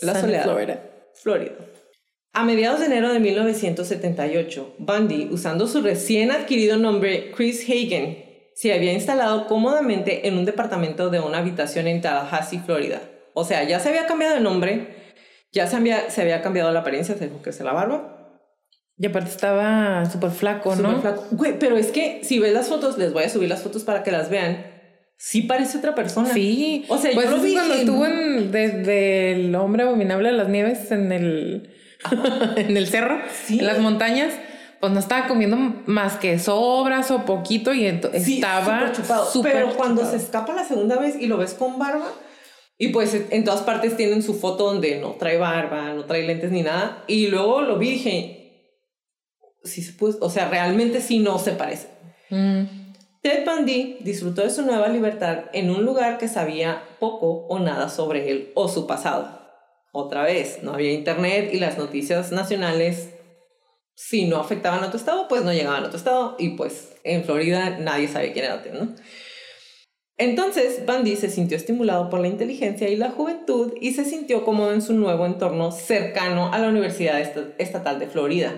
[0.01, 0.45] La soledad.
[0.45, 0.83] Florida.
[1.15, 1.53] Florida.
[2.33, 8.24] A mediados de enero de 1978, Bundy, usando su recién adquirido nombre Chris Hagen,
[8.55, 13.03] se había instalado cómodamente en un departamento de una habitación en Tallahassee, Florida.
[13.35, 14.95] O sea, ya se había cambiado el nombre,
[15.53, 18.41] ya se había, se había cambiado la apariencia, se que se la barba.
[18.97, 21.01] Y aparte estaba súper flaco, ¿no?
[21.01, 21.27] flaco.
[21.33, 24.05] Güey, pero es que si ves las fotos, les voy a subir las fotos para
[24.05, 24.67] que las vean.
[25.17, 26.33] Sí parece otra persona.
[26.33, 26.85] Sí.
[26.89, 30.49] O sea, pues yo lo vi cuando estuvo en, desde el hombre abominable de las
[30.49, 31.75] nieves en el,
[32.57, 34.33] en el cerro, en las montañas
[34.85, 35.57] pues no estaba comiendo
[35.87, 39.31] más que sobras o poquito y estaba chupado.
[39.43, 42.13] Pero cuando se escapa la segunda vez y lo ves con barba,
[42.77, 46.51] y pues en todas partes tienen su foto donde no trae barba, no trae lentes
[46.51, 48.81] ni nada, y luego lo vi y dije,
[49.63, 51.89] sí se o sea, realmente sí no se parece.
[52.29, 52.65] Mm.
[53.23, 57.89] Ted Bundy disfrutó de su nueva libertad en un lugar que sabía poco o nada
[57.89, 59.41] sobre él o su pasado.
[59.93, 63.14] Otra vez, no había internet y las noticias nacionales
[63.95, 67.25] si no afectaban a otro estado, pues no llegaban a otro estado y pues en
[67.25, 68.95] Florida nadie sabía quién era Ted, ¿no?
[70.17, 74.73] Entonces, Bundy se sintió estimulado por la inteligencia y la juventud y se sintió cómodo
[74.73, 77.21] en su nuevo entorno cercano a la Universidad
[77.59, 78.55] Estatal de Florida.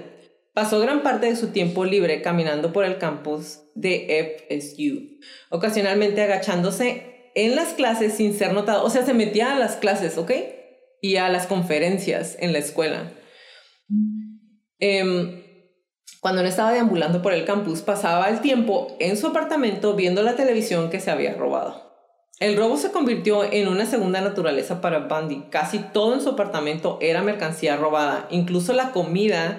[0.52, 5.18] Pasó gran parte de su tiempo libre caminando por el campus de FSU,
[5.50, 8.84] ocasionalmente agachándose en las clases sin ser notado.
[8.84, 10.32] O sea, se metía a las clases, ¿ok?
[11.00, 13.12] Y a las conferencias en la escuela.
[14.78, 15.42] Em,
[16.20, 20.36] cuando no estaba deambulando por el campus, pasaba el tiempo en su apartamento viendo la
[20.36, 21.86] televisión que se había robado.
[22.38, 25.44] El robo se convirtió en una segunda naturaleza para Bundy.
[25.50, 28.26] Casi todo en su apartamento era mercancía robada.
[28.30, 29.58] Incluso la comida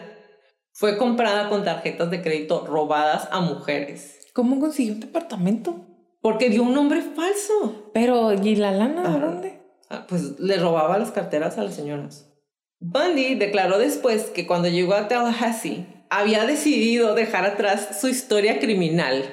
[0.73, 4.27] fue comprada con tarjetas de crédito robadas a mujeres.
[4.33, 5.75] ¿Cómo consiguió un apartamento?
[6.21, 7.89] Porque dio un nombre falso.
[7.93, 9.61] Pero, ¿y la lana de dónde?
[9.89, 12.31] Ah, pues le robaba las carteras a las señoras.
[12.79, 19.23] Bundy declaró después que cuando llegó a Tallahassee había decidido dejar atrás su historia criminal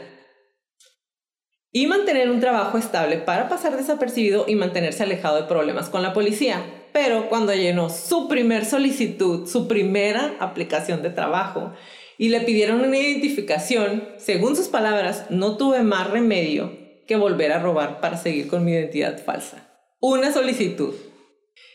[1.70, 6.12] y mantener un trabajo estable para pasar desapercibido y mantenerse alejado de problemas con la
[6.12, 6.64] policía.
[6.92, 11.72] Pero cuando llenó su primer solicitud, su primera aplicación de trabajo,
[12.16, 16.72] y le pidieron una identificación, según sus palabras, no tuve más remedio
[17.08, 19.68] que volver a robar para seguir con mi identidad falsa.
[20.00, 20.94] Una solicitud.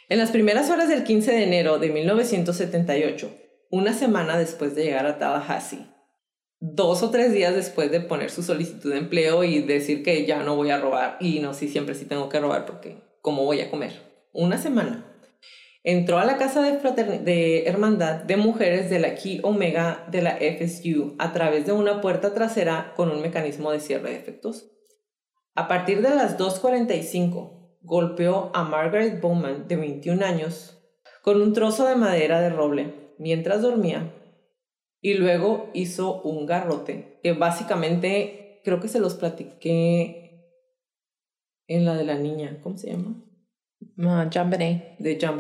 [0.10, 3.32] En las primeras horas del 15 de enero de 1978,
[3.70, 5.86] una semana después de llegar a Tallahassee,
[6.60, 10.42] dos o tres días después de poner su solicitud de empleo y decir que ya
[10.42, 13.62] no voy a robar y no, sí, siempre sí tengo que robar porque ¿cómo voy
[13.62, 14.02] a comer?
[14.34, 15.06] Una semana.
[15.84, 21.18] Entró a la casa de, hermandad de mujeres de la Key Omega de la FSU
[21.20, 24.72] a través de una puerta trasera con un mecanismo de cierre de efectos.
[25.54, 30.78] A partir de las 2.45, golpeó a Margaret Bowman, de 21 años,
[31.22, 34.14] con un trozo de madera de roble mientras dormía
[35.02, 40.56] y luego hizo un garrote que básicamente creo que se los platiqué
[41.68, 43.24] en la de la niña, ¿cómo se llama?
[43.98, 45.38] Uh, Jean De Jean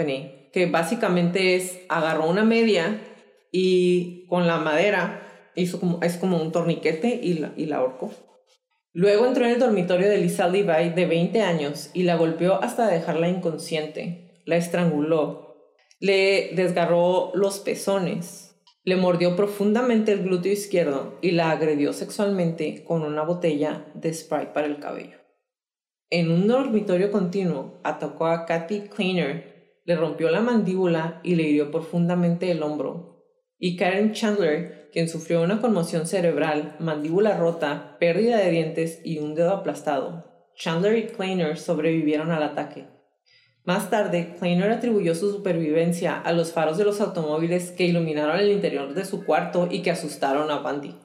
[0.51, 3.01] que básicamente es agarró una media
[3.51, 8.11] y con la madera hizo como, es como un torniquete y la, y la ahorcó.
[8.93, 12.87] Luego entró en el dormitorio de Lisa Levi de 20 años y la golpeó hasta
[12.87, 14.41] dejarla inconsciente.
[14.45, 15.49] La estranguló,
[15.99, 23.03] le desgarró los pezones, le mordió profundamente el glúteo izquierdo y la agredió sexualmente con
[23.03, 25.17] una botella de spray para el cabello.
[26.09, 31.69] En un dormitorio continuo, atacó a Kathy Kleiner, le rompió la mandíbula y le hirió
[31.69, 33.18] profundamente el hombro.
[33.61, 39.35] Y Karen Chandler, quien sufrió una conmoción cerebral, mandíbula rota, pérdida de dientes y un
[39.35, 40.49] dedo aplastado.
[40.55, 42.87] Chandler y Kleiner sobrevivieron al ataque.
[43.65, 48.49] Más tarde, Kleiner atribuyó su supervivencia a los faros de los automóviles que iluminaron el
[48.49, 50.95] interior de su cuarto y que asustaron a Bundy.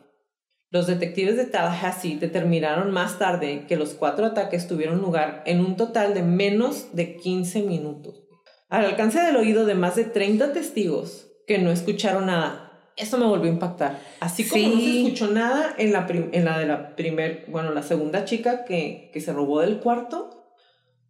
[0.71, 5.77] Los detectives de Tallahassee determinaron más tarde que los cuatro ataques tuvieron lugar en un
[5.77, 8.23] total de menos de 15 minutos.
[8.69, 12.65] Al alcance del oído de más de 30 testigos que no escucharon nada,
[12.97, 13.99] eso me volvió a impactar.
[14.21, 17.83] Así como no se escuchó nada en la, en la de la primer, bueno, la
[17.83, 20.45] segunda chica que, que se robó del cuarto,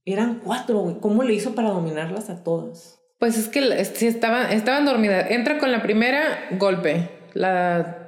[0.05, 0.97] eran cuatro, güey.
[1.01, 3.01] ¿Cómo le hizo para dominarlas a todas?
[3.19, 5.31] Pues es que si estaban, estaban dormidas.
[5.31, 7.09] Entra con la primera, golpe.
[7.33, 8.01] La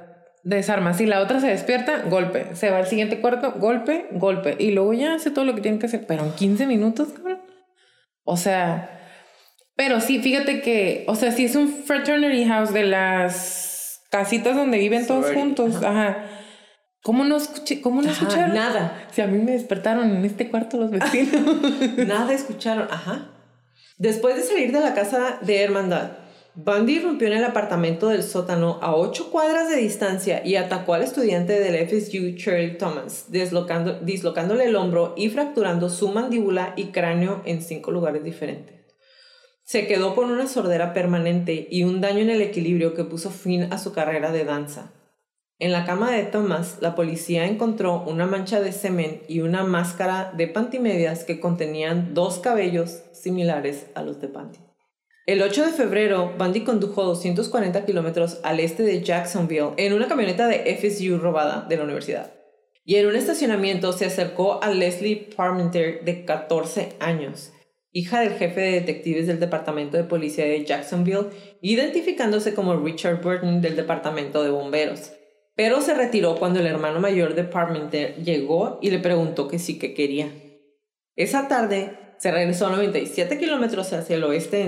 [0.43, 0.93] desarma.
[0.93, 2.55] Si la otra se despierta, golpe.
[2.55, 4.55] Se va al siguiente cuarto, golpe, golpe.
[4.59, 6.05] Y luego ya hace todo lo que tiene que hacer.
[6.07, 7.41] Pero en 15 minutos, cabrón.
[8.23, 8.93] O sea.
[9.77, 14.77] Pero sí, fíjate que, o sea, si es un fraternity house de las casitas donde
[14.77, 15.81] viven todos juntos.
[15.81, 16.25] Ajá
[17.07, 18.53] ¿Cómo no, escuché, cómo no escucharon?
[18.53, 19.07] Nada.
[19.11, 21.41] Si a mí me despertaron en este cuarto los vecinos.
[22.05, 23.29] nada escucharon, ajá.
[23.97, 26.17] Después de salir de la casa de hermandad,
[26.55, 31.03] Bundy rompió en el apartamento del sótano a ocho cuadras de distancia y atacó al
[31.03, 37.41] estudiante del FSU, Cheryl Thomas, deslocando, dislocándole el hombro y fracturando su mandíbula y cráneo
[37.45, 38.76] en cinco lugares diferentes.
[39.67, 43.67] Se quedó con una sordera permanente y un daño en el equilibrio que puso fin
[43.73, 44.93] a su carrera de danza.
[45.59, 50.31] En la cama de Thomas, la policía encontró una mancha de semen y una máscara
[50.37, 54.59] de pantimedias que contenían dos cabellos similares a los de Panty.
[55.25, 60.47] El 8 de febrero, Bundy condujo 240 kilómetros al este de Jacksonville en una camioneta
[60.47, 62.31] de FSU robada de la universidad.
[62.85, 67.51] Y en un estacionamiento se acercó a Leslie Parmenter, de 14 años,
[67.97, 71.29] hija del jefe de detectives del Departamento de Policía de Jacksonville,
[71.61, 75.11] identificándose como Richard Burton del Departamento de Bomberos
[75.57, 79.79] pero se retiró cuando el hermano mayor de Parmenter llegó y le preguntó que sí
[79.79, 80.31] que quería.
[81.15, 84.61] Esa tarde se regresó a 97 kilómetros hacia el oeste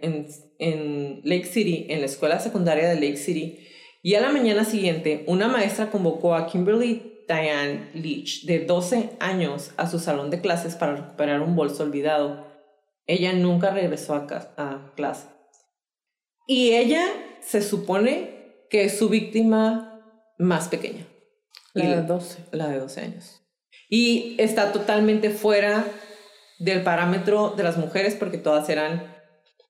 [0.00, 3.58] en, Lake City, en la escuela secundaria de Lake City,
[4.00, 9.72] y a la mañana siguiente una maestra convocó a Kimberly Diane Leach, de 12 años,
[9.76, 12.46] a su salón de clases para recuperar un bolso olvidado.
[13.08, 14.26] Ella nunca regresó a,
[14.56, 15.26] a clase.
[16.46, 17.04] Y ella
[17.40, 20.00] se supone que es su víctima
[20.38, 21.06] más pequeña.
[21.74, 22.44] La de 12.
[22.52, 23.42] La de 12 años.
[23.88, 25.84] Y está totalmente fuera
[26.58, 29.14] del parámetro de las mujeres porque todas eran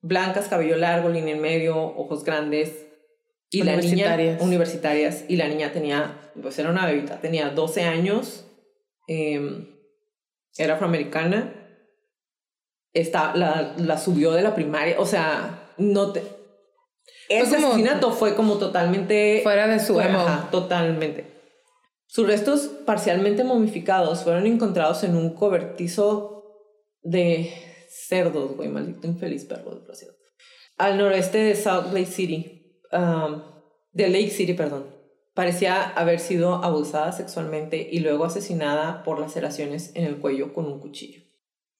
[0.02, 2.86] blancas, cabello largo, línea en medio, ojos grandes.
[3.50, 5.24] Y la niña, universitarias.
[5.28, 8.44] Y la niña tenía, pues era una bebita, tenía 12 años,
[9.06, 9.68] em,
[10.56, 11.57] era afroamericana,
[12.92, 16.22] está, la, la subió de la primaria, o sea, no te,
[17.28, 19.40] ese asesinato fue como totalmente...
[19.42, 20.00] Fuera de su
[20.50, 21.26] totalmente.
[22.06, 26.44] Sus restos parcialmente momificados fueron encontrados en un cobertizo
[27.02, 27.52] de
[27.90, 30.14] cerdos, güey, maldito infeliz perro, desgraciado.
[30.78, 33.42] Al noreste de South Lake City, um,
[33.92, 34.86] de Lake City, perdón.
[35.34, 40.80] Parecía haber sido abusada sexualmente y luego asesinada por laceraciones en el cuello con un
[40.80, 41.27] cuchillo.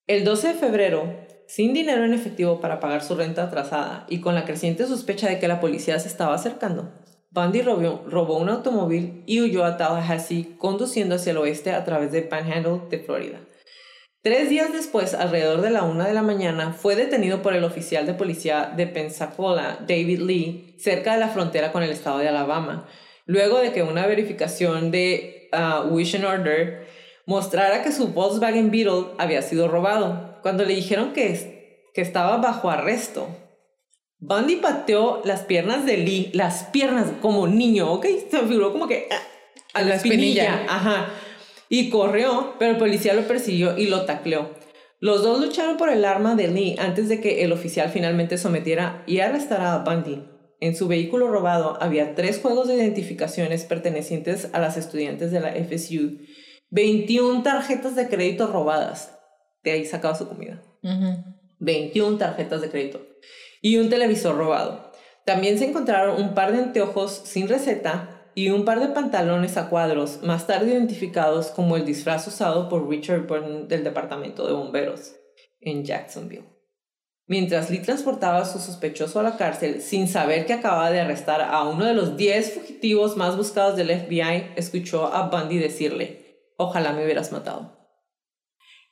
[0.08, 1.14] El 12 de febrero,
[1.46, 5.38] sin dinero en efectivo para pagar su renta atrasada y con la creciente sospecha de
[5.38, 6.94] que la policía se estaba acercando,
[7.30, 12.22] Bundy robó, un automóvil y huyó a Tallahassee conduciendo hacia el oeste a través de
[12.22, 13.40] Panhandle de Florida.
[14.22, 18.06] Tres días después, alrededor de la una de la mañana, fue detenido por el oficial
[18.06, 22.88] de policía de Pensacola, David Lee, cerca de la frontera con el estado de Alabama,
[23.26, 26.87] luego de que una verificación de uh, Wish and Order
[27.28, 32.70] mostrara que su Volkswagen Beetle había sido robado, cuando le dijeron que, que estaba bajo
[32.70, 33.28] arresto.
[34.18, 38.06] Bundy pateó las piernas de Lee, las piernas como niño, ¿ok?
[38.30, 39.20] Se figuró como que ah,
[39.74, 40.64] a la, espinilla.
[40.70, 41.10] Ajá.
[41.68, 44.50] Y corrió, pero el policía lo persiguió y lo tacleó.
[44.98, 49.04] Los dos lucharon por el arma de Lee antes de que el oficial finalmente sometiera
[49.06, 50.24] y arrestara a Bundy.
[50.60, 55.52] En su vehículo robado había tres juegos de identificaciones pertenecientes a las estudiantes de la
[55.52, 56.20] FSU,
[56.70, 59.18] 21 tarjetas de crédito robadas.
[59.62, 60.62] De ahí sacaba su comida.
[61.58, 63.00] 21 tarjetas de crédito.
[63.60, 64.92] Y un televisor robado.
[65.24, 69.68] También se encontraron un par de anteojos sin receta y un par de pantalones a
[69.68, 75.16] cuadros, más tarde identificados como el disfraz usado por Richard Burton del Departamento de Bomberos
[75.60, 76.48] en Jacksonville.
[77.26, 81.42] Mientras Lee transportaba a su sospechoso a la cárcel sin saber que acababa de arrestar
[81.42, 86.27] a uno de los 10 fugitivos más buscados del FBI, escuchó a Bundy decirle,
[86.58, 87.78] ojalá me hubieras matado.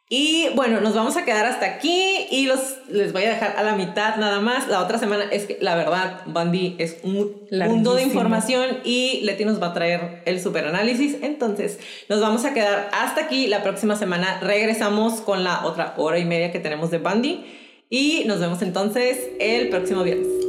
[0.08, 3.64] Y bueno, nos vamos a quedar hasta aquí y los, les voy a dejar a
[3.64, 4.68] la mitad nada más.
[4.68, 9.44] La otra semana es que la verdad, Bundy es un mundo de información y Leti
[9.44, 11.16] nos va a traer el super análisis.
[11.22, 13.48] Entonces, nos vamos a quedar hasta aquí.
[13.48, 17.44] La próxima semana regresamos con la otra hora y media que tenemos de Bundy
[17.90, 20.45] y nos vemos entonces el próximo viernes.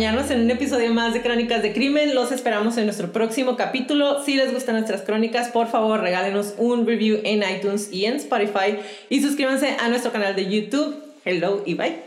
[0.00, 2.14] Acompañarnos en un episodio más de Crónicas de Crimen.
[2.14, 4.24] Los esperamos en nuestro próximo capítulo.
[4.24, 8.78] Si les gustan nuestras crónicas, por favor regálenos un review en iTunes y en Spotify
[9.10, 10.96] y suscríbanse a nuestro canal de YouTube.
[11.26, 11.98] Hello y bye.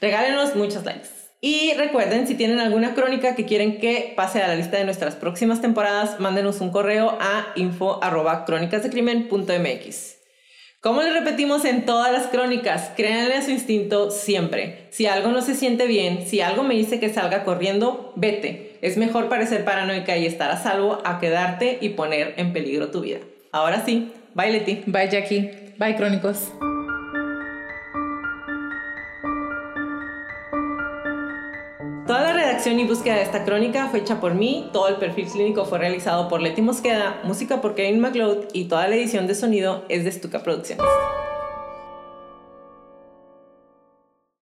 [0.00, 1.10] Regálenos muchos likes.
[1.42, 5.14] Y recuerden, si tienen alguna crónica que quieren que pase a la lista de nuestras
[5.14, 10.21] próximas temporadas, mándenos un correo a info.crónicasdecrimen.mx.
[10.82, 14.88] Como le repetimos en todas las crónicas, créanle a su instinto siempre.
[14.90, 18.78] Si algo no se siente bien, si algo me dice que salga corriendo, vete.
[18.82, 23.02] Es mejor parecer paranoica y estar a salvo a quedarte y poner en peligro tu
[23.02, 23.18] vida.
[23.52, 24.82] Ahora sí, bye Leti.
[24.86, 25.52] Bye Jackie.
[25.78, 26.50] Bye Crónicos.
[32.64, 36.28] Y búsqueda de esta crónica fue hecha por mí, todo el perfil clínico fue realizado
[36.28, 40.12] por Leti Mosqueda, música por Kevin McLeod y toda la edición de sonido es de
[40.12, 40.86] Stuka Producciones.